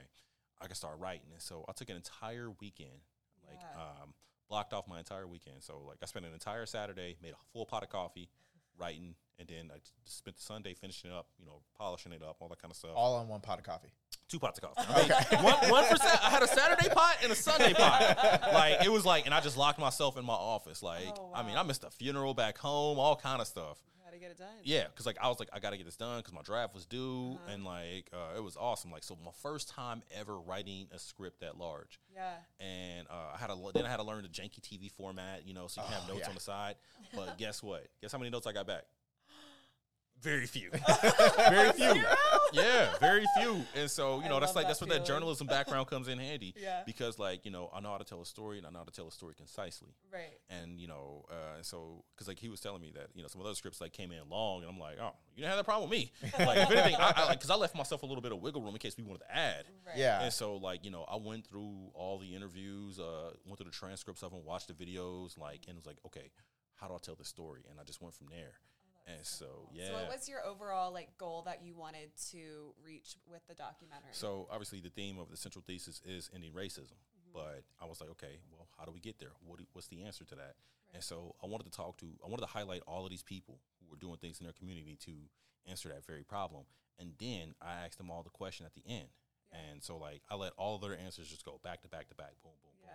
I 0.61 0.67
can 0.67 0.75
start 0.75 0.99
writing. 0.99 1.27
And 1.33 1.43
so 1.43 1.64
I 1.69 1.73
took 1.73 1.90
an 1.90 1.97
entire 1.97 2.51
weekend, 2.61 3.01
like 3.47 3.59
Yeah. 3.61 3.83
um, 4.03 4.14
blocked 4.49 4.73
off 4.73 4.87
my 4.88 4.99
entire 4.99 5.27
weekend. 5.27 5.62
So 5.62 5.83
like 5.87 5.99
I 6.03 6.07
spent 6.07 6.25
an 6.27 6.33
entire 6.33 6.67
Saturday, 6.67 7.17
made 7.23 7.33
a 7.33 7.43
full 7.53 7.67
pot 7.67 7.83
of 7.83 7.88
coffee, 7.90 8.29
writing, 8.79 9.14
and 9.38 9.49
then 9.49 9.71
I 9.75 9.79
just 10.05 10.19
spent 10.19 10.37
the 10.37 10.43
Sunday 10.43 10.75
finishing 10.75 11.11
it 11.11 11.14
up, 11.17 11.27
you 11.38 11.47
know, 11.47 11.61
polishing 11.77 12.12
it 12.12 12.23
up, 12.23 12.37
all 12.40 12.49
that 12.49 12.61
kind 12.62 12.71
of 12.71 12.77
stuff. 12.77 12.93
All 12.95 13.17
on 13.17 13.29
one 13.29 13.40
pot 13.40 13.59
of 13.59 13.64
coffee. 13.64 13.93
Two 14.29 14.38
pots 14.38 14.59
of 14.59 14.75
coffee. 14.75 15.12
I 15.12 15.27
mean, 15.35 15.43
one, 15.45 15.71
one 15.71 15.85
for 15.85 15.97
I 16.03 16.31
had 16.31 16.43
a 16.43 16.49
Saturday 16.49 16.88
pot 16.88 17.17
and 17.23 17.31
a 17.31 17.35
Sunday 17.35 17.73
pot. 17.75 18.40
Like 18.55 18.85
it 18.85 18.90
was 18.90 19.05
like, 19.05 19.27
and 19.27 19.35
I 19.35 19.40
just 19.40 19.57
locked 19.57 19.79
myself 19.79 20.17
in 20.17 20.25
my 20.25 20.33
office. 20.35 20.83
Like 20.83 21.09
Oh, 21.19 21.31
I 21.35 21.43
mean. 21.43 21.57
I 21.57 21.62
missed 21.62 21.85
a 21.85 21.90
funeral 21.90 22.33
back 22.33 22.57
home, 22.59 22.99
all 22.99 23.17
kind 23.17 23.40
of 23.40 23.47
stuff. 23.47 23.79
How 24.04 24.04
to 24.14 24.20
get 24.20 24.31
it 24.31 24.38
done? 24.38 24.48
Yeah, 24.62 24.85
because 24.87 25.07
like 25.07 25.18
I 25.20 25.29
was 25.29 25.38
like, 25.38 25.48
I 25.53 25.59
got 25.61 25.70
to 25.70 25.77
get 25.77 25.85
this 25.87 25.96
done 25.96 26.18
because 26.18 26.33
my 26.33 26.42
draft 26.42 26.74
was 26.74 26.87
due, 26.87 27.38
Uh-huh. 27.42 27.53
and 27.53 27.64
like 27.64 28.09
uh, 28.12 28.37
it 28.37 28.42
was 28.42 28.57
awesome. 28.57 28.90
Like 28.90 29.05
so, 29.05 29.16
my 29.24 29.31
first 29.42 29.68
time 29.68 30.03
ever 30.16 30.38
writing 30.38 30.88
a 30.92 30.98
script 30.98 31.40
that 31.40 31.59
large, 31.59 32.00
Yeah. 32.14 32.33
and 32.61 33.07
uh, 33.09 33.35
I 33.35 33.38
had 33.38 33.48
to 33.48 33.57
then 33.74 33.85
I 33.87 33.88
had 33.90 33.98
to 33.98 34.03
learn 34.05 34.22
the 34.22 34.29
janky 34.29 34.61
TV 34.61 34.90
format, 34.90 35.46
you 35.46 35.55
know, 35.55 35.66
so 35.66 35.81
you 35.83 35.87
can 35.88 35.94
have 36.00 36.09
Oh, 36.11 36.14
notes 36.14 36.20
yeah. 36.24 36.29
on 36.31 36.35
the 36.35 36.40
side. 36.40 36.77
But 37.14 37.38
guess 37.38 37.62
what? 37.62 37.87
Guess 38.00 38.12
how 38.12 38.18
many 38.18 38.31
notes 38.31 38.46
I 38.46 38.53
got 38.53 38.66
back? 38.66 38.85
Very 40.25 40.47
few. 40.47 40.71
Very 41.51 41.73
few. 41.73 42.03
Yeah, 42.55 42.95
very 42.99 43.27
few. 43.37 43.63
And 43.75 43.91
so, 43.91 44.21
you 44.21 44.27
I 44.27 44.29
know, 44.29 44.41
that's 44.41 44.55
like 44.55 44.65
that 44.65 44.69
that's 44.69 44.81
where 44.81 44.99
that 44.99 45.05
journalism 45.05 45.47
background 45.47 45.87
comes 45.89 46.09
in 46.09 46.19
handy. 46.19 46.55
Yeah. 46.65 46.83
Because 46.87 47.19
like, 47.19 47.45
you 47.45 47.51
know, 47.51 47.69
I 47.75 47.81
know 47.81 47.91
how 47.91 47.99
to 47.99 48.05
tell 48.05 48.23
a 48.23 48.27
story 48.27 48.57
and 48.57 48.67
I 48.67 48.71
know 48.71 48.79
how 48.79 48.85
to 48.85 48.93
tell 48.93 49.07
a 49.07 49.13
story 49.13 49.35
concisely. 49.37 49.91
Right. 50.11 50.39
And 50.49 50.81
you 50.81 50.89
know, 50.89 51.27
uh, 51.31 51.61
so 51.61 52.05
because 52.15 52.27
like 52.27 52.39
he 52.39 52.49
was 52.49 52.61
telling 52.61 52.81
me 52.81 52.91
that 52.95 53.09
you 53.15 53.21
know 53.21 53.29
some 53.29 53.41
of 53.43 53.47
those 53.47 53.59
scripts 53.59 53.83
like 53.83 53.93
came 53.93 54.13
in 54.13 54.21
long, 54.31 54.63
and 54.63 54.71
I'm 54.71 54.79
like, 54.79 54.97
oh, 54.99 55.13
you 55.35 55.43
didn't 55.43 55.51
have 55.51 55.59
that 55.59 55.65
problem 55.65 55.91
with 55.91 55.99
me. 55.99 56.13
like 56.39 56.57
if 56.59 56.71
anything, 56.71 56.95
I, 56.95 57.13
I 57.17 57.25
like 57.27 57.39
because 57.39 57.51
I 57.51 57.57
left 57.57 57.77
myself 57.77 58.03
a 58.03 58.07
little 58.07 58.23
bit 58.23 58.33
of 58.33 58.41
wiggle 58.41 58.63
room 58.63 58.73
in 58.73 58.79
case 58.79 58.97
we 58.97 59.03
wanted 59.03 59.25
to 59.25 59.37
add. 59.37 59.65
Right. 59.87 59.99
Yeah. 59.99 60.23
And 60.23 60.33
so, 60.33 60.57
like, 60.57 60.85
you 60.87 60.91
know, 60.91 61.05
I 61.07 61.17
went 61.17 61.47
through 61.47 61.91
all 61.93 62.19
the 62.19 62.35
interviews, 62.35 62.99
uh, 62.99 63.31
went 63.45 63.59
through 63.59 63.67
the 63.71 63.77
transcripts 63.77 64.23
of 64.23 64.31
them, 64.31 64.43
watched 64.45 64.69
the 64.69 64.75
videos, 64.75 65.37
like, 65.37 65.65
and 65.69 65.77
it 65.77 65.81
was 65.81 65.87
like, 65.87 65.99
okay, 66.07 66.31
how 66.77 66.89
do 66.89 66.95
I 66.95 66.99
tell 67.03 67.17
this 67.17 67.29
story? 67.29 67.63
And 67.71 67.79
I 67.79 67.85
just 67.85 68.01
went 68.01 68.15
from 68.15 68.29
there. 68.31 68.55
And 69.07 69.25
so, 69.25 69.69
yeah. 69.73 69.88
So, 69.88 69.93
what 69.95 70.09
was 70.09 70.29
your 70.29 70.45
overall 70.45 70.93
like 70.93 71.17
goal 71.19 71.43
that 71.47 71.62
you 71.62 71.75
wanted 71.75 72.11
to 72.33 72.75
reach 72.85 73.17
with 73.31 73.47
the 73.49 73.55
documentary? 73.55 74.12
So 74.12 74.49
obviously, 74.51 74.81
the 74.81 74.90
theme 74.90 75.19
of 75.19 75.31
the 75.31 75.37
central 75.37 75.62
thesis 75.67 76.01
is 76.07 76.31
ending 76.35 76.53
racism. 76.53 76.97
Mm-hmm. 76.97 77.33
But 77.35 77.64
I 77.81 77.87
was 77.87 78.01
like, 78.01 78.11
okay, 78.11 78.40
well, 78.51 78.67
how 78.79 78.85
do 78.85 78.93
we 78.93 79.01
get 79.01 79.19
there? 79.19 79.33
What 79.45 79.59
do, 79.59 79.64
what's 79.73 79.88
the 79.88 80.03
answer 80.05 80.25
to 80.25 80.35
that? 80.37 80.55
And 80.95 81.03
so 81.03 81.35
I 81.43 81.47
wanted 81.47 81.64
to 81.64 81.77
talk 81.77 81.99
to, 81.99 82.07
I 82.25 82.29
wanted 82.29 82.43
to 82.47 82.53
highlight 82.53 82.83
all 82.87 83.05
of 83.05 83.11
these 83.11 83.23
people 83.25 83.59
who 83.81 83.90
were 83.90 83.97
doing 83.97 84.17
things 84.17 84.38
in 84.40 84.45
their 84.45 84.55
community 84.55 84.97
to 85.05 85.12
answer 85.69 85.88
that 85.88 86.07
very 86.07 86.23
problem. 86.23 86.62
And 86.99 87.12
then 87.19 87.55
I 87.61 87.85
asked 87.85 87.99
them 87.99 88.11
all 88.11 88.23
the 88.23 88.31
question 88.31 88.64
at 88.64 88.75
the 88.75 88.83
end. 88.88 89.09
Yeah. 89.53 89.59
And 89.73 89.83
so 89.83 89.99
like 89.99 90.23
I 90.31 90.37
let 90.37 90.53
all 90.57 90.77
of 90.77 90.81
their 90.83 90.97
answers 90.99 91.29
just 91.29 91.45
go 91.45 91.61
back 91.62 91.83
to 91.83 91.88
back 91.88 92.09
to 92.09 92.14
back, 92.14 92.33
boom, 92.43 92.53
boom, 92.62 92.73
Yeah. 92.81 92.93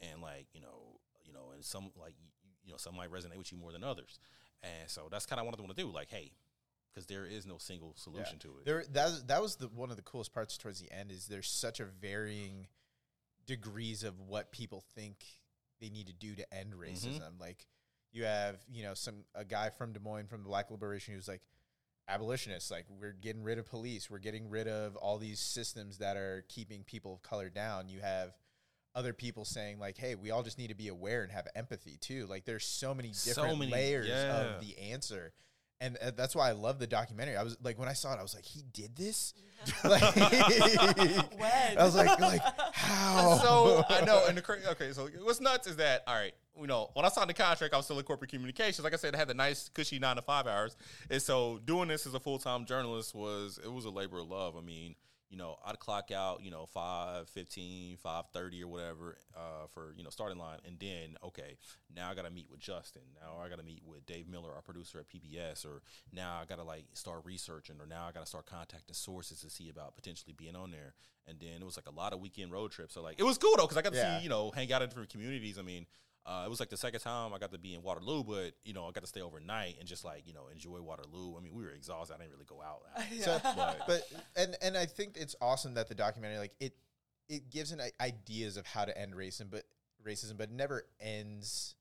boom. 0.00 0.12
And 0.12 0.22
like 0.22 0.46
you 0.54 0.60
know, 0.60 1.00
you 1.24 1.32
know, 1.32 1.50
and 1.54 1.64
some 1.64 1.90
like 2.00 2.14
you, 2.18 2.28
you 2.64 2.70
know 2.72 2.78
some 2.78 2.96
might 2.96 3.10
resonate 3.10 3.36
with 3.38 3.50
you 3.52 3.58
more 3.58 3.72
than 3.72 3.82
others. 3.84 4.18
And 4.62 4.88
so 4.88 5.08
that's 5.10 5.26
kind 5.26 5.40
of 5.40 5.46
what 5.46 5.58
I 5.58 5.62
want 5.62 5.76
to 5.76 5.82
do. 5.82 5.90
Like, 5.90 6.10
hey, 6.10 6.32
because 6.92 7.06
there 7.06 7.24
is 7.26 7.46
no 7.46 7.58
single 7.58 7.94
solution 7.96 8.38
to 8.40 8.48
it. 8.58 8.64
There, 8.64 8.84
that 8.92 9.28
that 9.28 9.42
was 9.42 9.56
the 9.56 9.68
one 9.68 9.90
of 9.90 9.96
the 9.96 10.02
coolest 10.02 10.32
parts 10.32 10.56
towards 10.58 10.80
the 10.80 10.90
end. 10.92 11.10
Is 11.10 11.26
there's 11.26 11.48
such 11.48 11.80
a 11.80 11.84
varying 11.84 12.66
degrees 13.46 14.04
of 14.04 14.20
what 14.20 14.52
people 14.52 14.84
think 14.94 15.16
they 15.80 15.88
need 15.88 16.06
to 16.06 16.12
do 16.12 16.34
to 16.34 16.54
end 16.54 16.72
Mm-hmm. 16.74 16.82
racism. 16.82 17.40
Like, 17.40 17.66
You 18.12 18.24
have 18.24 18.56
you 18.72 18.84
know 18.84 18.94
some 18.94 19.24
a 19.34 19.44
guy 19.44 19.70
from 19.70 19.92
Des 19.92 20.00
Moines 20.00 20.26
from 20.28 20.42
the 20.42 20.48
Black 20.48 20.70
Liberation 20.70 21.14
who's 21.14 21.28
like 21.28 21.42
abolitionists. 22.08 22.70
Like 22.70 22.86
we're 23.00 23.12
getting 23.12 23.42
rid 23.42 23.58
of 23.58 23.66
police. 23.66 24.10
We're 24.10 24.18
getting 24.18 24.48
rid 24.50 24.68
of 24.68 24.96
all 24.96 25.18
these 25.18 25.40
systems 25.40 25.98
that 25.98 26.16
are 26.16 26.44
keeping 26.48 26.84
people 26.84 27.14
of 27.14 27.22
color 27.22 27.48
down. 27.48 27.88
You 27.88 28.00
have 28.00 28.32
other 28.94 29.12
people 29.12 29.44
saying 29.44 29.78
like, 29.78 29.96
"Hey, 29.96 30.14
we 30.14 30.30
all 30.30 30.42
just 30.42 30.58
need 30.58 30.68
to 30.68 30.74
be 30.74 30.88
aware 30.88 31.22
and 31.22 31.32
have 31.32 31.46
empathy 31.54 31.96
too." 32.00 32.26
Like 32.26 32.44
there's 32.44 32.64
so 32.64 32.94
many 32.94 33.12
So 33.12 33.30
different 33.34 33.58
many- 33.58 33.72
layers 33.72 34.08
yeah. 34.08 34.36
of 34.56 34.60
the 34.60 34.78
answer. 34.78 35.32
And 35.80 35.96
uh, 36.00 36.12
that's 36.16 36.36
why 36.36 36.48
I 36.48 36.52
love 36.52 36.78
the 36.78 36.86
documentary. 36.86 37.36
I 37.36 37.42
was 37.42 37.56
like, 37.60 37.76
when 37.76 37.88
I 37.88 37.92
saw 37.92 38.14
it, 38.14 38.18
I 38.20 38.22
was 38.22 38.34
like, 38.36 38.44
"He 38.44 38.62
did 38.72 38.94
this." 38.94 39.34
like, 39.84 40.00
When? 40.16 40.22
I 41.78 41.84
was 41.84 41.94
like, 41.96 42.20
"Like 42.20 42.40
how?" 42.72 43.38
so 43.42 43.84
I 43.88 44.04
know, 44.04 44.24
and 44.28 44.36
the 44.36 44.42
cra- 44.42 44.58
okay, 44.72 44.92
so 44.92 45.08
what's 45.22 45.40
nuts 45.40 45.66
is 45.66 45.76
that 45.76 46.02
all 46.06 46.14
right. 46.14 46.34
You 46.60 46.66
know, 46.66 46.90
when 46.92 47.04
I 47.04 47.08
signed 47.08 47.30
the 47.30 47.34
contract, 47.34 47.72
I 47.72 47.78
was 47.78 47.86
still 47.86 47.98
in 47.98 48.04
corporate 48.04 48.30
communications. 48.30 48.84
Like 48.84 48.92
I 48.92 48.96
said, 48.96 49.14
I 49.14 49.18
had 49.18 49.26
the 49.28 49.34
nice, 49.34 49.70
cushy 49.70 49.98
nine 49.98 50.16
to 50.16 50.22
five 50.22 50.46
hours, 50.46 50.76
and 51.10 51.20
so 51.20 51.58
doing 51.64 51.88
this 51.88 52.06
as 52.06 52.14
a 52.14 52.20
full 52.20 52.38
time 52.38 52.64
journalist 52.66 53.14
was 53.14 53.58
it 53.64 53.72
was 53.72 53.84
a 53.86 53.90
labor 53.90 54.18
of 54.20 54.28
love. 54.28 54.54
I 54.56 54.60
mean, 54.60 54.94
you 55.32 55.38
know, 55.38 55.56
I'd 55.64 55.78
clock 55.78 56.10
out, 56.10 56.42
you 56.42 56.50
know, 56.50 56.66
5, 56.66 57.26
15, 57.30 57.96
5.30 58.04 58.62
or 58.62 58.68
whatever 58.68 59.16
uh, 59.34 59.66
for, 59.72 59.94
you 59.96 60.04
know, 60.04 60.10
starting 60.10 60.36
line. 60.36 60.58
And 60.66 60.78
then, 60.78 61.16
okay, 61.24 61.56
now 61.96 62.10
I 62.10 62.14
got 62.14 62.26
to 62.26 62.30
meet 62.30 62.50
with 62.50 62.60
Justin. 62.60 63.00
Now 63.18 63.42
I 63.42 63.48
got 63.48 63.58
to 63.58 63.64
meet 63.64 63.82
with 63.82 64.04
Dave 64.04 64.28
Miller, 64.28 64.52
our 64.54 64.60
producer 64.60 64.98
at 64.98 65.08
PBS. 65.08 65.64
Or 65.64 65.80
now 66.12 66.38
I 66.38 66.44
got 66.44 66.56
to, 66.56 66.64
like, 66.64 66.84
start 66.92 67.22
researching. 67.24 67.76
Or 67.80 67.86
now 67.86 68.06
I 68.06 68.12
got 68.12 68.20
to 68.20 68.26
start 68.26 68.44
contacting 68.44 68.92
sources 68.94 69.40
to 69.40 69.48
see 69.48 69.70
about 69.70 69.96
potentially 69.96 70.34
being 70.36 70.54
on 70.54 70.70
there. 70.70 70.92
And 71.26 71.40
then 71.40 71.62
it 71.62 71.64
was, 71.64 71.78
like, 71.78 71.88
a 71.88 71.98
lot 71.98 72.12
of 72.12 72.20
weekend 72.20 72.52
road 72.52 72.70
trips. 72.70 72.92
So, 72.92 73.00
like, 73.02 73.18
it 73.18 73.24
was 73.24 73.38
cool, 73.38 73.54
though, 73.56 73.62
because 73.64 73.78
I 73.78 73.82
got 73.82 73.94
to 73.94 73.98
Yeah. 73.98 74.18
see, 74.18 74.24
you 74.24 74.28
know, 74.28 74.50
hang 74.50 74.70
out 74.70 74.82
in 74.82 74.88
different 74.90 75.08
communities. 75.08 75.58
I 75.58 75.62
mean, 75.62 75.86
uh, 76.24 76.44
it 76.46 76.48
was 76.50 76.60
like 76.60 76.70
the 76.70 76.76
second 76.76 77.00
time 77.00 77.34
I 77.34 77.38
got 77.38 77.50
to 77.52 77.58
be 77.58 77.74
in 77.74 77.82
Waterloo, 77.82 78.22
but 78.24 78.52
you 78.64 78.72
know 78.74 78.86
I 78.86 78.92
got 78.92 79.00
to 79.02 79.06
stay 79.08 79.20
overnight 79.22 79.76
and 79.78 79.88
just 79.88 80.04
like 80.04 80.22
you 80.26 80.32
know 80.34 80.46
enjoy 80.52 80.80
Waterloo. 80.80 81.36
I 81.36 81.40
mean, 81.40 81.54
we 81.54 81.62
were 81.64 81.70
exhausted. 81.70 82.14
I 82.14 82.18
didn't 82.18 82.32
really 82.32 82.44
go 82.46 82.60
out. 82.62 82.82
So, 83.20 83.40
But- 83.56 83.80
but 83.86 84.02
and 84.36 84.56
and 84.62 84.76
I 84.76 84.86
think 84.86 85.16
it's 85.16 85.34
awesome 85.40 85.74
that 85.74 85.88
the 85.88 85.94
documentary 85.94 86.38
like 86.38 86.54
it 86.60 86.74
it 87.28 87.50
gives 87.50 87.72
an 87.72 87.80
ideas 88.00 88.56
of 88.56 88.66
how 88.66 88.84
to 88.84 88.96
end 88.96 89.14
racism, 89.14 89.50
but 89.50 89.64
racism, 90.06 90.36
but 90.36 90.48
it 90.50 90.52
never 90.52 90.84
ends. 91.00 91.74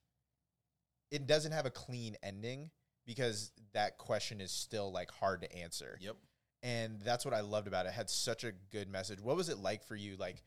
It 1.12 1.28
doesn't 1.28 1.52
have 1.52 1.66
a 1.66 1.72
clean 1.72 2.16
ending 2.24 2.70
because 3.06 3.52
that 3.74 3.98
question 3.98 4.40
is 4.40 4.52
still 4.52 4.92
like 4.92 5.12
hard 5.12 5.42
to 5.42 5.56
answer. 5.58 5.98
Yep. 6.02 6.16
and 6.64 7.00
that's 7.02 7.26
what 7.26 7.34
I 7.34 7.42
loved 7.42 7.68
about 7.68 7.86
it. 7.86 7.90
it. 7.90 7.94
Had 7.94 8.10
such 8.10 8.44
a 8.44 8.52
good 8.72 8.88
message. 8.90 9.20
What 9.20 9.36
was 9.36 9.50
it 9.50 9.58
like 9.58 9.84
for 9.84 9.96
you? 9.96 10.16
Like 10.18 10.42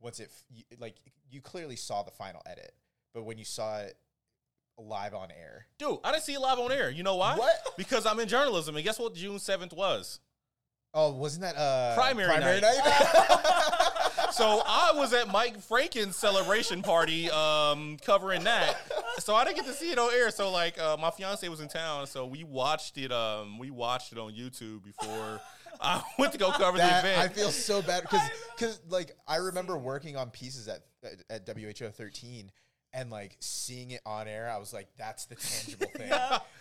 once 0.00 0.20
it 0.20 0.30
f- 0.30 0.44
you, 0.48 0.62
like 0.78 0.96
you 1.30 1.40
clearly 1.42 1.76
saw 1.76 2.02
the 2.02 2.10
final 2.12 2.40
edit, 2.46 2.72
but 3.16 3.24
when 3.24 3.38
you 3.38 3.44
saw 3.44 3.78
it 3.78 3.96
live 4.78 5.14
on 5.14 5.30
air, 5.30 5.66
Dude, 5.78 5.98
I 6.04 6.12
didn't 6.12 6.24
see 6.24 6.34
it 6.34 6.40
live 6.40 6.58
on 6.58 6.70
air. 6.70 6.90
You 6.90 7.02
know 7.02 7.16
why? 7.16 7.34
What? 7.36 7.54
Because 7.78 8.04
I'm 8.06 8.20
in 8.20 8.28
journalism, 8.28 8.76
and 8.76 8.84
guess 8.84 8.98
what? 8.98 9.14
June 9.14 9.38
seventh 9.38 9.72
was. 9.72 10.20
oh, 10.94 11.12
wasn't 11.12 11.42
that 11.42 11.56
uh 11.56 11.94
Primary 11.94 12.38
night. 12.38 12.60
night? 12.62 13.42
So 14.32 14.60
I 14.66 14.92
was 14.94 15.14
at 15.14 15.28
Mike 15.28 15.58
Franken's 15.62 16.14
celebration 16.16 16.82
party, 16.82 17.30
um, 17.30 17.96
covering 18.04 18.44
that. 18.44 18.76
So 19.18 19.34
I 19.34 19.44
didn't 19.44 19.56
get 19.56 19.66
to 19.66 19.72
see 19.72 19.92
it 19.92 19.98
on 19.98 20.12
air. 20.12 20.30
So 20.30 20.50
like, 20.50 20.78
uh, 20.78 20.98
my 21.00 21.10
fiance 21.10 21.48
was 21.48 21.60
in 21.60 21.68
town, 21.68 22.06
so 22.06 22.26
we 22.26 22.44
watched 22.44 22.98
it. 22.98 23.10
Um, 23.10 23.58
we 23.58 23.70
watched 23.70 24.12
it 24.12 24.18
on 24.18 24.32
YouTube 24.32 24.84
before 24.84 25.40
I 25.80 26.02
went 26.18 26.32
to 26.32 26.38
go 26.38 26.50
cover 26.52 26.76
that, 26.76 27.02
the 27.02 27.08
event. 27.08 27.22
I 27.22 27.32
feel 27.32 27.50
so 27.50 27.80
bad 27.80 28.02
because 28.02 28.28
because 28.54 28.80
like 28.90 29.12
I 29.26 29.36
remember 29.36 29.78
working 29.78 30.16
on 30.16 30.28
pieces 30.30 30.68
at 30.68 30.82
at, 31.30 31.46
at 31.48 31.56
WHO 31.58 31.88
thirteen 31.90 32.50
and 32.92 33.10
like 33.10 33.36
seeing 33.40 33.90
it 33.90 34.00
on 34.06 34.26
air. 34.28 34.50
I 34.50 34.56
was 34.58 34.72
like, 34.72 34.88
that's 34.96 35.26
the 35.26 35.34
tangible 35.34 35.86
thing. 35.96 36.10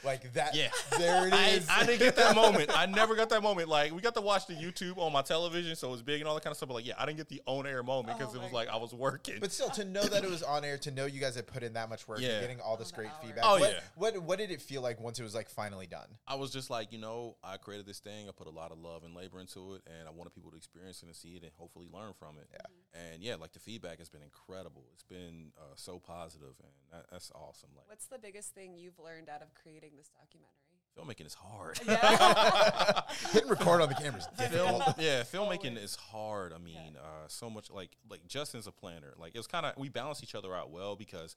Like 0.03 0.33
that. 0.33 0.53
Yeah. 0.55 0.67
there 0.97 1.27
it 1.27 1.33
is. 1.33 1.69
I. 1.69 1.81
I 1.81 1.85
didn't 1.85 1.99
get 1.99 2.15
that 2.17 2.35
moment. 2.35 2.69
I 2.75 2.85
never 2.88 3.15
got 3.15 3.29
that 3.29 3.41
moment. 3.41 3.69
Like 3.69 3.93
we 3.93 4.01
got 4.01 4.15
to 4.15 4.21
watch 4.21 4.45
the 4.47 4.53
YouTube 4.53 4.97
on 4.97 5.13
my 5.13 5.21
television, 5.21 5.75
so 5.75 5.88
it 5.88 5.91
was 5.91 6.01
big 6.01 6.19
and 6.21 6.27
all 6.27 6.35
that 6.35 6.43
kind 6.43 6.51
of 6.51 6.57
stuff. 6.57 6.67
But 6.69 6.75
like, 6.75 6.85
yeah, 6.88 6.93
I 6.99 7.05
didn't 7.05 7.17
get 7.17 7.29
the 7.29 7.41
on 7.45 7.65
air 7.65 7.83
moment 7.83 8.17
because 8.17 8.33
Oh 8.33 8.39
it 8.39 8.43
was 8.43 8.51
my 8.51 8.59
like 8.59 8.69
I 8.69 8.77
was 8.77 8.93
working. 8.93 9.35
But 9.39 9.51
still, 9.51 9.69
to 9.71 9.85
know 9.85 10.03
that 10.03 10.23
it 10.23 10.29
was 10.29 10.43
on 10.43 10.63
air, 10.65 10.77
to 10.79 10.91
know 10.91 11.05
you 11.05 11.19
guys 11.19 11.35
had 11.35 11.47
put 11.47 11.63
in 11.63 11.73
that 11.73 11.89
much 11.89 12.07
work, 12.07 12.19
Yeah. 12.19 12.31
and 12.31 12.41
getting 12.41 12.59
all 12.61 12.75
this 12.77 12.91
great 12.91 13.07
hours. 13.09 13.17
feedback. 13.23 13.43
Oh, 13.47 13.59
what, 13.59 13.71
yeah. 13.71 13.79
What 13.95 14.17
what 14.23 14.38
did 14.39 14.51
it 14.51 14.61
feel 14.61 14.81
like 14.81 14.99
once 14.99 15.19
it 15.19 15.23
was 15.23 15.35
like 15.35 15.49
finally 15.49 15.88
done? 15.88 16.07
I 16.27 16.35
was 16.35 16.51
just 16.51 16.69
like, 16.69 16.91
you 16.91 16.99
know, 16.99 17.38
I 17.43 17.57
created 17.57 17.85
this 17.85 17.99
thing. 17.99 18.27
I 18.27 18.31
put 18.31 18.47
a 18.47 18.51
lot 18.51 18.71
of 18.71 18.77
love 18.79 19.03
and 19.03 19.15
labor 19.15 19.39
into 19.39 19.75
it, 19.75 19.81
and 19.88 20.07
I 20.07 20.11
wanted 20.11 20.33
people 20.33 20.51
to 20.51 20.57
experience 20.57 21.01
it 21.01 21.05
and 21.07 21.15
see 21.15 21.35
it 21.35 21.43
and 21.43 21.51
hopefully 21.57 21.88
learn 21.93 22.13
from 22.17 22.38
it. 22.38 22.47
Yeah. 22.51 23.01
And 23.13 23.21
yeah, 23.23 23.35
like 23.35 23.51
the 23.53 23.59
feedback 23.59 23.99
has 23.99 24.09
been 24.09 24.21
incredible. 24.21 24.83
It's 24.93 25.03
been 25.03 25.51
uh, 25.57 25.73
so 25.75 25.99
positive, 25.99 26.14
and 26.23 26.71
that, 26.91 27.06
that's 27.12 27.32
awesome. 27.36 27.69
Like 27.75 27.88
What's 27.88 28.08
the 28.08 28.19
biggest 28.19 28.54
thing 28.54 28.75
you've 28.78 28.99
learned 28.99 29.30
out 29.30 29.41
of 29.41 29.54
creating 29.54 29.91
this 29.97 30.10
documentary? 30.10 30.51
filmmaking 30.97 31.25
is 31.28 31.34
hard. 31.34 31.78
Yeah. 31.86 33.01
Hitting 33.34 33.49
record 33.49 33.82
on 33.82 33.89
the 33.89 33.95
camera 33.95 34.19
is 34.19 34.28
Film, 34.49 34.80
difficult. 34.80 34.95
yeah, 34.97 35.23
filmmaking 35.23 35.82
is 35.82 35.95
hard. 35.97 36.54
I 36.54 36.58
mean, 36.58 36.95
uh, 36.97 37.28
so 37.28 37.49
much 37.49 37.69
like 37.69 37.91
like 38.10 38.25
Justin's 38.28 38.65
a 38.67 38.71
planner. 38.71 39.13
Like 39.19 39.36
it 39.36 39.38
was 39.39 39.47
kind 39.47 39.65
of 39.65 39.73
we 39.78 39.89
balance 39.89 40.23
each 40.23 40.36
other 40.36 40.56
out 40.56 40.71
well 40.71 40.95
because 40.95 41.36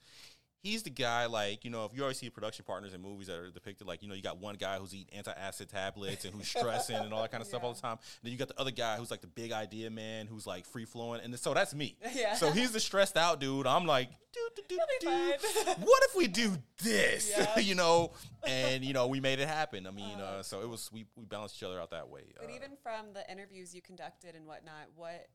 he's 0.63 0.83
the 0.83 0.91
guy. 0.91 1.27
Like 1.27 1.65
you 1.65 1.71
know, 1.71 1.85
if 1.85 1.95
you 1.95 2.03
always 2.03 2.19
see 2.19 2.31
production 2.31 2.65
partners 2.67 2.95
in 2.95 3.01
movies 3.01 3.27
that 3.29 3.37
are 3.37 3.51
depicted, 3.51 3.87
like 3.87 4.03
you 4.03 4.09
know, 4.09 4.15
you 4.15 4.23
got 4.23 4.39
one 4.39 4.55
guy 4.57 4.79
who's 4.79 4.95
eating 4.95 5.13
anti-acid 5.15 5.69
tablets 5.69 6.25
and 6.25 6.35
who's 6.35 6.49
stressing 6.49 6.97
and 6.97 7.13
all 7.13 7.23
that 7.23 7.31
kind 7.31 7.41
of 7.41 7.49
stuff 7.49 7.63
all 7.65 7.73
the 7.75 7.81
time. 7.81 7.93
And 7.93 8.01
then 8.23 8.33
you 8.33 8.39
got 8.39 8.49
the 8.49 8.61
other 8.61 8.71
guy 8.71 8.97
who's 8.97 9.11
like 9.11 9.21
the 9.21 9.27
big 9.29 9.53
idea 9.53 9.91
man 9.91 10.27
who's 10.27 10.47
like 10.47 10.67
free 10.67 10.85
flowing. 10.85 11.21
And 11.23 11.39
so 11.39 11.55
that's 11.55 11.75
me. 11.75 11.97
Yeah. 12.15 12.35
So 12.35 12.51
he's 12.51 12.73
the 12.73 12.81
stressed 12.81 13.17
out 13.17 13.39
dude. 13.39 13.67
I'm 13.67 13.87
like, 13.87 14.09
do 14.33 14.41
do 14.69 14.79
do. 15.01 15.09
What 15.79 16.03
if 16.05 16.17
we 16.17 16.27
do 16.27 16.57
this? 16.83 17.31
Yeah. 17.37 17.59
you 17.59 17.75
know, 17.75 18.13
and 18.47 18.85
you 18.85 18.93
know, 18.93 19.07
we 19.07 19.21
made 19.21 19.39
it 19.39 19.49
happen. 19.49 19.87
I 19.87 19.91
mean, 19.91 20.19
uh, 20.19 20.43
so 20.43 20.61
it 20.63 20.69
was 20.69 20.91
we 20.93 21.07
we 21.17 21.25
balanced 21.27 21.57
each 21.57 21.63
other 21.63 21.81
out 21.81 21.91
that 21.91 22.09
way. 22.09 22.23
But 22.37 22.51
Uh, 22.51 22.55
even 22.57 22.71
from 22.83 23.13
the 23.15 23.31
interviews 23.31 23.75
you 23.75 23.83
conducted 23.83 24.35
and 24.35 24.47
whatnot, 24.47 24.89
what 24.97 25.29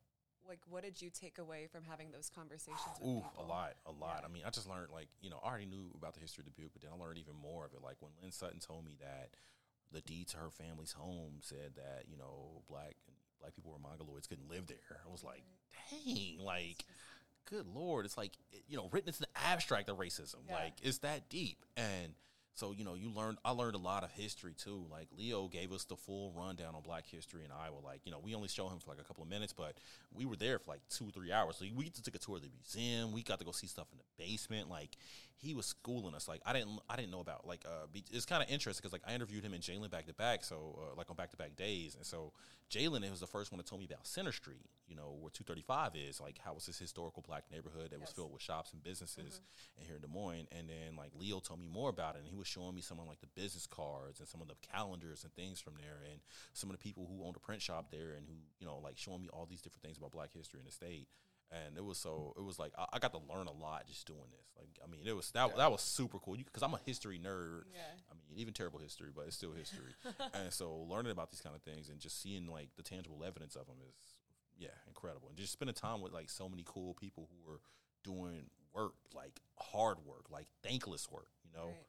like 0.48 0.60
what 0.70 0.84
did 0.84 1.02
you 1.02 1.10
take 1.10 1.38
away 1.38 1.68
from 1.72 1.84
having 1.84 2.12
those 2.12 2.30
conversations 2.30 2.94
with 3.00 3.08
Ooh, 3.08 3.22
people? 3.22 3.46
a 3.46 3.48
lot, 3.48 3.74
a 3.86 3.92
lot. 3.92 4.20
Yeah. 4.22 4.28
I 4.28 4.32
mean, 4.32 4.44
I 4.46 4.50
just 4.50 4.70
learned 4.70 4.92
like 4.92 5.08
you 5.22 5.30
know, 5.30 5.40
I 5.44 5.48
already 5.48 5.66
knew 5.66 5.92
about 5.96 6.14
the 6.14 6.20
history 6.20 6.44
of 6.46 6.54
Dubuque, 6.54 6.72
but 6.74 6.82
then 6.82 6.92
I 6.94 7.02
learned 7.02 7.18
even 7.18 7.36
more 7.36 7.66
of 7.66 7.74
it. 7.74 7.82
Like 7.84 7.98
when 8.00 8.12
Lynn 8.22 8.32
Sutton 8.32 8.60
told 8.60 8.86
me 8.86 8.98
that 9.00 9.32
the 9.92 10.02
deed 10.02 10.28
to 10.30 10.38
her 10.38 10.50
family's 10.50 10.94
home 10.94 11.40
said 11.42 11.76
that 11.76 12.06
you 12.10 12.18
know 12.18 12.64
black 12.70 12.96
black 13.40 13.56
people 13.56 13.72
were 13.72 13.80
mongoloids 13.80 14.28
couldn't 14.28 14.50
live 14.50 14.68
there. 14.68 15.02
I 15.08 15.12
was 15.12 15.24
like, 15.24 15.44
dang, 15.92 16.40
like. 16.40 16.86
Good 17.50 17.68
lord, 17.68 18.06
it's 18.06 18.18
like 18.18 18.32
you 18.70 18.78
know, 18.78 18.88
written 18.94 19.10
into 19.10 19.20
the 19.20 19.28
abstract 19.36 19.90
of 19.90 19.98
racism. 19.98 20.38
Yeah. 20.48 20.56
Like 20.56 20.74
it's 20.82 21.00
that 21.00 21.28
deep, 21.28 21.66
and 21.76 22.14
so 22.56 22.72
you 22.72 22.84
know, 22.84 22.94
you 22.94 23.10
learned. 23.10 23.40
I 23.44 23.52
learned 23.52 23.76
a 23.76 23.80
lot 23.80 24.04
of 24.04 24.12
history 24.12 24.54
too. 24.54 24.86
Like 24.92 25.08
Leo 25.18 25.48
gave 25.48 25.72
us 25.72 25.86
the 25.86 25.96
full 25.96 26.32
rundown 26.38 26.76
on 26.76 26.82
Black 26.84 27.06
history 27.08 27.44
in 27.44 27.52
Iowa. 27.52 27.80
Like 27.84 28.02
you 28.06 28.12
know, 28.12 28.20
we 28.24 28.36
only 28.36 28.48
show 28.48 28.70
him 28.70 28.80
for 28.80 28.92
like 28.92 29.00
a 29.00 29.04
couple 29.04 29.24
of 29.24 29.30
minutes, 29.30 29.54
but 29.54 29.78
we 30.14 30.26
were 30.26 30.36
there 30.36 30.60
for 30.60 30.72
like 30.72 30.82
two 30.90 31.08
or 31.08 31.12
three 31.12 31.32
hours. 31.32 31.58
So 31.58 31.66
we 31.76 31.90
took 31.90 32.16
a 32.16 32.20
tour 32.20 32.36
of 32.36 32.44
the 32.44 32.50
museum. 32.50 33.12
We 33.12 33.24
got 33.24 33.40
to 33.40 33.46
go 33.46 33.52
see 33.52 33.68
stuff 33.68 33.88
in 33.92 33.98
the 33.98 34.24
basement. 34.24 34.70
Like 34.70 34.98
he 35.38 35.54
was 35.54 35.66
schooling 35.66 36.16
us. 36.16 36.28
Like 36.28 36.42
I 36.46 36.54
didn't, 36.54 36.80
I 36.90 36.96
didn't 36.96 37.12
know 37.12 37.20
about. 37.20 37.46
Like 37.48 37.66
uh, 37.66 37.88
it's 38.12 38.26
kind 38.26 38.42
of 38.42 38.50
interesting 38.50 38.82
because 38.82 38.94
like 38.94 39.02
I 39.08 39.14
interviewed 39.14 39.44
him 39.44 39.54
and 39.54 39.62
Jalen 39.62 39.92
back 39.92 40.08
to 40.08 40.14
back. 40.14 40.44
So 40.44 40.80
uh, 40.80 40.96
like 40.98 41.10
on 41.10 41.16
back 41.16 41.32
to 41.32 41.38
back 41.38 41.56
days, 41.56 41.96
and 41.96 42.06
so 42.06 42.32
Jalen 42.72 43.04
it 43.04 43.12
was 43.12 43.20
the 43.20 43.28
first 43.28 43.52
one 43.52 43.62
to 43.62 43.68
tell 43.68 43.78
me 43.78 43.86
about 43.86 44.08
Center 44.08 44.32
Street. 44.32 44.66
You 44.88 44.96
know 44.96 45.16
where 45.20 45.30
two 45.30 45.44
thirty 45.44 45.62
five 45.62 45.92
is. 45.96 46.22
Like 46.22 46.38
how 46.44 46.54
was 46.54 46.66
this 46.66 46.80
historical 46.80 47.24
black 47.28 47.44
neighborhood 47.52 47.92
that 47.92 48.00
was 48.00 48.10
filled 48.10 48.32
with 48.32 48.42
shops 48.42 48.74
and 48.74 48.84
businesses 48.84 49.42
and 49.78 49.86
here 49.86 49.96
in 49.96 50.02
Des 50.02 50.08
Moines. 50.08 50.48
And 50.52 50.70
then 50.70 50.96
like 50.98 51.12
Leo 51.20 51.40
told 51.40 51.60
me 51.60 51.68
more 51.68 51.90
about 51.90 52.16
it, 52.16 52.20
and 52.20 52.28
he 52.28 52.36
was 52.36 52.48
showing 52.48 52.76
me 52.76 52.82
some 52.82 53.00
of 53.00 53.08
like 53.08 53.22
the 53.22 53.28
business 53.36 53.68
cards 53.68 54.20
and 54.20 54.28
some 54.28 54.42
of 54.42 54.48
the 54.48 54.56
calendars 54.72 55.24
and 55.24 55.34
things 55.34 55.60
from 55.60 55.74
there, 55.76 56.00
and 56.10 56.20
some 56.54 56.70
of 56.70 56.78
the 56.78 56.84
people 56.84 57.08
who 57.10 57.26
owned 57.26 57.36
a 57.36 57.40
print 57.40 57.62
shop 57.62 57.92
there, 57.92 58.14
and 58.16 58.26
who 58.28 58.36
you 58.60 58.66
know 58.66 58.80
like 58.84 58.98
showing 58.98 59.22
me 59.22 59.30
all 59.34 59.46
these 59.50 59.62
different 59.62 59.84
things 59.84 59.98
about 59.98 60.12
Black 60.12 60.34
history 60.34 60.60
in 60.60 60.66
the 60.66 60.72
state. 60.72 61.08
And 61.52 61.78
it 61.78 61.86
was 61.86 61.98
so 61.98 62.34
it 62.38 62.44
was 62.44 62.58
like 62.58 62.72
I, 62.78 62.86
I 62.94 63.00
got 63.00 63.14
to 63.14 63.20
learn 63.32 63.48
a 63.48 63.52
lot 63.52 63.86
just 63.88 64.08
doing 64.08 64.26
this. 64.32 64.48
Like 64.58 64.70
I 64.84 64.90
mean, 64.90 65.02
it 65.06 65.16
was 65.16 65.30
that 65.32 65.56
that 65.56 65.72
was 65.72 65.82
super 65.82 66.18
cool 66.20 66.36
because 66.36 66.64
I'm 66.64 66.74
a 66.74 66.80
history 66.86 67.20
nerd. 67.24 67.64
Yeah. 67.74 67.82
I 68.10 68.14
mean, 68.16 68.40
even 68.40 68.54
terrible 68.54 68.80
history, 68.80 69.10
but 69.16 69.26
it's 69.28 69.36
still 69.36 69.52
history. 69.52 69.94
and 70.34 70.52
so 70.52 70.86
learning 70.90 71.12
about 71.12 71.32
these 71.32 71.42
kind 71.42 71.56
of 71.56 71.62
things 71.62 71.90
and 71.90 72.00
just 72.00 72.22
seeing 72.22 72.48
like 72.48 72.70
the 72.76 72.84
tangible 72.84 73.24
evidence 73.24 73.56
of 73.56 73.68
them 73.68 73.76
is 73.88 74.16
yeah 74.58 74.70
incredible. 74.88 75.28
And 75.30 75.38
just 75.38 75.54
spending 75.54 75.76
time 75.76 76.02
with 76.02 76.12
like 76.12 76.30
so 76.30 76.50
many 76.50 76.64
cool 76.66 76.96
people 76.96 77.30
who 77.30 77.52
were 77.52 77.60
doing 78.04 78.46
work 78.74 78.94
like 79.14 79.40
hard 79.60 79.98
work, 80.06 80.32
like 80.32 80.48
thankless 80.64 81.12
work. 81.12 81.30
You 81.46 81.52
know, 81.58 81.68
Right. 81.68 81.88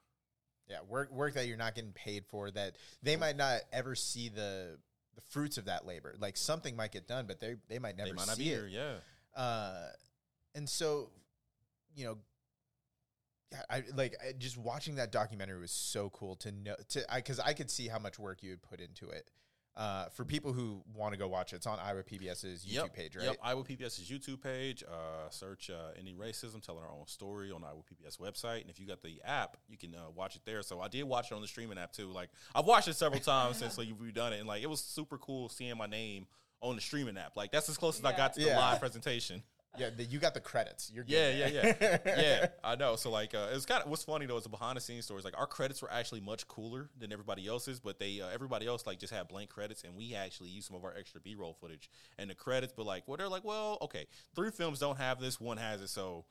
Yeah, 0.67 0.77
work 0.87 1.11
work 1.11 1.35
that 1.35 1.47
you're 1.47 1.57
not 1.57 1.75
getting 1.75 1.91
paid 1.91 2.25
for 2.25 2.49
that 2.51 2.75
they 3.03 3.15
might 3.15 3.37
not 3.37 3.61
ever 3.71 3.93
see 3.93 4.29
the 4.29 4.77
the 5.15 5.21
fruits 5.29 5.57
of 5.57 5.65
that 5.65 5.85
labor. 5.85 6.15
Like 6.19 6.37
something 6.37 6.75
might 6.75 6.91
get 6.91 7.07
done, 7.07 7.25
but 7.27 7.39
they 7.39 7.55
they 7.67 7.79
might 7.79 7.97
never 7.97 8.09
they 8.09 8.15
might 8.15 8.27
not 8.27 8.37
see 8.37 8.45
be 8.45 8.49
it. 8.49 8.53
here. 8.53 8.67
Yeah. 8.67 8.93
Uh, 9.35 9.87
and 10.53 10.67
so, 10.67 11.09
you 11.95 12.05
know, 12.05 12.17
I 13.69 13.83
like 13.95 14.15
I, 14.21 14.33
just 14.33 14.57
watching 14.57 14.95
that 14.95 15.11
documentary 15.11 15.59
was 15.59 15.71
so 15.71 16.09
cool 16.09 16.35
to 16.37 16.51
know 16.51 16.75
to 16.89 17.13
I 17.13 17.17
because 17.17 17.39
I 17.39 17.53
could 17.53 17.69
see 17.69 17.87
how 17.87 17.99
much 17.99 18.19
work 18.19 18.43
you 18.43 18.49
had 18.49 18.61
put 18.61 18.79
into 18.79 19.09
it. 19.09 19.29
Uh, 19.77 20.05
for 20.07 20.23
people 20.23 20.53
who 20.53 20.81
want 20.93 21.11
to 21.11 21.19
go 21.19 21.27
watch 21.27 21.51
it, 21.51 21.57
it's 21.57 21.67
on 21.67 21.77
Iowa 21.79 22.01
PBS's 22.01 22.65
YouTube 22.65 22.73
Yep, 22.75 22.93
page, 22.93 23.15
right? 23.17 23.25
Yep, 23.25 23.37
Iowa 23.43 23.61
PBS's 23.61 24.09
YouTube 24.09 24.41
page. 24.41 24.83
Uh, 24.83 25.29
search 25.29 25.69
uh, 25.69 25.91
Ending 25.99 26.15
Racism, 26.15 26.61
telling 26.61 26.81
our 26.81 26.89
own 26.89 27.07
story 27.07 27.51
on 27.51 27.61
Iowa 27.61 27.81
PBS 27.81 28.17
website. 28.17 28.61
And 28.61 28.69
if 28.69 28.79
you 28.79 28.87
got 28.87 29.01
the 29.01 29.21
app, 29.25 29.57
you 29.67 29.77
can 29.77 29.93
uh, 29.93 30.11
watch 30.15 30.37
it 30.37 30.43
there. 30.45 30.61
So 30.61 30.79
I 30.79 30.87
did 30.87 31.03
watch 31.03 31.29
it 31.29 31.35
on 31.35 31.41
the 31.41 31.47
streaming 31.47 31.77
app 31.77 31.91
too. 31.91 32.07
Like 32.07 32.29
I've 32.55 32.65
watched 32.65 32.87
it 32.87 32.95
several 32.95 33.19
times 33.21 33.57
since 33.57 33.77
like, 33.77 33.89
we've 33.99 34.13
done 34.13 34.31
it, 34.31 34.39
and 34.39 34.47
like 34.47 34.63
it 34.63 34.69
was 34.69 34.79
super 34.79 35.17
cool 35.17 35.49
seeing 35.49 35.77
my 35.77 35.87
name 35.87 36.25
on 36.61 36.75
the 36.75 36.81
streaming 36.81 37.17
app. 37.17 37.35
Like 37.35 37.51
that's 37.51 37.69
as 37.69 37.77
close 37.77 37.99
as 37.99 38.05
I 38.05 38.15
got 38.15 38.33
to 38.33 38.39
the 38.39 38.47
Yeah. 38.47 38.57
live 38.59 38.79
presentation. 38.79 39.43
Yeah, 39.77 39.89
the, 39.95 40.03
you 40.03 40.19
got 40.19 40.33
the 40.33 40.39
credits. 40.39 40.91
You're 40.93 41.05
Yeah, 41.07 41.29
yeah, 41.29 41.47
yeah, 41.47 41.97
yeah. 42.05 42.47
I 42.63 42.75
know. 42.75 42.95
So 42.95 43.11
like, 43.11 43.33
uh, 43.33 43.47
it 43.51 43.55
was 43.55 43.65
kind 43.65 43.83
of 43.83 43.89
what's 43.89 44.03
funny 44.03 44.25
though 44.25 44.37
is 44.37 44.43
the 44.43 44.49
behind 44.49 44.77
the 44.77 44.81
scenes 44.81 45.05
stories. 45.05 45.25
Like 45.25 45.37
our 45.37 45.47
credits 45.47 45.81
were 45.81 45.91
actually 45.91 46.21
much 46.21 46.47
cooler 46.47 46.89
than 46.97 47.11
everybody 47.11 47.47
else's, 47.47 47.79
but 47.79 47.99
they 47.99 48.21
uh, 48.21 48.27
everybody 48.33 48.67
else 48.67 48.85
like 48.85 48.99
just 48.99 49.13
had 49.13 49.27
blank 49.27 49.49
credits, 49.49 49.83
and 49.83 49.95
we 49.95 50.15
actually 50.15 50.49
used 50.49 50.67
some 50.67 50.75
of 50.75 50.83
our 50.83 50.93
extra 50.97 51.21
B 51.21 51.35
roll 51.35 51.53
footage 51.53 51.89
and 52.17 52.29
the 52.29 52.35
credits. 52.35 52.73
But 52.75 52.85
like, 52.85 53.07
well, 53.07 53.17
they're 53.17 53.29
like, 53.29 53.43
well, 53.43 53.77
okay, 53.81 54.05
three 54.35 54.51
films 54.51 54.79
don't 54.79 54.97
have 54.97 55.19
this, 55.19 55.39
one 55.39 55.57
has 55.57 55.81
it, 55.81 55.89
so 55.89 56.25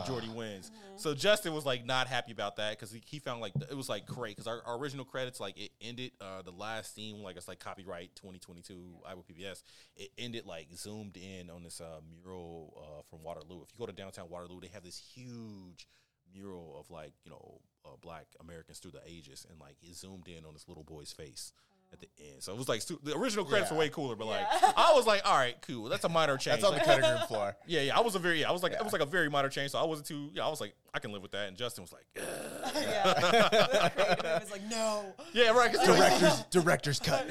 majority 0.00 0.28
wins. 0.28 0.70
So 0.96 1.14
Justin 1.14 1.54
was 1.54 1.64
like 1.64 1.84
not 1.84 2.06
happy 2.06 2.32
about 2.32 2.56
that 2.56 2.72
because 2.72 2.92
he, 2.92 3.02
he 3.06 3.18
found 3.18 3.40
like 3.40 3.52
it 3.70 3.76
was 3.76 3.88
like 3.88 4.06
great 4.06 4.36
because 4.36 4.46
our, 4.46 4.62
our 4.66 4.78
original 4.78 5.04
credits 5.04 5.40
like 5.40 5.58
it 5.58 5.70
ended 5.80 6.12
uh, 6.20 6.42
the 6.42 6.50
last 6.50 6.94
scene 6.94 7.22
like 7.22 7.36
it's 7.36 7.48
like 7.48 7.58
copyright 7.58 8.14
2022 8.16 9.00
Iowa 9.06 9.22
PBS. 9.22 9.62
It 9.96 10.10
ended 10.18 10.46
like 10.46 10.68
zoomed 10.74 11.16
in 11.16 11.50
on 11.50 11.62
this 11.62 11.80
uh, 11.80 12.00
mural 12.10 12.74
uh, 12.98 13.02
from 13.08 13.22
Waterloo. 13.22 13.62
If 13.62 13.68
you 13.72 13.78
go 13.78 13.86
to 13.86 13.92
downtown 13.92 14.28
Waterloo, 14.28 14.60
they 14.60 14.68
have 14.68 14.82
this 14.82 14.98
huge 15.14 15.86
mural 16.34 16.76
of 16.78 16.90
like 16.90 17.12
you 17.24 17.30
know 17.30 17.60
uh, 17.84 17.90
black 18.02 18.26
Americans 18.40 18.78
through 18.78 18.92
the 18.92 19.02
ages, 19.06 19.46
and 19.50 19.58
like 19.60 19.76
it 19.82 19.96
zoomed 19.96 20.28
in 20.28 20.44
on 20.44 20.52
this 20.52 20.66
little 20.68 20.84
boy's 20.84 21.12
face. 21.12 21.52
At 21.92 21.98
the 21.98 22.08
end, 22.20 22.40
so 22.40 22.52
it 22.52 22.56
was 22.56 22.68
like 22.68 22.82
stu- 22.82 23.00
the 23.02 23.16
original 23.16 23.44
credits 23.44 23.68
Yeah. 23.68 23.74
were 23.76 23.80
way 23.80 23.88
cooler, 23.88 24.14
but 24.14 24.28
like 24.28 24.46
Yeah. 24.62 24.72
I 24.76 24.92
was 24.94 25.08
like, 25.08 25.22
all 25.28 25.36
right, 25.36 25.56
cool, 25.62 25.88
that's 25.88 26.04
a 26.04 26.08
minor 26.08 26.36
change. 26.36 26.60
That's 26.60 26.64
on 26.64 26.70
the 26.74 26.76
Like, 26.76 26.86
cutting 26.86 27.02
room 27.10 27.18
floor. 27.26 27.56
yeah, 27.66 27.80
yeah, 27.80 27.98
I 27.98 28.00
was 28.00 28.14
a 28.14 28.20
very, 28.20 28.42
yeah, 28.42 28.48
I 28.48 28.52
was 28.52 28.62
like, 28.62 28.70
Yeah. 28.70 28.78
it 28.78 28.84
was 28.84 28.92
like 28.92 29.02
a 29.02 29.06
very 29.06 29.28
minor 29.28 29.48
change, 29.48 29.72
so 29.72 29.80
I 29.80 29.84
wasn't 29.84 30.06
too, 30.06 30.30
yeah, 30.32 30.46
I 30.46 30.48
was 30.48 30.60
like, 30.60 30.76
I 30.94 31.00
can 31.00 31.10
live 31.10 31.20
with 31.20 31.32
that, 31.32 31.48
and 31.48 31.56
Justin 31.56 31.82
was 31.82 31.92
like, 31.92 32.04
yeah. 32.14 33.88
The 33.90 34.40
is 34.44 34.50
like, 34.52 34.62
no. 34.70 35.04
yeah, 35.32 35.50
right, 35.50 35.72
director's 35.72 36.44
director's 36.50 37.00
cut. 37.00 37.28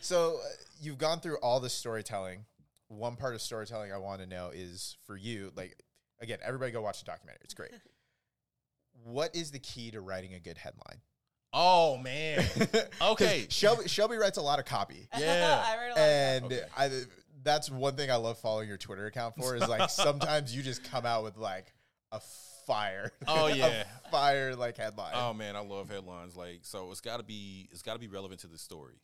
so 0.00 0.40
uh, 0.44 0.48
you've 0.80 0.98
gone 0.98 1.20
through 1.20 1.36
all 1.36 1.60
this 1.60 1.72
storytelling. 1.72 2.44
One 2.96 3.16
part 3.16 3.34
of 3.34 3.40
storytelling 3.40 3.92
I 3.92 3.98
want 3.98 4.20
to 4.20 4.26
know 4.26 4.50
is 4.52 4.96
for 5.06 5.16
you. 5.16 5.50
Like 5.56 5.76
again, 6.20 6.38
everybody 6.44 6.72
go 6.72 6.80
watch 6.82 7.00
the 7.00 7.06
documentary. 7.06 7.40
It's 7.44 7.54
great. 7.54 7.72
what 9.04 9.34
is 9.34 9.50
the 9.50 9.58
key 9.58 9.90
to 9.92 10.00
writing 10.00 10.34
a 10.34 10.40
good 10.40 10.58
headline? 10.58 11.00
oh 11.54 11.98
man. 11.98 12.44
Okay. 13.02 13.46
Shelby 13.50 13.86
Shelby 13.88 14.16
writes 14.16 14.38
a 14.38 14.42
lot 14.42 14.58
of 14.58 14.64
copy, 14.64 15.08
Yeah. 15.18 15.62
I 15.66 15.76
read 15.76 15.86
a 15.86 15.88
lot 15.90 15.98
of 15.98 15.98
and 15.98 16.44
Okay. 16.46 16.62
I. 16.76 16.90
That's 17.44 17.68
one 17.70 17.96
thing 17.96 18.08
I 18.10 18.14
love 18.16 18.38
following 18.38 18.68
your 18.68 18.76
Twitter 18.78 19.06
account 19.06 19.34
for 19.36 19.56
is 19.56 19.66
like 19.68 19.90
sometimes 19.90 20.54
you 20.54 20.62
just 20.62 20.84
come 20.84 21.04
out 21.04 21.24
with 21.24 21.36
like 21.36 21.74
a 22.12 22.20
fire. 22.66 23.10
Oh, 23.26 23.46
a 23.46 23.56
yeah. 23.56 23.84
fire 24.12 24.54
like 24.54 24.76
headline. 24.76 25.12
oh 25.14 25.34
man, 25.34 25.56
I 25.56 25.60
love 25.60 25.90
headlines, 25.90 26.36
like, 26.36 26.60
so 26.62 26.90
it's 26.92 27.00
got 27.00 27.16
to 27.16 27.24
be, 27.24 27.68
it's 27.72 27.82
got 27.82 27.94
to 27.94 27.98
be 27.98 28.06
relevant 28.06 28.40
to 28.42 28.46
the 28.46 28.58
story, 28.58 29.00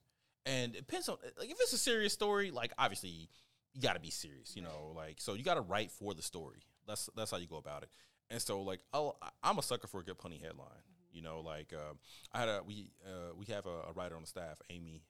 and 0.47 0.74
it 0.76 0.86
depends 0.86 1.09
on, 1.09 1.16
like, 1.36 1.51
if 1.51 1.57
it's 1.61 1.72
a 1.72 1.78
serious 1.78 2.12
story, 2.12 2.53
like, 2.53 2.72
obviously, 2.78 3.28
you 3.75 3.83
got 3.83 3.95
to 3.95 4.01
be 4.01 4.11
serious, 4.11 4.55
you 4.57 4.62
know, 4.62 4.93
like, 4.97 5.21
so 5.21 5.35
you 5.35 5.43
got 5.45 5.55
to 5.55 5.61
write 5.62 5.91
for 5.91 6.14
the 6.14 6.23
story. 6.23 6.61
That's 6.87 7.09
that's 7.16 7.31
how 7.31 7.37
you 7.37 7.47
go 7.47 7.57
about 7.57 7.83
it, 7.83 7.91
and 8.31 8.41
so 8.41 8.62
like, 8.62 8.81
I'll, 8.93 9.19
I'm 9.43 9.59
a 9.59 9.62
sucker 9.62 9.87
for 9.87 10.01
a 10.01 10.05
good 10.05 10.19
punny 10.19 10.41
headline, 10.43 10.83
you 11.12 11.23
know, 11.23 11.41
like, 11.41 11.73
um, 11.75 11.99
I 12.33 12.39
had 12.41 12.49
a 12.49 12.62
we 12.66 12.89
uh, 13.07 13.35
we 13.37 13.47
have 13.53 13.66
a, 13.66 13.91
a 13.91 13.93
writer 13.95 14.14
on 14.16 14.23
the 14.23 14.29
staff, 14.29 14.61
Amy. 14.71 15.03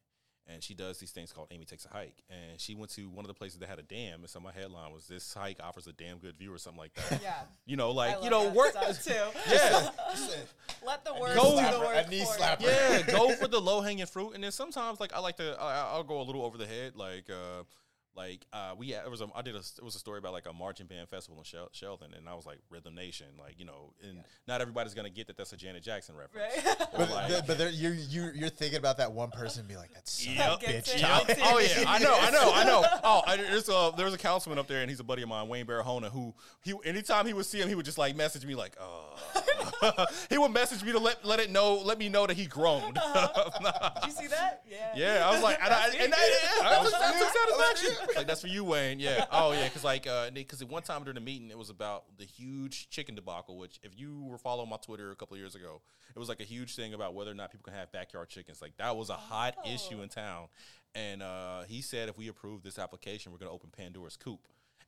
and 0.51 0.63
she 0.63 0.73
does 0.75 0.99
these 0.99 1.11
things 1.13 1.31
called 1.33 1.49
Amy 1.51 1.67
Takes 1.67 1.85
a 1.85 1.89
Hike. 1.91 2.23
And 2.31 2.59
she 2.59 2.75
went 2.75 2.91
to 2.93 3.09
one 3.11 3.23
of 3.25 3.29
the 3.29 3.35
places 3.35 3.59
that 3.59 3.69
had 3.69 3.79
a 3.79 3.83
dam, 3.83 4.21
and 4.21 4.29
so 4.31 4.41
my 4.41 4.51
headline 4.51 4.93
was 4.93 5.07
"This 5.07 5.33
hike 5.35 5.59
offers 5.63 5.87
a 5.87 5.93
damn 5.93 6.19
good 6.19 6.37
view" 6.39 6.53
or 6.53 6.59
something 6.59 6.81
like 6.81 6.95
that. 6.95 7.23
Yeah. 7.23 7.35
You 7.67 7.77
know, 7.77 7.91
like 7.93 8.17
I 8.19 8.25
you 8.25 8.31
know, 8.31 8.45
that 8.45 8.55
work. 8.57 8.75
too. 9.05 9.13
Yeah, 9.51 9.91
Let 10.87 11.05
the 11.05 11.15
words 11.15 11.35
Go- 11.35 11.51
do 11.51 11.57
the 11.57 11.63
Slapper, 11.63 11.81
work 11.81 12.07
a 12.07 12.11
knee 12.11 12.25
for 12.25 12.33
slapper. 12.43 12.63
yeah, 12.63 13.03
go 13.03 13.31
for 13.41 13.47
the 13.49 13.61
low 13.61 13.81
hanging 13.83 14.07
fruit, 14.07 14.33
and 14.35 14.43
then 14.43 14.51
sometimes 14.53 14.99
like 15.01 15.13
I 15.15 15.21
like 15.21 15.37
to 15.37 15.57
I, 15.61 15.91
I'll 15.93 16.03
go 16.05 16.21
a 16.21 16.25
little 16.25 16.43
over 16.45 16.57
the 16.59 16.67
head, 16.67 16.97
like 16.97 17.29
uh, 17.31 17.65
like 18.17 18.45
uh, 18.53 18.73
we 18.77 18.93
it 18.93 19.09
was 19.11 19.21
a 19.21 19.29
I 19.35 19.43
did 19.43 19.55
a 19.55 19.59
it 19.59 19.83
was 19.85 19.95
a 19.95 19.99
story 19.99 20.19
about 20.19 20.33
like 20.33 20.47
a 20.47 20.53
marching 20.53 20.87
band 20.87 21.09
festival 21.09 21.39
in 21.39 21.45
Shel- 21.45 21.69
Sheldon, 21.73 22.13
and 22.17 22.29
I 22.29 22.35
was 22.35 22.47
like 22.47 22.59
Rhythm 22.69 22.95
Nation, 22.97 23.27
like 23.39 23.59
you 23.59 23.65
know, 23.65 23.93
and 24.03 24.25
not 24.49 24.61
everybody's 24.61 24.93
gonna 24.95 25.11
get 25.11 25.29
that 25.29 25.37
that's 25.37 25.53
a 25.53 25.57
Janet 25.57 25.83
Jackson 25.85 26.17
reference. 26.17 26.65
Right. 26.65 26.77
But, 26.99 27.11
like- 27.11 27.29
the- 27.29 27.45
but 27.47 27.59
there, 27.59 27.71
you're 27.71 27.95
you 27.95 28.31
you're 28.35 28.49
thinking 28.49 28.79
about 28.79 28.97
that 28.97 29.13
one 29.13 29.31
person 29.31 29.61
and 29.61 29.69
be 29.69 29.77
like, 29.77 29.93
that's 29.95 30.11
son 30.25 30.35
Yep. 30.35 30.51
of 30.51 30.63
a 30.63 30.67
Gets 30.67 30.93
bitch. 30.93 30.97
it. 30.97 31.01
Tom." 31.01 31.23
Yep. 31.29 31.39
oh 31.45 31.59
yeah, 31.61 31.85
I 31.87 31.99
know, 32.01 32.17
I 32.19 32.31
know, 32.31 32.53
I 32.53 32.65
know. 32.65 32.85
Oh, 33.05 33.23
I, 33.27 33.37
there's 33.37 33.69
a 33.69 33.93
there's 33.97 34.15
a 34.15 34.19
councilman 34.19 34.59
up 34.59 34.67
there, 34.67 34.81
and 34.81 34.91
he's 34.91 35.01
a 35.01 35.05
buddy 35.05 35.23
of 35.23 35.29
mine, 35.29 35.47
Wayne 35.49 35.67
Barahona, 35.67 36.11
who 36.11 36.35
he 36.63 36.75
anytime 36.85 37.27
he 37.27 37.33
would 37.33 37.47
see 37.47 37.61
him, 37.61 37.69
he 37.69 37.75
would 37.77 37.85
just 37.85 37.99
like 37.99 38.17
message 38.17 38.45
me 38.45 38.55
like, 38.57 38.77
uh 38.81 40.07
he 40.31 40.39
would 40.39 40.51
message 40.53 40.83
me 40.83 40.93
to 40.93 40.99
let 40.99 41.25
let 41.25 41.39
it 41.41 41.51
know, 41.51 41.77
let 41.77 41.99
me 41.99 42.09
know 42.09 42.27
that 42.27 42.37
he 42.37 42.47
groaned. 42.47 42.95
Did 42.95 44.05
you 44.07 44.11
see 44.13 44.27
that? 44.29 44.63
Yeah. 44.69 44.93
Yeah, 44.97 45.29
I 45.29 45.33
was 45.33 45.43
like, 45.43 45.59
and, 45.63 45.73
I, 45.73 45.87
and 46.01 46.13
that, 46.13 46.19
yeah, 46.61 46.69
I 46.69 46.83
was, 46.83 46.93
I 46.95 47.13
took 47.19 47.33
That's 47.59 47.98
Like 48.17 48.27
that's 48.27 48.41
for 48.41 48.47
you, 48.49 48.65
Wayne. 48.65 49.01
Yeah. 49.01 49.25
Oh 49.31 49.53
yeah, 49.53 49.65
because 49.65 49.85
like, 49.85 50.07
uh, 50.07 50.31
because 50.31 50.65
one 50.65 50.83
time 50.83 51.03
during 51.05 51.15
the 51.17 51.21
meeting, 51.21 51.51
it 51.51 51.59
was 51.59 51.71
about 51.71 52.05
the 52.19 52.25
huge 52.25 52.89
chicken 52.91 53.15
debacle. 53.15 53.57
Which, 53.59 53.79
if 53.83 53.99
you 53.99 54.23
were 54.25 54.39
following 54.39 54.69
my 54.71 54.77
Twitter 54.77 55.11
a 55.11 55.17
couple 55.17 55.35
of 55.35 55.41
years 55.41 55.55
ago, 55.55 55.81
it 56.15 56.19
was 56.19 56.29
like 56.29 56.41
a 56.41 56.45
huge 56.45 56.75
thing 56.75 56.95
about 56.95 57.15
whether 57.15 57.31
or 57.31 57.35
not 57.35 57.51
people 57.51 57.65
can 57.65 57.75
have 57.75 57.91
backyard 57.93 58.29
chickens. 58.29 58.61
Like 58.63 58.77
that 58.79 58.97
was 58.97 59.11
a 59.11 59.15
hot 59.15 59.55
Oh. 59.65 59.71
issue 59.71 60.01
in 60.03 60.09
town. 60.09 60.47
And 60.95 61.23
uh, 61.23 61.63
he 61.69 61.83
said, 61.83 62.09
if 62.09 62.17
we 62.17 62.29
approve 62.29 62.63
this 62.63 62.79
application, 62.79 63.31
we're 63.31 63.39
going 63.39 63.51
to 63.51 63.55
open 63.55 63.71
Pandora's 63.77 64.17
coop. 64.17 64.41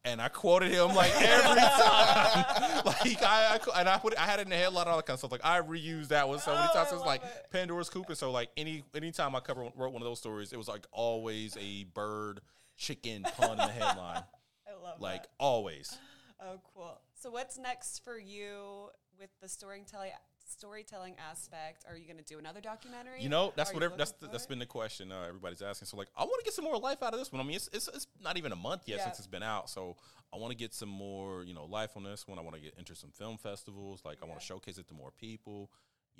And 0.03 0.21
I 0.23 0.29
quoted 0.29 0.73
him 0.73 0.95
like 0.95 1.13
every 1.21 1.61
time, 1.61 2.83
like 2.87 3.23
I, 3.23 3.59
I 3.75 3.81
and 3.81 3.87
I 3.89 3.99
put 3.99 4.17
I 4.19 4.23
had 4.23 4.39
it 4.41 4.45
in 4.45 4.49
the 4.49 4.57
headline 4.57 4.87
all 4.89 4.97
that 4.97 5.05
kind 5.05 5.15
of 5.17 5.19
stuff. 5.19 5.31
Like 5.31 5.45
I 5.45 5.61
reused 5.61 6.09
that 6.09 6.27
one 6.27 6.39
so 6.39 6.55
many 6.55 6.67
Oh, 6.71 6.75
times. 6.75 6.89
I 6.91 6.97
It's 6.97 7.05
like 7.05 7.23
it. 7.23 7.47
Pandora's 7.53 7.91
coop, 7.91 8.07
and 8.09 8.17
so 8.17 8.31
like 8.33 8.49
any 8.57 8.83
anytime 8.95 9.37
I 9.37 9.41
cover 9.41 9.61
wrote 9.77 9.93
one 9.93 10.01
of 10.01 10.09
those 10.09 10.19
stories, 10.19 10.55
it 10.55 10.57
was 10.57 10.69
like 10.69 10.87
always 10.91 11.55
a 11.61 11.85
bird 11.85 12.41
chicken 12.81 13.23
pun 13.37 13.53
in 13.53 13.57
the 13.59 13.63
headline, 13.69 14.25
I 14.67 14.83
love 14.83 15.01
like 15.01 15.23
that. 15.23 15.31
always. 15.39 15.97
Oh, 16.43 16.59
cool. 16.75 16.99
So 17.15 17.31
what's 17.31 17.59
next 17.59 18.03
for 18.03 18.19
you 18.19 18.89
with 19.19 19.29
the 19.43 19.49
storytelling 19.49 20.13
storytelling 20.49 21.15
aspect? 21.31 21.85
Are 21.89 21.97
you 21.97 22.07
going 22.07 22.17
to 22.17 22.25
do 22.25 22.39
another 22.39 22.61
documentary? 22.61 23.23
You 23.23 23.29
know, 23.29 23.53
that's 23.55 23.71
Are 23.71 23.75
what 23.75 23.83
you 23.83 23.91
that's 23.97 24.13
the, 24.13 24.29
that's 24.29 24.47
been 24.47 24.59
the 24.59 24.67
question 24.67 25.13
uh, 25.13 25.27
everybody's 25.29 25.63
asking. 25.63 25.87
So 25.87 25.97
like, 25.99 26.09
I 26.17 26.23
want 26.25 26.41
to 26.41 26.45
get 26.45 26.55
some 26.55 26.65
more 26.65 26.79
life 26.79 27.03
out 27.03 27.13
of 27.13 27.19
this 27.21 27.31
one. 27.31 27.41
I 27.41 27.45
mean, 27.45 27.57
it's 27.57 27.69
it's, 27.73 27.89
it's 27.89 28.07
not 28.23 28.39
even 28.39 28.53
a 28.53 28.57
month 28.57 28.83
yet 28.87 28.99
Yeah. 28.99 29.05
since 29.05 29.19
it's 29.19 29.29
been 29.29 29.43
out, 29.43 29.69
so 29.69 29.97
I 30.33 30.39
want 30.39 30.51
to 30.53 30.57
get 30.57 30.73
some 30.73 30.89
more 30.89 31.45
you 31.45 31.55
know 31.55 31.67
life 31.67 31.91
on 31.97 32.03
this 32.03 32.27
one. 32.27 32.39
I 32.39 32.43
want 32.43 32.57
to 32.57 32.63
get 32.63 32.75
into 32.79 32.95
some 32.95 33.11
film 33.11 33.37
festivals. 33.37 34.03
Like, 34.05 34.19
I 34.23 34.27
want 34.27 34.41
to 34.41 34.47
showcase 34.47 34.79
it 34.79 34.89
to 34.89 34.95
more 34.95 35.11
people. 35.21 35.71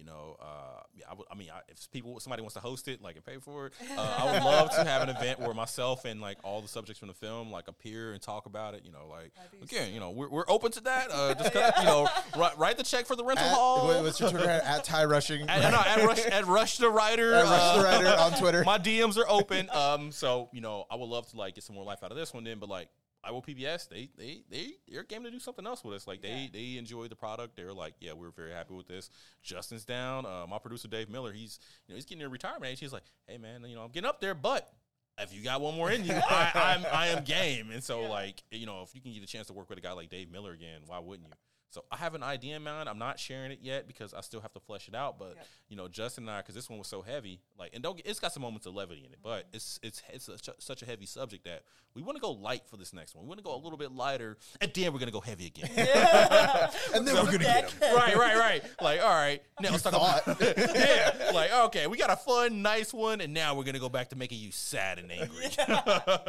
You 0.01 0.07
know, 0.07 0.37
uh, 0.41 0.81
yeah, 0.97 1.05
I, 1.11 1.15
would- 1.15 1.27
I 1.31 1.35
mean, 1.35 1.49
I, 1.55 1.61
if 1.69 1.91
people 1.93 2.19
somebody 2.21 2.41
wants 2.41 2.55
to 2.55 2.61
host 2.61 2.89
it, 2.89 3.03
like 3.03 3.17
and 3.17 3.25
pay 3.25 3.37
for 3.37 3.67
it, 3.67 3.75
uh, 3.97 4.17
I 4.19 4.33
would 4.33 4.43
love 4.43 4.71
to 4.75 4.83
have 4.83 5.03
an 5.07 5.11
event 5.15 5.39
where 5.41 5.53
myself 5.53 6.07
and 6.07 6.23
like 6.23 6.39
all 6.43 6.63
the 6.63 6.69
subjects 6.69 6.99
from 6.99 7.09
the 7.09 7.15
film 7.15 7.51
like 7.53 7.69
appear 7.69 8.13
and 8.15 8.23
talk 8.23 8.47
about 8.47 8.73
it. 8.75 8.83
You 8.87 8.93
know, 8.93 9.07
like 9.11 9.33
That'd 9.37 9.63
again, 9.63 9.93
you 9.93 10.01
know, 10.01 10.11
we're, 10.11 10.31
we're 10.31 10.45
open 10.49 10.73
to 10.73 10.81
that. 10.85 11.09
Uh, 11.13 11.35
just 11.35 11.53
cut, 11.53 11.75
you 11.79 11.85
know, 11.93 12.09
write, 12.35 12.57
write 12.59 12.79
the 12.79 12.83
check 12.83 13.05
for 13.05 13.15
the 13.15 13.25
rental 13.25 13.45
At, 13.45 13.53
hall. 13.55 13.87
what- 13.89 14.03
what's 14.03 14.19
your 14.19 14.31
Twitter 14.31 14.49
at? 14.49 14.65
At 14.65 14.85
Ty 14.85 15.05
Rushing. 15.05 15.43
At, 15.51 15.71
no, 15.71 15.79
at 15.79 16.03
Rush, 16.07 16.25
at 16.25 16.47
Rush 16.47 16.79
the 16.79 16.89
Writer. 16.89 17.35
At 17.35 17.45
Rush 17.45 17.75
the 17.77 17.81
uh, 17.81 17.85
Writer 17.85 18.21
on 18.23 18.33
Twitter. 18.41 18.65
My 18.67 18.79
DMs 18.79 19.19
are 19.19 19.29
open. 19.29 19.69
Um, 19.71 20.13
so 20.13 20.49
you 20.55 20.63
know, 20.63 20.87
I 20.91 20.97
would 20.97 21.11
love 21.11 21.29
to 21.33 21.37
like 21.37 21.57
get 21.57 21.65
some 21.65 21.77
more 21.77 21.85
life 21.85 22.03
out 22.03 22.11
of 22.11 22.17
this 22.17 22.33
one. 22.33 22.45
Then, 22.45 22.59
but 22.59 22.71
like. 22.71 22.89
Iowa 23.23 23.43
PBS, 23.43 23.89
they 23.89 24.09
they 24.17 24.43
they 24.51 24.73
they're 24.89 25.03
game 25.03 25.25
to 25.25 25.31
do 25.31 25.39
something 25.39 25.67
else 25.67 25.85
with 25.85 25.95
us. 25.95 26.07
Like 26.07 26.23
they 26.23 26.43
Yeah. 26.43 26.49
they 26.53 26.77
enjoy 26.79 27.09
the 27.09 27.17
product. 27.17 27.57
They're 27.57 27.73
like, 27.73 27.95
yeah, 28.01 28.13
we're 28.15 28.31
very 28.31 28.53
happy 28.53 28.75
with 28.75 28.87
this. 28.89 29.11
Justin's 29.43 29.85
down. 29.85 30.25
Uh, 30.27 30.47
my 30.49 30.59
producer 30.59 30.89
Dave 30.89 31.11
Miller, 31.11 31.33
he's 31.33 31.59
you 31.87 31.93
know 31.93 31.97
he's 31.97 32.05
getting 32.07 32.21
near 32.21 32.29
retirement 32.29 32.65
age. 32.73 32.81
He's 32.81 32.93
like, 32.93 33.05
hey 33.27 33.37
man, 33.39 33.63
you 33.67 33.75
know 33.75 33.83
I'm 33.83 33.91
getting 33.91 34.09
up 34.09 34.21
there, 34.21 34.35
but 34.35 34.73
if 35.19 35.35
you 35.35 35.43
got 35.45 35.61
one 35.61 35.75
more 35.75 35.91
in 35.91 36.05
you, 36.05 36.15
I, 36.31 36.51
I'm 36.55 36.87
I 36.91 37.07
am 37.09 37.25
game. 37.25 37.71
And 37.71 37.85
so 37.85 38.03
Yeah. 38.03 38.09
like 38.09 38.43
you 38.51 38.65
know 38.67 38.83
if 38.83 38.95
you 38.95 39.01
can 39.03 39.13
get 39.13 39.23
a 39.23 39.27
chance 39.27 39.49
to 39.49 39.53
work 39.53 39.69
with 39.69 39.77
a 39.79 39.83
guy 39.83 39.93
like 39.93 40.09
Dave 40.09 40.31
Miller 40.31 40.53
again, 40.53 40.81
why 40.87 40.99
wouldn't 40.99 41.29
you? 41.29 41.35
So 41.73 41.85
I 41.93 41.97
have 41.99 42.17
an 42.17 42.23
idea 42.25 42.57
in 42.57 42.65
mind. 42.65 42.89
I'm 42.89 42.99
not 42.99 43.21
sharing 43.21 43.53
it 43.53 43.61
yet 43.63 43.87
because 43.87 44.13
I 44.13 44.23
still 44.23 44.41
have 44.41 44.53
to 44.55 44.61
flesh 44.61 44.89
it 44.89 44.95
out. 44.95 45.21
But 45.21 45.37
Yep. 45.37 45.47
you 45.69 45.77
know, 45.77 45.87
Justin 45.87 46.25
and 46.25 46.31
I, 46.33 46.39
because 46.41 46.57
this 46.57 46.69
one 46.69 46.81
was 46.81 46.89
so 46.89 47.01
heavy, 47.01 47.41
like, 47.59 47.71
and 47.75 47.83
don't 47.83 47.97
get, 47.97 48.07
it's 48.07 48.19
got 48.19 48.33
some 48.33 48.43
moments 48.43 48.67
of 48.67 48.75
levity 48.75 49.05
in 49.07 49.13
it, 49.13 49.19
but 49.23 49.45
Mm-hmm. 49.47 49.55
it's 49.57 49.79
it's 49.83 50.03
it's 50.13 50.25
such 50.27 50.49
a, 50.49 50.55
such 50.59 50.83
a 50.83 50.87
heavy 50.87 51.07
subject 51.07 51.45
that 51.45 51.63
we 51.95 52.03
want 52.03 52.17
to 52.17 52.21
go 52.21 52.33
light 52.33 52.63
for 52.67 52.77
this 52.77 52.93
next 52.93 53.15
one. 53.15 53.25
We 53.25 53.29
want 53.29 53.39
to 53.39 53.45
go 53.45 53.55
a 53.55 53.59
little 53.63 53.79
bit 53.79 53.93
lighter, 53.93 54.37
and 54.61 54.73
then 54.75 54.93
we're 54.93 54.99
gonna 54.99 55.13
go 55.13 55.21
heavy 55.21 55.47
again. 55.47 55.71
and 56.95 57.07
then 57.07 57.15
we're 57.15 57.25
gonna 57.27 57.39
get 57.39 57.71
him. 57.71 57.95
right, 57.95 58.17
right, 58.17 58.37
right. 58.37 58.63
Like, 58.81 59.01
all 59.01 59.09
right, 59.09 59.41
now 59.61 59.71
let's 59.71 59.83
talk 59.85 59.93
about 60.27 60.41
yeah. 60.57 61.31
Like, 61.33 61.53
okay, 61.67 61.87
we 61.87 61.97
got 61.99 62.11
a 62.11 62.17
fun, 62.17 62.63
nice 62.63 62.93
one, 62.93 63.21
and 63.21 63.33
now 63.33 63.55
we're 63.55 63.65
gonna 63.65 63.79
go 63.79 63.89
back 63.89 64.09
to 64.11 64.17
making 64.17 64.39
you 64.41 64.51
sad 64.51 64.99
and 64.99 65.11
angry. 65.13 65.47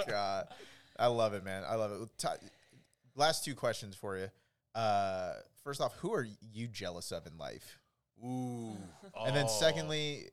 God, 0.08 0.48
I 1.00 1.08
love 1.08 1.34
it, 1.34 1.44
man. 1.44 1.64
I 1.68 1.76
love 1.76 1.92
it. 1.92 2.10
Last 3.16 3.44
two 3.44 3.56
questions 3.56 3.96
for 3.96 4.18
you. 4.18 4.30
Uh, 4.76 5.34
first 5.64 5.82
off, 5.82 5.94
who 5.96 6.14
are 6.14 6.26
you 6.54 6.68
jealous 6.68 7.12
of 7.12 7.26
in 7.28 7.38
life? 7.38 7.80
Ooh. 8.24 8.78
And 9.26 9.36
then 9.36 9.46
Oh. 9.46 9.50
secondly, 9.60 10.32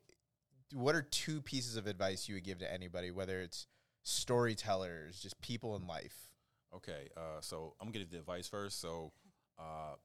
what 0.73 0.95
are 0.95 1.01
two 1.01 1.41
pieces 1.41 1.75
of 1.75 1.87
advice 1.87 2.27
you 2.29 2.35
would 2.35 2.43
give 2.43 2.59
to 2.59 2.71
anybody, 2.71 3.11
whether 3.11 3.41
it's 3.41 3.67
storytellers, 4.03 5.19
just 5.19 5.39
people 5.41 5.75
in 5.75 5.87
life? 5.87 6.29
Okay, 6.73 7.09
uh, 7.17 7.41
so 7.41 7.75
I'm 7.81 7.87
gonna 7.87 7.99
give 8.05 8.11
the 8.11 8.19
advice 8.19 8.47
first. 8.47 8.79
So, 8.79 9.11
uh, 9.57 9.95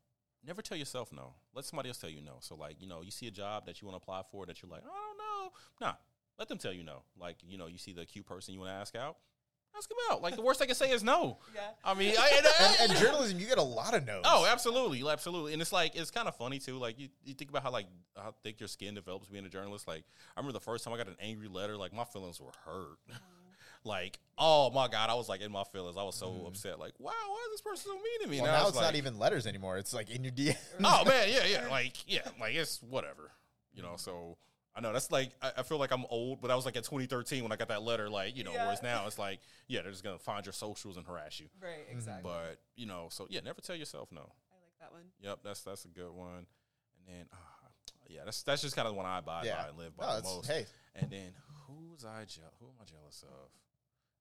never 0.42 0.62
tell 0.62 0.78
yourself 0.78 1.12
no. 1.12 1.34
Let 1.52 1.66
somebody 1.66 1.90
else 1.90 1.98
tell 1.98 2.08
you 2.10 2.22
no. 2.22 2.38
So, 2.40 2.54
like, 2.54 2.80
you 2.80 2.86
know, 2.88 3.02
you 3.02 3.10
see 3.10 3.26
a 3.26 3.30
job 3.30 3.66
that 3.66 3.82
you 3.82 3.86
want 3.88 4.00
to 4.00 4.02
apply 4.02 4.22
for 4.30 4.46
that 4.46 4.62
you're 4.62 4.70
like, 4.70 4.82
I 4.82 4.86
don't 4.86 5.18
know. 5.18 5.52
Nah, 5.80 5.94
let 6.38 6.48
them 6.48 6.56
tell 6.58 6.72
you 6.72 6.82
no. 6.82 7.02
Like, 7.18 7.36
you 7.46 7.58
know, 7.58 7.66
you 7.66 7.76
see 7.76 7.92
the 7.92 8.06
cute 8.06 8.24
person 8.26 8.54
you 8.54 8.60
want 8.60 8.70
to 8.70 8.74
ask 8.74 8.96
out, 8.96 9.18
ask 9.76 9.90
him 9.90 9.96
out. 10.10 10.22
Like, 10.22 10.36
the 10.36 10.42
worst 10.42 10.62
I 10.62 10.66
can 10.66 10.74
say 10.74 10.90
is 10.90 11.02
no. 11.02 11.38
Yeah. 11.54 11.60
I 11.84 11.94
mean, 11.94 12.14
I, 12.18 12.32
and, 12.36 12.46
uh, 12.46 12.74
And, 12.80 12.90
and 12.90 13.00
journalism, 13.00 13.38
you 13.38 13.46
get 13.46 13.58
a 13.58 13.62
lot 13.62 13.94
of 13.94 14.06
no's. 14.06 14.22
Oh, 14.24 14.46
absolutely, 14.46 15.02
absolutely, 15.08 15.52
and 15.52 15.62
it's 15.62 15.72
like 15.72 15.96
it's 15.96 16.10
kind 16.10 16.28
of 16.28 16.36
funny 16.36 16.58
too. 16.58 16.78
Like 16.78 16.98
you, 16.98 17.08
you 17.24 17.34
think 17.34 17.50
about 17.50 17.62
how 17.62 17.70
like 17.70 17.86
how 18.16 18.34
thick 18.42 18.60
your 18.60 18.68
skin 18.68 18.94
develops 18.94 19.28
being 19.28 19.44
a 19.44 19.48
journalist. 19.48 19.86
Like 19.86 20.04
I 20.36 20.40
remember 20.40 20.52
the 20.52 20.64
first 20.64 20.84
time 20.84 20.94
I 20.94 20.96
got 20.96 21.08
an 21.08 21.16
angry 21.20 21.48
letter, 21.48 21.76
like 21.76 21.92
my 21.92 22.04
feelings 22.04 22.40
were 22.40 22.52
hurt. 22.64 22.98
like 23.84 24.18
oh 24.38 24.70
my 24.70 24.88
god, 24.88 25.10
I 25.10 25.14
was 25.14 25.28
like 25.28 25.40
in 25.40 25.52
my 25.52 25.64
feelings. 25.64 25.96
I 25.96 26.02
was 26.02 26.16
so 26.16 26.28
mm-hmm. 26.28 26.46
upset. 26.46 26.78
Like 26.78 26.94
wow, 26.98 27.12
why 27.28 27.46
is 27.46 27.52
this 27.52 27.60
person 27.60 27.92
so 27.92 27.94
mean 27.94 28.22
to 28.22 28.28
me? 28.28 28.40
Well, 28.40 28.46
And 28.46 28.56
I 28.56 28.58
now 28.58 28.64
was 28.66 28.74
it's 28.74 28.82
not 28.82 28.96
even 28.96 29.18
letters 29.18 29.46
anymore. 29.46 29.78
It's 29.78 29.94
like 29.94 30.10
in 30.10 30.24
your 30.24 30.32
DM. 30.32 30.56
oh 30.82 31.04
man, 31.04 31.28
yeah, 31.28 31.44
yeah, 31.46 31.68
like 31.68 32.10
yeah, 32.10 32.28
like 32.40 32.54
it's 32.54 32.82
whatever, 32.82 33.30
you 33.74 33.82
know. 33.82 33.94
So 33.96 34.36
I 34.76 34.80
know 34.80 34.92
that's 34.92 35.10
like 35.12 35.30
I, 35.40 35.52
I 35.58 35.62
feel 35.62 35.78
like 35.78 35.92
I'm 35.92 36.04
old, 36.10 36.40
but 36.40 36.50
I 36.50 36.56
was 36.56 36.64
like 36.64 36.76
at 36.76 36.84
2013 36.84 37.42
when 37.42 37.52
I 37.52 37.56
got 37.56 37.68
that 37.68 37.82
letter. 37.82 38.08
Like 38.10 38.36
you 38.36 38.42
know, 38.44 38.52
Yeah. 38.52 38.64
whereas 38.64 38.82
now 38.82 39.06
it's 39.06 39.18
like 39.18 39.40
yeah, 39.68 39.82
they're 39.82 39.92
just 39.92 40.02
gonna 40.04 40.18
find 40.18 40.44
your 40.44 40.52
socials 40.52 40.96
and 40.96 41.06
harass 41.06 41.38
you. 41.40 41.46
Right. 41.62 41.86
Exactly. 41.90 42.30
But 42.30 42.58
you 42.76 42.86
know, 42.86 43.06
so 43.10 43.26
yeah, 43.30 43.40
never 43.44 43.60
tell 43.60 43.76
yourself 43.76 44.10
no. 44.12 44.20
I 44.20 44.54
like 44.62 44.78
that 44.80 44.92
one. 44.92 45.02
Yep, 45.20 45.38
that's 45.44 45.62
that's 45.62 45.84
a 45.84 45.88
good 45.88 46.10
one. 46.10 46.46
And 47.06 47.06
then, 47.18 47.26
uh, 47.32 47.68
yeah, 48.08 48.20
that's 48.24 48.42
that's 48.42 48.62
just 48.62 48.74
kind 48.74 48.88
of 48.88 48.94
the 48.94 48.96
one 48.96 49.06
I 49.06 49.20
buy 49.20 49.42
Yeah. 49.44 49.62
by 49.62 49.68
and 49.68 49.78
live 49.78 49.96
by 49.96 50.06
No, 50.06 50.16
the 50.16 50.22
most. 50.24 50.46
hey. 50.46 50.66
And 50.96 51.10
then, 51.10 51.32
who's 51.66 52.04
I 52.04 52.24
je- 52.24 52.40
who 52.60 52.66
am 52.66 52.74
I 52.80 52.84
jealous 52.84 53.22
of? 53.22 53.50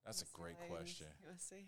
That's 0.06 0.22
a 0.22 0.26
great 0.34 0.56
question. 0.70 1.08
Let's 1.28 1.45
see. 1.45 1.66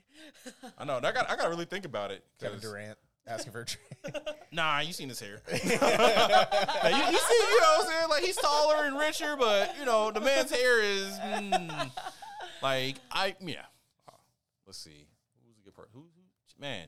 I 0.77 0.83
know. 0.83 0.97
I 0.97 1.11
got 1.11 1.29
I 1.29 1.35
got 1.35 1.43
to 1.43 1.49
really 1.49 1.65
think 1.65 1.85
about 1.85 2.11
it. 2.11 2.23
Kevin 2.39 2.59
'cause- 2.59 2.69
Durant 2.69 2.97
asking 3.27 3.51
for 3.53 3.61
a 3.61 3.65
trade. 3.65 3.81
Nah, 4.51 4.79
you 4.79 4.93
seen 4.93 5.09
his 5.09 5.19
hair. 5.19 5.41
You, 5.51 5.57
you 5.57 5.67
see, 5.67 5.73
you 5.73 5.79
know 5.79 5.87
what 7.77 7.79
I'm 7.81 7.85
saying? 7.87 8.09
Like 8.09 8.23
he's 8.23 8.35
taller 8.37 8.85
and 8.85 8.97
richer, 8.97 9.35
but 9.37 9.75
you 9.79 9.85
know 9.85 10.11
the 10.11 10.21
man's 10.21 10.49
hair 10.51 10.81
is 10.81 11.11
mm, 11.19 11.91
like 12.61 12.95
I 13.11 13.35
yeah. 13.41 13.63
Uh, 14.07 14.13
let's 14.65 14.77
see, 14.77 15.07
who's 15.45 15.57
a 15.57 15.61
good 15.61 15.73
person? 15.73 15.89
Who, 15.93 16.01
who 16.01 16.61
man? 16.61 16.87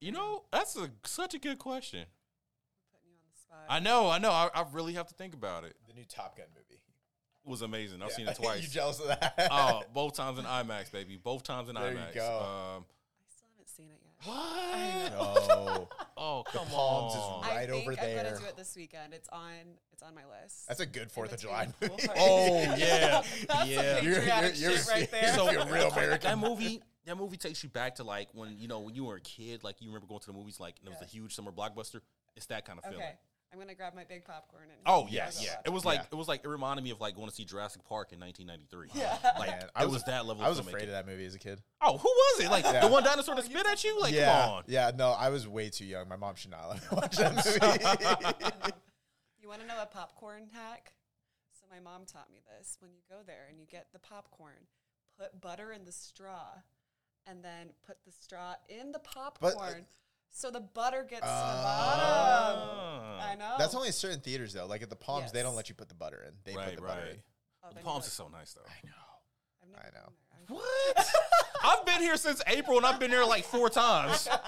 You 0.00 0.12
know 0.12 0.44
that's 0.52 0.76
a 0.76 0.90
such 1.04 1.32
a 1.34 1.38
good 1.38 1.58
question. 1.58 2.04
Putting 2.92 3.08
you 3.10 3.16
on 3.16 3.30
the 3.32 3.38
spot. 3.40 3.58
I 3.70 3.78
know, 3.80 4.10
I 4.10 4.18
know. 4.18 4.30
I, 4.30 4.50
I 4.54 4.64
really 4.72 4.94
have 4.94 5.06
to 5.08 5.14
think 5.14 5.32
about 5.34 5.64
it. 5.64 5.74
the 5.86 5.94
new 5.94 6.04
Top 6.04 6.36
Gun 6.36 6.46
movie. 6.54 6.80
Was 7.44 7.62
amazing. 7.62 8.02
I've 8.02 8.10
Yeah. 8.10 8.14
seen 8.16 8.28
it 8.28 8.36
twice. 8.42 8.62
you 8.62 8.68
jealous 8.68 9.00
of 9.00 9.06
that? 9.08 9.48
oh, 9.50 9.82
both 9.94 10.14
times 10.14 10.38
in 10.38 10.44
IMAX, 10.44 10.92
baby. 10.92 11.16
Both 11.16 11.44
times 11.44 11.68
in 11.70 11.74
There 11.76 11.92
you 11.92 11.96
IMAX. 11.98 12.14
go. 12.14 12.26
Um, 12.26 12.84
I 12.84 13.30
still 13.30 13.48
haven't 13.56 13.68
seen 13.70 13.86
it 13.86 14.00
yet. 14.04 14.07
What? 14.24 15.12
no. 15.12 15.88
Oh, 16.20 16.42
come 16.52 16.66
Palms 16.66 17.12
is 17.14 17.20
on. 17.20 17.42
right 17.42 17.52
I 17.58 17.66
think 17.66 17.82
over 17.82 17.90
I'm 17.92 17.96
there. 17.96 18.24
gonna 18.24 18.38
do 18.38 18.44
it 18.46 18.56
this 18.56 18.74
weekend. 18.76 19.14
It's 19.14 19.28
on. 19.28 19.52
It's 19.92 20.02
on 20.02 20.16
my 20.16 20.22
list. 20.42 20.66
That's 20.66 20.80
a 20.80 20.86
good 20.86 21.12
Fourth 21.12 21.32
of 21.32 21.40
July 21.40 21.68
Cool 21.80 21.90
movie. 21.90 22.08
Oh 22.16 22.60
yeah, 22.76 23.22
That's 23.48 23.68
yeah. 23.70 23.80
a 23.80 24.00
patriotic 24.00 24.58
You're- 24.58 24.72
you're- 24.74 24.76
shit 24.78 24.88
right 24.88 25.10
there. 25.12 25.32
so- 25.34 25.48
You're 25.50 25.64
real 25.66 25.90
American. 25.92 26.28
That 26.28 26.38
movie, 26.38 26.82
that 27.06 27.16
movie 27.16 27.36
takes 27.36 27.62
you 27.62 27.68
back 27.68 27.94
to 27.96 28.04
like 28.04 28.28
when 28.32 28.58
you 28.58 28.66
know 28.66 28.80
when 28.80 28.96
you 28.96 29.04
were 29.04 29.14
a 29.16 29.20
kid. 29.20 29.62
Like 29.62 29.76
you 29.80 29.88
remember 29.90 30.08
going 30.08 30.18
to 30.20 30.26
the 30.26 30.32
movies, 30.32 30.58
like 30.58 30.74
and 30.80 30.88
it 30.88 30.90
was 30.90 30.98
Yeah. 31.00 31.06
a 31.06 31.10
huge 31.10 31.34
summer 31.36 31.52
blockbuster. 31.52 32.00
It's 32.36 32.46
that 32.46 32.64
kind 32.64 32.80
of 32.80 32.84
feeling. 32.84 33.06
Okay, 33.50 33.52
I'm 33.52 33.58
gonna 33.58 33.74
grab 33.74 33.94
my 33.94 34.04
big 34.04 34.24
popcorn 34.24 34.64
and. 34.64 34.80
Oh 34.86 35.06
yes, 35.10 35.42
yeah. 35.44 35.56
It 35.64 35.70
was 35.70 35.84
like 35.84 36.00
Yeah. 36.00 36.06
it 36.12 36.14
was 36.14 36.28
like 36.28 36.44
it 36.44 36.48
reminded 36.48 36.82
me 36.84 36.90
of 36.90 37.00
like 37.00 37.16
going 37.16 37.28
to 37.28 37.34
see 37.34 37.44
Jurassic 37.44 37.84
Park 37.84 38.12
in 38.12 38.20
1993. 38.20 39.00
Yeah. 39.00 39.16
like 39.38 39.50
Man, 39.50 39.68
it 39.80 39.90
was, 39.90 40.04
that 40.04 40.26
level. 40.26 40.42
I 40.44 40.48
was 40.48 40.58
of 40.58 40.66
afraid 40.66 40.82
filmmaking. 40.82 40.86
of 40.86 40.90
that 40.92 41.06
movie 41.06 41.26
as 41.26 41.34
a 41.34 41.38
kid. 41.38 41.60
Oh, 41.82 41.96
who 41.98 42.08
was 42.08 42.44
it? 42.44 42.50
Like 42.50 42.64
Yeah. 42.64 42.80
the 42.80 42.88
one 42.88 43.02
dinosaur 43.04 43.34
that 43.34 43.44
oh, 43.44 43.48
spit 43.48 43.66
at 43.66 43.82
you? 43.84 44.00
Like 44.00 44.14
yeah, 44.14 44.42
come 44.42 44.50
on. 44.50 44.62
yeah. 44.66 44.90
No, 44.96 45.10
I 45.10 45.30
was 45.30 45.46
way 45.48 45.70
too 45.70 45.84
young. 45.84 46.08
My 46.08 46.16
mom 46.16 46.34
should 46.36 46.50
not 46.50 46.68
let 46.68 46.76
me 46.82 46.88
watch 46.92 47.16
that 47.16 47.34
movie. 48.62 48.72
You 49.40 49.48
want 49.48 49.60
to 49.62 49.66
know 49.66 49.80
a 49.82 49.86
popcorn 49.86 50.48
hack? 50.52 50.92
So 51.58 51.66
my 51.70 51.80
mom 51.80 52.04
taught 52.04 52.30
me 52.30 52.40
this. 52.58 52.76
When 52.80 52.90
you 52.92 53.00
go 53.08 53.16
there 53.26 53.46
and 53.48 53.58
you 53.58 53.66
get 53.66 53.86
the 53.92 53.98
popcorn, 53.98 54.66
put 55.18 55.40
butter 55.40 55.72
in 55.72 55.84
the 55.84 55.92
straw, 55.92 56.48
and 57.26 57.42
then 57.42 57.70
put 57.86 57.96
the 58.04 58.12
straw 58.12 58.54
in 58.68 58.92
the 58.92 58.98
uh, 58.98 59.02
popcorn, 59.02 59.86
so 60.30 60.50
the 60.50 60.60
butter 60.60 61.02
gets 61.08 61.20
to 61.22 61.26
the 61.26 61.32
bottom. 61.32 62.60
Ah. 62.62 63.30
I 63.30 63.34
know. 63.34 63.54
That's 63.58 63.74
only 63.74 63.90
certain 63.90 64.20
theaters 64.20 64.52
though. 64.52 64.66
Like 64.66 64.82
at 64.82 64.90
the 64.90 64.96
Palms, 64.96 65.32
they 65.32 65.42
don't 65.42 65.56
let 65.56 65.68
you 65.68 65.74
put 65.74 65.88
the 65.88 65.94
butter 65.94 66.22
in. 66.26 66.32
They 66.44 66.52
put 66.52 66.60
right, 66.60 66.76
the 66.76 66.82
butter 66.82 67.00
right. 67.00 67.10
in. 67.14 67.22
Oh, 67.64 67.68
The 67.74 67.80
palms 67.80 68.04
you 68.04 68.08
is 68.08 68.12
so 68.12 68.28
nice 68.28 68.54
though. 68.54 68.62
I 68.66 68.86
know. 68.86 68.92
I've 69.62 69.70
never 69.70 69.82
I 69.82 70.00
know. 70.00 70.12
been 70.46 70.56
there. 70.56 70.56
What? 70.56 71.14
I've 71.64 71.84
been 71.86 72.00
here 72.00 72.16
since 72.16 72.40
April 72.46 72.76
and 72.78 72.86
I've 72.86 72.98
been 73.00 73.10
there 73.10 73.26
like 73.26 73.44
four 73.44 73.68
times. 73.68 74.28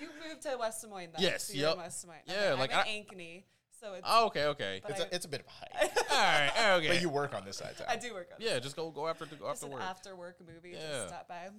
You 0.00 0.08
moved 0.26 0.40
to 0.42 0.56
West 0.58 0.80
Des 0.80 0.88
Moines, 0.88 1.10
though. 1.14 1.22
Yes, 1.22 1.44
so 1.48 1.52
you're 1.52 1.64
in 1.72 1.76
yep. 1.76 1.84
West 1.84 2.00
Des 2.02 2.06
Moines. 2.08 2.22
Yeah, 2.26 2.34
Okay, 2.52 2.60
like 2.60 2.72
I'm 2.72 2.86
I- 2.86 2.88
Ankeny, 2.88 3.42
so 3.78 3.92
it's. 3.92 4.06
Oh, 4.08 4.26
okay, 4.28 4.46
okay. 4.46 4.80
It's 4.88 4.98
I- 4.98 5.04
a, 5.04 5.06
it's 5.12 5.24
a 5.26 5.28
bit 5.28 5.40
of 5.40 5.46
a 5.46 5.50
hike, 5.50 5.92
All 6.10 6.16
right, 6.16 6.78
okay. 6.78 6.88
but 6.88 7.02
you 7.02 7.10
work 7.10 7.34
on 7.34 7.44
this 7.44 7.58
side. 7.58 7.76
Town. 7.76 7.86
I 7.86 7.96
do 7.96 8.14
work 8.14 8.30
on 8.34 8.40
it. 8.40 8.46
yeah, 8.48 8.58
just 8.58 8.76
go 8.76 8.90
go 8.90 9.06
after 9.06 9.26
the, 9.26 9.36
go 9.36 9.50
after 9.50 9.66
work. 9.66 9.82
after 9.82 10.16
work 10.16 10.36
movie. 10.40 10.70
Yeah. 10.74 10.80
Just 10.90 11.08
stop 11.08 11.28
by. 11.28 11.50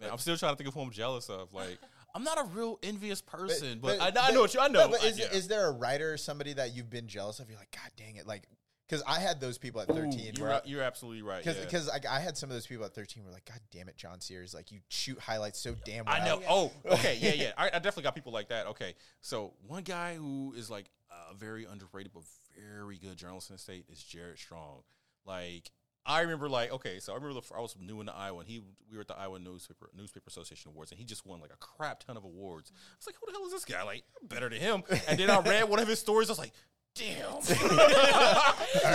Man, 0.00 0.10
I'm 0.10 0.18
still 0.18 0.36
trying 0.36 0.52
to 0.52 0.56
think 0.56 0.68
of 0.68 0.74
who 0.74 0.80
I'm 0.80 0.90
jealous 0.90 1.28
of. 1.28 1.52
Like, 1.52 1.78
I'm 2.14 2.24
not 2.24 2.38
a 2.40 2.44
real 2.44 2.78
envious 2.82 3.20
person, 3.20 3.78
But- 3.80 3.98
but, 3.98 4.14
but- 4.14 4.22
I, 4.22 4.28
I 4.28 4.32
know 4.32 4.40
what 4.42 4.54
you. 4.54 4.60
I 4.60 4.68
know. 4.68 4.84
No, 4.86 4.88
but 4.88 5.02
I- 5.04 5.08
is, 5.08 5.18
yeah. 5.18 5.26
is 5.32 5.48
there 5.48 5.66
a 5.66 5.72
writer 5.72 6.12
or 6.12 6.16
somebody 6.16 6.52
that 6.54 6.74
you've 6.74 6.90
been 6.90 7.06
jealous 7.06 7.40
of? 7.40 7.48
You're 7.48 7.58
like, 7.58 7.70
God 7.70 7.90
dang 7.96 8.16
it! 8.16 8.26
Like, 8.26 8.48
because 8.88 9.02
I 9.06 9.18
had 9.18 9.40
those 9.40 9.56
people 9.58 9.80
at 9.80 9.88
13. 9.88 10.04
Ooh, 10.04 10.30
you're, 10.38 10.52
I- 10.52 10.60
you're 10.64 10.82
absolutely 10.82 11.22
right. 11.22 11.42
Because 11.44 11.86
yeah. 11.86 11.92
like 11.92 12.06
I 12.06 12.20
had 12.20 12.36
some 12.36 12.50
of 12.50 12.54
those 12.54 12.66
people 12.66 12.84
at 12.84 12.94
13 12.94 13.24
were 13.24 13.30
like, 13.30 13.44
God 13.46 13.60
damn 13.72 13.88
it, 13.88 13.96
John 13.96 14.20
Sears, 14.20 14.52
like 14.54 14.70
you 14.72 14.80
shoot 14.88 15.18
highlights 15.18 15.58
so 15.58 15.74
damn 15.84 16.04
well. 16.04 16.14
I 16.14 16.24
know. 16.24 16.42
Oh, 16.48 16.72
okay. 16.86 17.18
Yeah, 17.20 17.32
yeah. 17.34 17.52
I, 17.56 17.66
I 17.68 17.70
definitely 17.70 18.02
got 18.04 18.14
people 18.14 18.32
like 18.32 18.48
that. 18.48 18.66
Okay. 18.68 18.94
So 19.20 19.54
one 19.66 19.82
guy 19.84 20.16
who 20.16 20.54
is 20.56 20.68
like 20.70 20.86
a 21.30 21.34
very 21.34 21.64
underrated 21.64 22.12
but 22.12 22.22
very 22.56 22.98
good 22.98 23.16
journalist 23.16 23.50
in 23.50 23.56
the 23.56 23.60
state 23.60 23.86
is 23.90 24.02
Jared 24.02 24.38
Strong. 24.38 24.82
Like 25.26 25.70
I 26.06 26.20
remember, 26.20 26.48
like 26.48 26.70
okay, 26.72 26.98
so 27.00 27.12
I 27.12 27.16
remember 27.16 27.40
the, 27.40 27.54
I 27.56 27.60
was 27.60 27.76
new 27.80 28.00
in 28.00 28.06
the 28.06 28.14
Iowa, 28.14 28.40
and 28.40 28.48
he 28.48 28.60
we 28.90 28.96
were 28.96 29.00
at 29.02 29.08
the 29.08 29.16
Iowa 29.18 29.38
newspaper 29.38 29.88
newspaper 29.96 30.26
association 30.28 30.70
awards, 30.70 30.90
and 30.92 30.98
he 30.98 31.04
just 31.04 31.24
won 31.24 31.40
like 31.40 31.52
a 31.52 31.56
crap 31.56 32.04
ton 32.04 32.16
of 32.16 32.24
awards. 32.24 32.70
I 32.74 32.96
was 32.98 33.06
like, 33.06 33.16
who 33.20 33.26
the 33.26 33.32
hell 33.38 33.46
is 33.46 33.52
this 33.52 33.64
guy? 33.64 33.82
Like 33.82 34.04
I'm 34.20 34.28
better 34.28 34.48
than 34.48 34.60
him. 34.60 34.82
And 35.08 35.18
then 35.18 35.30
I 35.30 35.40
read 35.40 35.68
one 35.68 35.78
of 35.78 35.88
his 35.88 35.98
stories. 35.98 36.28
I 36.28 36.32
was 36.32 36.38
like. 36.38 36.52
Damn! 36.96 37.32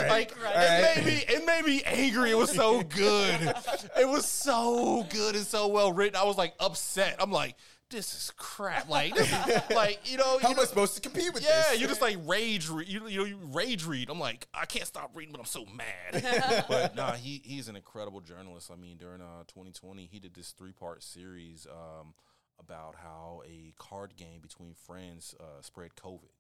like 0.08 0.34
Right. 0.42 0.56
it 0.56 0.96
made 0.96 1.06
me, 1.06 1.24
it 1.28 1.46
made 1.46 1.66
me 1.66 1.82
angry. 1.84 2.32
It 2.32 2.38
was 2.38 2.50
so 2.50 2.82
good. 2.82 3.54
It 4.00 4.08
was 4.08 4.26
so 4.26 5.06
good 5.10 5.36
and 5.36 5.46
so 5.46 5.68
well 5.68 5.92
written. 5.92 6.16
I 6.16 6.24
was 6.24 6.38
like 6.38 6.54
upset. 6.62 7.18
I'm 7.20 7.30
like, 7.32 7.56
this 7.90 8.14
is 8.14 8.32
crap. 8.38 8.90
Like, 8.90 9.16
this 9.16 9.32
is, 9.32 9.62
like 9.76 10.00
you 10.12 10.18
know, 10.18 10.40
How 10.40 10.50
you 10.50 10.56
am 10.56 10.60
I 10.60 10.66
supposed 10.66 10.96
to 10.96 11.02
compete 11.02 11.34
with 11.34 11.44
yeah, 11.44 11.72
this? 11.72 11.82
you 11.82 11.88
just 11.88 12.02
like 12.02 12.18
rage 12.26 12.70
read. 12.70 12.88
You, 12.88 13.08
you 13.08 13.20
know, 13.20 13.26
you 13.26 13.38
rage 13.52 13.86
read. 13.86 14.10
I'm 14.10 14.20
like, 14.20 14.48
I 14.54 14.66
can't 14.66 14.86
stop 14.86 15.12
reading, 15.16 15.32
but 15.32 15.40
I'm 15.40 15.46
so 15.46 15.66
mad. 15.66 16.66
but 16.70 16.96
nah, 16.96 17.14
he 17.14 17.42
he's 17.44 17.68
an 17.68 17.76
incredible 17.76 18.22
journalist. 18.22 18.72
I 18.72 18.76
mean, 18.76 18.98
during 18.98 19.22
uh 19.22 19.44
2020, 19.48 20.06
he 20.06 20.20
did 20.20 20.34
this 20.34 20.52
three 20.52 20.74
part 20.74 21.04
series 21.04 21.68
um 21.70 22.14
about 22.60 22.96
how 22.96 23.42
a 23.48 23.74
card 23.78 24.16
game 24.18 24.42
between 24.42 24.74
friends 24.74 25.34
uh, 25.40 25.62
spread 25.62 25.92
COVID, 25.96 26.34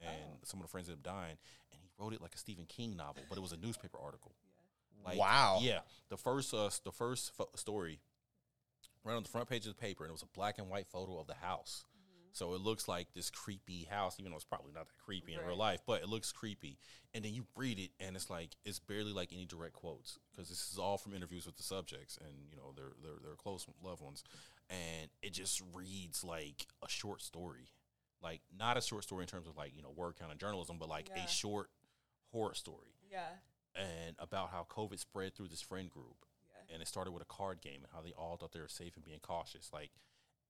and 0.00 0.38
some 0.42 0.58
of 0.58 0.64
the 0.64 0.70
friends 0.70 0.88
ended 0.88 1.06
up 1.06 1.12
dying. 1.14 1.36
And 1.70 1.80
he 1.80 1.88
wrote 1.98 2.14
it 2.14 2.22
like 2.22 2.34
a 2.34 2.38
Stephen 2.38 2.64
King 2.64 2.96
novel, 2.96 3.22
but 3.28 3.36
it 3.36 3.42
was 3.42 3.52
a 3.52 3.58
newspaper 3.58 3.98
article. 4.02 4.32
Like, 5.04 5.18
Wow. 5.18 5.58
Yeah, 5.62 5.80
the 6.08 6.16
first 6.16 6.52
uh, 6.54 6.70
the 6.84 6.92
first 6.92 7.34
fo- 7.34 7.50
story 7.54 8.00
right 9.06 9.14
on 9.16 9.22
the 9.22 9.28
front 9.28 9.48
page 9.48 9.66
of 9.66 9.74
the 9.76 9.80
paper, 9.80 10.04
and 10.04 10.10
it 10.10 10.12
was 10.12 10.22
a 10.22 10.36
black 10.36 10.58
and 10.58 10.68
white 10.68 10.88
photo 10.88 11.18
of 11.18 11.26
the 11.26 11.34
house. 11.34 11.84
Mm-hmm. 11.86 12.28
So 12.32 12.52
it 12.54 12.60
looks 12.60 12.86
like 12.88 13.08
this 13.14 13.30
creepy 13.30 13.84
house, 13.84 14.16
even 14.18 14.30
though 14.30 14.36
it's 14.36 14.44
probably 14.44 14.72
not 14.74 14.88
that 14.88 14.98
creepy 15.04 15.34
in 15.34 15.40
real 15.46 15.56
life, 15.56 15.80
but 15.86 16.02
it 16.02 16.08
looks 16.08 16.32
creepy. 16.32 16.78
And 17.14 17.24
then 17.24 17.32
you 17.32 17.46
read 17.56 17.78
it, 17.78 17.90
and 17.98 18.14
it's 18.16 18.28
like 18.28 18.50
it's 18.64 18.78
barely 18.78 19.12
like 19.12 19.32
any 19.32 19.46
direct 19.46 19.72
quotes 19.74 20.18
because 20.30 20.48
this 20.50 20.70
is 20.70 20.78
all 20.78 20.98
from 20.98 21.14
interviews 21.14 21.46
with 21.46 21.56
the 21.56 21.62
subjects 21.62 22.18
and 22.20 22.34
you 22.50 22.56
know 22.56 22.72
their 22.76 22.92
their 23.02 23.18
their 23.22 23.36
close 23.36 23.66
loved 23.82 24.02
ones, 24.02 24.22
and 24.68 25.08
it 25.22 25.32
just 25.32 25.62
reads 25.72 26.22
like 26.24 26.66
a 26.84 26.88
short 26.88 27.22
story, 27.22 27.68
like 28.22 28.42
not 28.58 28.76
a 28.76 28.82
short 28.82 29.04
story 29.04 29.22
in 29.22 29.28
terms 29.28 29.46
of 29.48 29.56
like 29.56 29.74
you 29.74 29.82
know 29.82 29.92
word 29.96 30.16
count 30.18 30.32
of 30.32 30.38
journalism, 30.38 30.76
but 30.78 30.88
like 30.90 31.08
Yeah. 31.16 31.24
a 31.24 31.28
short 31.28 31.70
horror 32.32 32.54
story 32.54 32.90
Yeah. 33.10 33.28
and 33.74 34.14
about 34.18 34.50
how 34.50 34.66
COVID 34.68 34.98
spread 34.98 35.34
through 35.34 35.48
this 35.48 35.62
friend 35.62 35.88
group. 35.88 36.26
Yeah. 36.68 36.74
And 36.74 36.82
it 36.82 36.88
started 36.88 37.12
with 37.12 37.22
a 37.22 37.26
card 37.26 37.60
game 37.60 37.80
and 37.82 37.86
how 37.94 38.00
they 38.00 38.12
all 38.12 38.36
thought 38.36 38.52
they 38.52 38.60
were 38.60 38.68
safe 38.68 38.96
and 38.96 39.04
being 39.04 39.20
cautious. 39.20 39.70
Like 39.72 39.90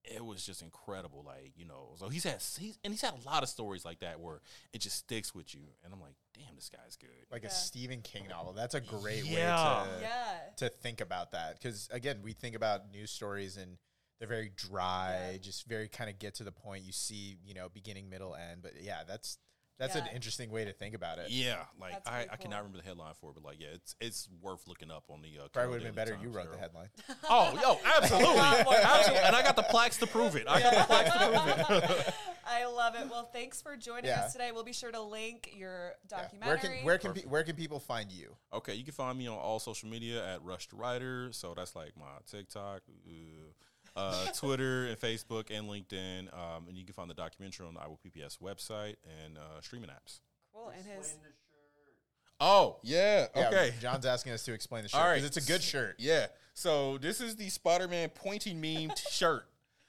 it 0.05 0.25
was 0.25 0.47
just 0.47 0.63
incredible. 0.63 1.25
Like, 1.27 1.53
you 1.57 1.65
know, 1.65 1.95
so 1.97 2.09
he's 2.09 2.23
had 2.25 2.41
he's 2.59 2.79
and 2.85 2.93
he's 2.93 3.03
had 3.03 3.15
a 3.15 3.27
lot 3.29 3.43
of 3.43 3.49
stories 3.49 3.85
like 3.85 4.01
that 4.01 4.21
where 4.21 4.41
it 4.73 4.81
just 4.81 4.97
sticks 4.99 5.35
with 5.35 5.55
you. 5.55 5.63
And 5.85 5.93
I'm 5.93 6.01
like, 6.01 6.15
damn, 6.35 6.55
this 6.55 6.69
guy's 6.71 6.97
good. 6.97 7.11
like 7.31 7.45
a 7.45 7.51
Stephen 7.51 8.03
King 8.03 8.29
novel. 8.29 8.53
That's 8.53 8.75
a 8.75 8.81
great 8.81 9.25
Yeah. 9.25 9.83
way 9.85 9.89
to 9.91 10.01
Yeah. 10.01 10.39
to 10.59 10.69
think 10.69 11.01
about 11.01 11.33
that 11.33 11.55
because 11.61 11.89
again, 11.91 12.21
we 12.23 12.33
think 12.33 12.55
about 12.55 12.91
news 12.93 13.11
stories 13.11 13.57
and 13.57 13.79
they're 14.19 14.29
very 14.29 14.49
dry, 14.55 15.31
Yeah. 15.33 15.39
just 15.39 15.67
very 15.67 15.89
kind 15.89 16.09
of 16.09 16.19
get 16.19 16.35
to 16.37 16.45
the 16.45 16.53
point. 16.53 16.85
You 16.85 16.93
see, 16.93 17.37
you 17.45 17.53
know, 17.55 17.69
beginning, 17.69 18.09
middle, 18.09 18.35
end. 18.35 18.63
But 18.63 18.81
yeah, 18.81 19.03
that's 19.05 19.39
That's 19.79 19.95
Yeah. 19.95 20.05
an 20.07 20.15
interesting 20.15 20.51
way 20.51 20.65
to 20.65 20.73
think 20.73 20.95
about 20.95 21.19
it. 21.19 21.29
Yeah, 21.29 21.65
like 21.79 21.95
I, 22.07 22.11
pretty 22.11 22.31
I 22.31 22.37
cannot 22.37 22.57
remember 22.59 22.79
the 22.79 22.85
headline 22.85 23.13
for 23.21 23.31
it, 23.31 23.35
but 23.35 23.45
like 23.45 23.61
yeah, 23.61 23.69
it's 23.75 23.95
it's 24.01 24.29
worth 24.41 24.67
looking 24.67 24.91
up 24.91 25.05
on 25.11 25.21
the. 25.21 25.29
Uh, 25.45 25.49
Probably 25.53 25.73
would 25.73 25.83
have 25.83 25.95
been 25.95 26.05
Daily 26.07 26.17
better. 26.17 26.27
You 26.27 26.33
Times 26.33 26.37
wrote 26.49 26.53
the 26.53 26.59
headline. 26.59 26.89
Oh, 27.29 27.59
yo, 27.61 27.79
absolutely, 27.97 28.39
absolutely, 28.83 29.25
and 29.25 29.37
I 29.37 29.43
got 29.43 29.57
the 29.57 29.63
plaques 29.65 29.99
to 29.99 30.07
prove 30.07 30.35
it. 30.37 30.45
I 30.49 30.61
got 30.61 30.75
the 30.75 30.85
plaques 30.85 31.11
to 31.13 31.67
prove 31.67 31.83
it. 32.09 32.15
I 32.47 32.65
love 32.67 32.95
it. 32.95 33.11
Well, 33.11 33.29
thanks 33.33 33.61
for 33.61 33.77
joining 33.77 34.07
Yeah. 34.07 34.23
us 34.25 34.33
today. 34.33 34.51
We'll 34.53 34.63
be 34.65 34.73
sure 34.73 34.93
to 34.93 35.01
link 35.01 35.53
your 35.55 35.93
Yeah. 36.11 36.17
documentary. 36.23 36.49
Where 36.49 36.59
can 36.59 36.85
where 36.85 36.99
can 36.99 37.13
pe- 37.13 37.29
where 37.29 37.43
can 37.45 37.57
people 37.57 37.81
find 37.81 38.11
you? 38.11 38.37
Okay, 38.53 38.75
you 38.75 38.85
can 38.85 38.95
find 38.95 39.19
me 39.19 39.27
on 39.27 39.37
all 39.37 39.59
social 39.59 39.89
media 39.89 40.27
at 40.35 40.43
Rush 40.43 40.69
the 40.69 40.77
Writer. 40.77 41.33
So 41.33 41.53
that's 41.55 41.75
like 41.77 41.97
my 41.99 42.07
TikTok, 42.31 42.83
uh, 42.89 43.11
uh, 43.97 44.27
Twitter, 44.33 44.87
and 44.87 44.99
Facebook, 44.99 45.51
and 45.51 45.69
LinkedIn. 45.69 46.33
Um, 46.33 46.69
and 46.69 46.77
you 46.77 46.85
can 46.85 46.95
find 46.95 47.11
the 47.11 47.15
documentary 47.15 47.67
on 47.67 47.75
the 47.75 47.81
Iowa 47.81 47.97
PBS 48.05 48.39
website 48.39 48.97
and 49.25 49.39
uh, 49.39 49.61
streaming 49.61 49.91
apps. 49.91 50.21
cool. 50.53 50.73
And 50.77 50.85
his 50.85 51.17
Oh 52.39 52.77
yeah, 52.83 53.27
Yeah, 53.35 53.49
okay. 53.49 53.73
John's 53.81 54.05
asking 54.05 54.33
us 54.33 54.43
to 54.45 54.53
explain 54.53 54.83
the 54.83 54.89
shirt 54.91 55.01
All 55.01 55.07
right, 55.07 55.15
because 55.17 55.37
it's 55.37 55.47
a 55.49 55.51
good 55.51 55.63
shirt. 55.63 55.97
Yeah. 55.99 56.27
So 56.55 56.99
this 56.99 57.21
is 57.21 57.37
the 57.37 57.49
Spider 57.49 57.89
Man 57.89 58.11
pointing 58.11 58.61
meme 58.61 58.91
t- 58.91 59.03
shirt. 59.11 59.47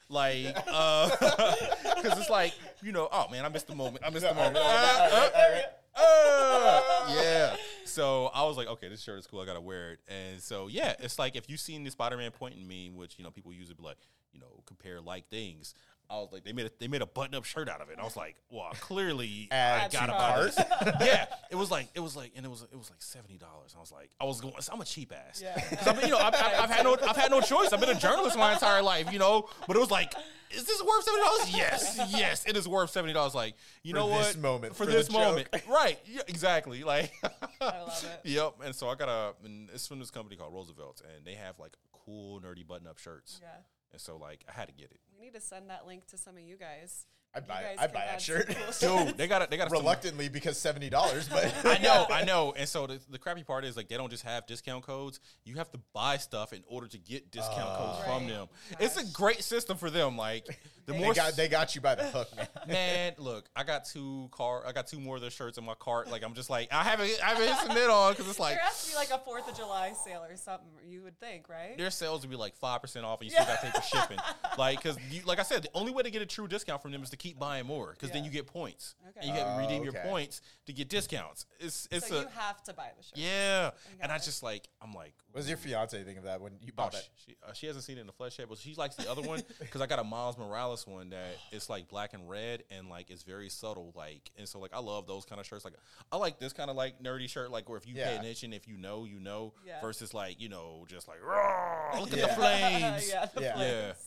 Like, 0.09 0.55
uh, 0.67 1.09
because 1.95 2.17
it's 2.17 2.29
like, 2.29 2.53
you 2.81 2.93
know, 2.93 3.09
oh 3.11 3.27
man, 3.29 3.43
I 3.43 3.49
missed 3.49 3.67
the 3.67 3.75
moment. 3.75 4.05
I 4.05 4.09
missed 4.09 4.25
the 4.27 4.33
moment. 4.33 4.57
Uh, 4.57 5.29
uh, 5.35 5.59
uh, 5.95 7.13
yeah. 7.21 7.55
So 7.87 8.27
I 8.33 8.43
was 8.43 8.57
like, 8.57 8.67
okay, 8.67 8.89
this 8.89 9.01
shirt 9.01 9.19
is 9.19 9.27
cool. 9.27 9.39
I 9.39 9.45
gotta 9.45 9.61
wear 9.61 9.93
it. 9.93 9.99
And 10.07 10.41
so 10.41 10.67
yeah, 10.67 10.93
it's 10.99 11.17
like 11.17 11.35
if 11.35 11.49
you've 11.49 11.59
seen 11.59 11.83
the 11.83 11.91
Spider 11.91 12.17
Man 12.17 12.31
pointing 12.31 12.67
meme, 12.67 12.95
which 12.95 13.15
you 13.17 13.23
know 13.23 13.31
people 13.31 13.53
use 13.53 13.69
it 13.69 13.77
be 13.77 13.83
like, 13.83 13.97
you 14.33 14.39
know, 14.39 14.61
compare 14.65 15.01
like 15.01 15.29
things. 15.29 15.73
I 16.09 16.15
was 16.15 16.29
like, 16.31 16.43
they 16.45 16.53
made 16.53 16.67
a, 16.67 16.71
they 16.79 16.87
made 16.87 17.01
a 17.01 17.05
button 17.05 17.35
up 17.35 17.43
shirt 17.43 17.67
out 17.67 17.81
of 17.81 17.89
it. 17.89 17.93
And 17.93 18.01
I 18.01 18.05
was 18.05 18.15
like, 18.15 18.35
well, 18.49 18.69
clearly 18.79 19.49
I 19.51 19.89
got 19.91 20.09
a 20.09 20.15
about 20.15 20.35
cart. 20.35 20.55
this. 20.55 21.05
yeah, 21.07 21.25
it 21.51 21.55
was 21.55 21.69
like 21.69 21.89
it 21.95 21.99
was 21.99 22.15
like, 22.15 22.31
and 22.35 22.45
it 22.45 22.49
was 22.49 22.63
it 22.71 22.77
was 22.77 22.89
like 22.89 23.01
seventy 23.01 23.37
dollars. 23.37 23.73
I 23.75 23.79
was 23.79 23.91
like, 23.91 24.09
I 24.21 24.25
was 24.25 24.39
going, 24.39 24.53
I'm 24.71 24.79
a 24.81 24.85
cheap 24.85 25.11
ass. 25.13 25.41
Yeah. 25.43 25.59
'Cause 25.59 25.87
I've 25.87 26.01
you 26.03 26.09
know, 26.11 26.17
I've, 26.17 26.33
I've, 26.35 26.59
I've 26.61 26.69
had 26.69 26.83
no, 26.83 26.97
I've 27.07 27.17
had 27.17 27.29
no 27.31 27.41
choice. 27.41 27.73
I've 27.73 27.79
been 27.81 27.89
a 27.89 27.99
journalist 27.99 28.37
my 28.37 28.53
entire 28.53 28.81
life, 28.81 29.11
you 29.11 29.19
know. 29.19 29.49
But 29.67 29.75
it 29.75 29.79
was 29.79 29.91
like, 29.91 30.13
is 30.51 30.63
this 30.63 30.81
worth 30.81 31.03
seventy 31.03 31.23
dollars? 31.23 31.49
Yes, 31.55 31.99
yes, 32.17 32.45
it 32.47 32.55
is 32.55 32.67
worth 32.69 32.89
seventy 32.91 33.13
dollars. 33.13 33.35
Like, 33.35 33.55
you 33.83 33.91
For 33.93 33.99
know 33.99 34.07
what? 34.07 34.25
this 34.27 34.37
moment, 34.37 34.75
for, 34.77 34.85
for 34.85 34.91
this 34.91 35.07
the 35.07 35.13
moment, 35.13 35.49
right? 35.69 35.99
Yeah, 36.05 36.21
exactly. 36.27 36.83
Like, 36.85 37.11
I 37.61 37.65
love 37.81 38.05
it. 38.23 38.29
Yep. 38.29 38.53
And 38.63 38.73
so 38.73 38.87
I 38.87 38.95
got 38.95 39.09
a, 39.09 39.33
and 39.45 39.69
it's 39.73 39.87
from 39.87 39.99
this 39.99 40.09
company 40.11 40.37
called 40.37 40.53
Roosevelt, 40.53 41.01
and 41.15 41.25
they 41.25 41.33
have 41.33 41.59
like 41.59 41.73
cool 41.91 42.39
nerdy 42.39 42.65
button-up 42.65 42.97
shirts. 42.97 43.41
Yeah. 43.41 43.49
And 43.91 44.01
so 44.01 44.17
like 44.17 44.45
I 44.47 44.53
had 44.53 44.67
to 44.67 44.73
get 44.73 44.91
it. 44.91 44.99
We 45.17 45.25
need 45.25 45.33
to 45.33 45.41
send 45.41 45.69
that 45.69 45.87
link 45.87 46.07
to 46.07 46.17
some 46.17 46.35
of 46.35 46.43
you 46.43 46.57
guys. 46.57 47.05
I'd 47.37 47.47
buy. 47.47 47.63
I'd 47.77 47.93
buy 47.93 48.05
that 48.05 48.21
shirt. 48.21 48.47
cool 48.79 49.05
Dude, 49.05 49.17
they 49.17 49.27
got 49.27 49.41
it. 49.43 49.49
They 49.49 49.57
got 49.57 49.67
a 49.67 49.71
Reluctantly 49.71 50.27
because 50.27 50.57
seventy 50.57 50.89
dollars, 50.89 51.29
but 51.29 51.53
I 51.65 51.77
know, 51.77 52.05
I 52.11 52.23
know. 52.23 52.53
And 52.57 52.67
so 52.67 52.87
the, 52.87 52.99
the 53.11 53.19
crappy 53.19 53.43
part 53.43 53.63
is 53.65 53.77
like 53.77 53.87
they 53.87 53.97
don't 53.97 54.09
just 54.09 54.23
have 54.23 54.47
discount 54.47 54.83
codes. 54.83 55.19
You 55.45 55.55
have 55.55 55.69
to 55.71 55.79
buy 55.93 56.17
stuff 56.17 56.51
in 56.53 56.63
order 56.67 56.87
to 56.87 56.97
get 56.97 57.29
discount 57.31 57.59
uh, 57.69 57.77
codes 57.77 57.99
from 58.05 58.23
Right. 58.23 58.27
them. 58.29 58.47
It's 58.79 58.97
a 58.97 59.05
great 59.13 59.43
system 59.43 59.77
for 59.77 59.89
them. 59.91 60.17
Like 60.17 60.45
the 60.87 60.93
they 60.93 60.99
more 60.99 61.13
got 61.13 61.35
they 61.35 61.47
got 61.47 61.75
you 61.75 61.81
by 61.81 61.93
the 61.95 62.05
hook, 62.05 62.29
man. 62.35 62.47
man, 62.67 63.13
look, 63.19 63.45
I 63.55 63.63
got 63.63 63.85
two 63.85 64.29
car, 64.31 64.63
I 64.65 64.71
got 64.71 64.87
two 64.87 64.99
more 64.99 65.17
of 65.17 65.21
their 65.21 65.29
shirts 65.29 65.57
in 65.59 65.65
my 65.65 65.75
cart. 65.75 66.09
Like 66.09 66.23
I'm 66.23 66.33
just 66.33 66.49
like 66.49 66.69
I 66.71 66.83
haven't, 66.83 67.11
I 67.23 67.27
haven't 67.29 67.47
hit 67.47 67.57
submit 67.57 67.89
on 67.89 68.13
because 68.13 68.27
it's 68.29 68.39
like 68.39 68.55
there 68.55 68.63
has 68.63 68.85
to 68.85 68.91
be 68.91 68.95
like 68.95 69.11
a 69.11 69.19
Fourth 69.19 69.47
of 69.49 69.55
July 69.55 69.93
sale 70.03 70.23
or 70.27 70.35
something. 70.37 70.67
You 70.87 71.03
would 71.03 71.19
think, 71.19 71.49
right? 71.49 71.77
their 71.77 71.91
sales 71.91 72.21
would 72.21 72.29
be 72.29 72.37
like 72.37 72.55
five 72.55 72.81
percent 72.81 73.05
off, 73.05 73.19
and 73.21 73.29
you 73.29 73.35
still 73.35 73.45
got 73.45 73.59
to 73.61 73.67
pay 73.67 73.71
for 73.71 73.81
shipping. 73.81 74.17
Like, 74.57 74.81
because 74.81 74.97
like 75.25 75.39
I 75.39 75.43
said, 75.43 75.61
the 75.63 75.69
only 75.73 75.91
way 75.91 76.01
to 76.03 76.09
get 76.09 76.21
a 76.21 76.25
true 76.25 76.47
discount 76.47 76.81
from 76.81 76.91
them 76.93 77.03
is 77.03 77.09
to 77.09 77.17
keep 77.17 77.26
buying 77.33 77.65
more, 77.65 77.91
because 77.91 78.11
then 78.11 78.23
you 78.23 78.29
get 78.31 78.47
points, 78.47 78.95
Okay. 79.09 79.19
and 79.21 79.29
you 79.29 79.33
get 79.35 79.45
to 79.47 79.53
Oh, 79.53 79.57
redeem 79.57 79.83
your 79.83 79.93
points 79.93 80.41
to 80.65 80.73
get 80.73 80.89
discounts. 80.89 81.45
It's 81.59 81.87
it's 81.91 82.07
so 82.07 82.17
a 82.17 82.21
you 82.21 82.27
have 82.35 82.63
to 82.63 82.73
buy 82.73 82.91
the 82.97 83.03
shirt. 83.03 83.17
yeah, 83.17 83.71
and 84.01 84.11
I 84.11 84.17
just 84.17 84.43
like 84.43 84.67
I'm 84.81 84.93
like. 84.93 85.13
What 85.31 85.41
does 85.41 85.49
your 85.49 85.57
fiance 85.57 86.03
think 86.03 86.17
of 86.17 86.23
that 86.23 86.41
when 86.41 86.53
you 86.61 86.69
Oh, 86.73 86.75
bought 86.83 86.93
she, 86.93 86.99
it? 86.99 87.09
she, 87.25 87.35
uh, 87.47 87.53
she 87.53 87.67
hasn't 87.67 87.85
seen 87.85 87.97
it 87.97 88.01
in 88.01 88.07
the 88.07 88.13
flesh 88.13 88.39
yet, 88.39 88.49
but 88.49 88.57
she 88.57 88.73
likes 88.73 88.95
the 88.95 89.07
other 89.09 89.21
one 89.21 89.43
because 89.59 89.81
I 89.81 89.85
got 89.85 89.99
a 89.99 90.03
Miles 90.03 90.35
Morales 90.37 90.87
one 90.87 91.11
that 91.11 91.37
it's 91.51 91.69
like 91.69 91.87
black 91.87 92.13
and 92.13 92.27
red 92.27 92.63
and 92.71 92.89
like 92.89 93.11
it's 93.11 93.21
very 93.23 93.49
subtle, 93.49 93.91
like 93.95 94.31
and 94.37 94.47
so 94.49 94.57
like 94.59 94.73
I 94.73 94.79
love 94.79 95.05
those 95.05 95.25
kind 95.25 95.39
of 95.39 95.45
shirts. 95.45 95.63
Like 95.63 95.75
I 96.11 96.17
like 96.17 96.39
this 96.39 96.53
kind 96.53 96.69
of 96.71 96.75
like 96.75 97.03
nerdy 97.03 97.29
shirt, 97.29 97.51
like 97.51 97.69
where 97.69 97.77
if 97.77 97.87
you 97.87 97.93
pay 97.95 98.15
attention, 98.15 98.51
if 98.53 98.67
you 98.67 98.77
know, 98.77 99.05
you 99.05 99.19
know, 99.19 99.53
Yeah. 99.65 99.79
versus 99.81 100.13
like 100.13 100.41
you 100.41 100.49
know 100.49 100.85
just 100.87 101.07
like 101.07 101.21
"Roar, 101.21 101.91
look 101.99 102.13
at 102.13 102.19
the 102.19 102.27
flames. 102.29 103.07
yeah, 103.13 103.25
the 103.33 103.41
Yeah. 103.41 103.53
flames. 103.53 103.97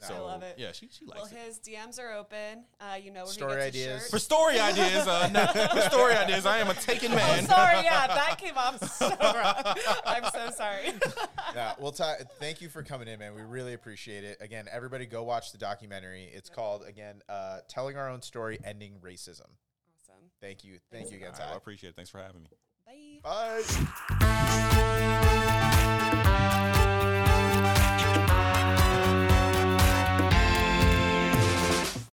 So 0.00 0.14
I 0.14 0.18
love 0.18 0.42
it. 0.42 0.54
yeah, 0.58 0.72
she 0.72 0.88
she 0.90 1.04
likes 1.04 1.22
Well, 1.22 1.30
it. 1.30 1.34
Well, 1.34 1.44
his 1.46 1.58
DMs 1.58 1.98
are 2.00 2.12
open. 2.12 2.64
Uh, 2.80 2.94
you 2.94 3.10
know 3.10 3.24
where 3.24 3.32
Story 3.32 3.52
he 3.52 3.58
gets 3.58 3.76
ideas. 3.76 4.02
His 4.02 4.10
For 4.10 4.18
story 4.18 4.60
ideas, 4.60 5.06
uh, 5.08 5.28
no, 5.32 5.46
for 5.46 5.80
story 5.90 6.14
ideas, 6.14 6.46
I 6.46 6.58
am 6.58 6.68
a 6.70 6.74
taken 6.74 7.12
Oh, 7.12 7.16
man. 7.16 7.46
sorry. 7.46 7.82
Yeah, 7.84 8.06
that 8.14 8.38
came 8.38 8.56
off 8.56 8.78
so 8.96 9.08
wrong. 9.20 9.76
I'm 10.06 10.24
so 10.32 10.50
sorry. 10.56 10.92
Yeah, 11.54 11.74
well, 11.78 11.92
Ty, 11.92 12.18
thank 12.38 12.60
you 12.60 12.68
for 12.68 12.82
coming 12.82 13.08
in, 13.08 13.18
man. 13.18 13.34
We 13.34 13.42
really 13.42 13.74
appreciate 13.74 14.22
it. 14.24 14.38
Again, 14.40 14.66
everybody 14.70 15.06
go 15.06 15.22
watch 15.24 15.52
the 15.52 15.58
documentary. 15.58 16.30
It's 16.32 16.48
called 16.48 16.84
again, 16.86 17.22
uh, 17.28 17.58
"Telling 17.68 17.96
Our 17.96 18.08
Own 18.08 18.22
Story: 18.22 18.58
Ending 18.64 18.94
Racism." 19.02 19.40
awesome. 19.40 20.30
Thank 20.40 20.62
you, 20.64 20.78
thank 20.92 21.10
you 21.10 21.16
again, 21.16 21.28
All 21.32 21.38
right, 21.38 21.46
well, 21.46 21.54
I 21.54 21.56
appreciate 21.56 21.90
it. 21.90 21.96
Thanks 21.96 22.10
for 22.10 22.18
having 22.18 22.42
me. 22.42 22.50
Bye. 23.22 23.62
Bye. 26.60 26.74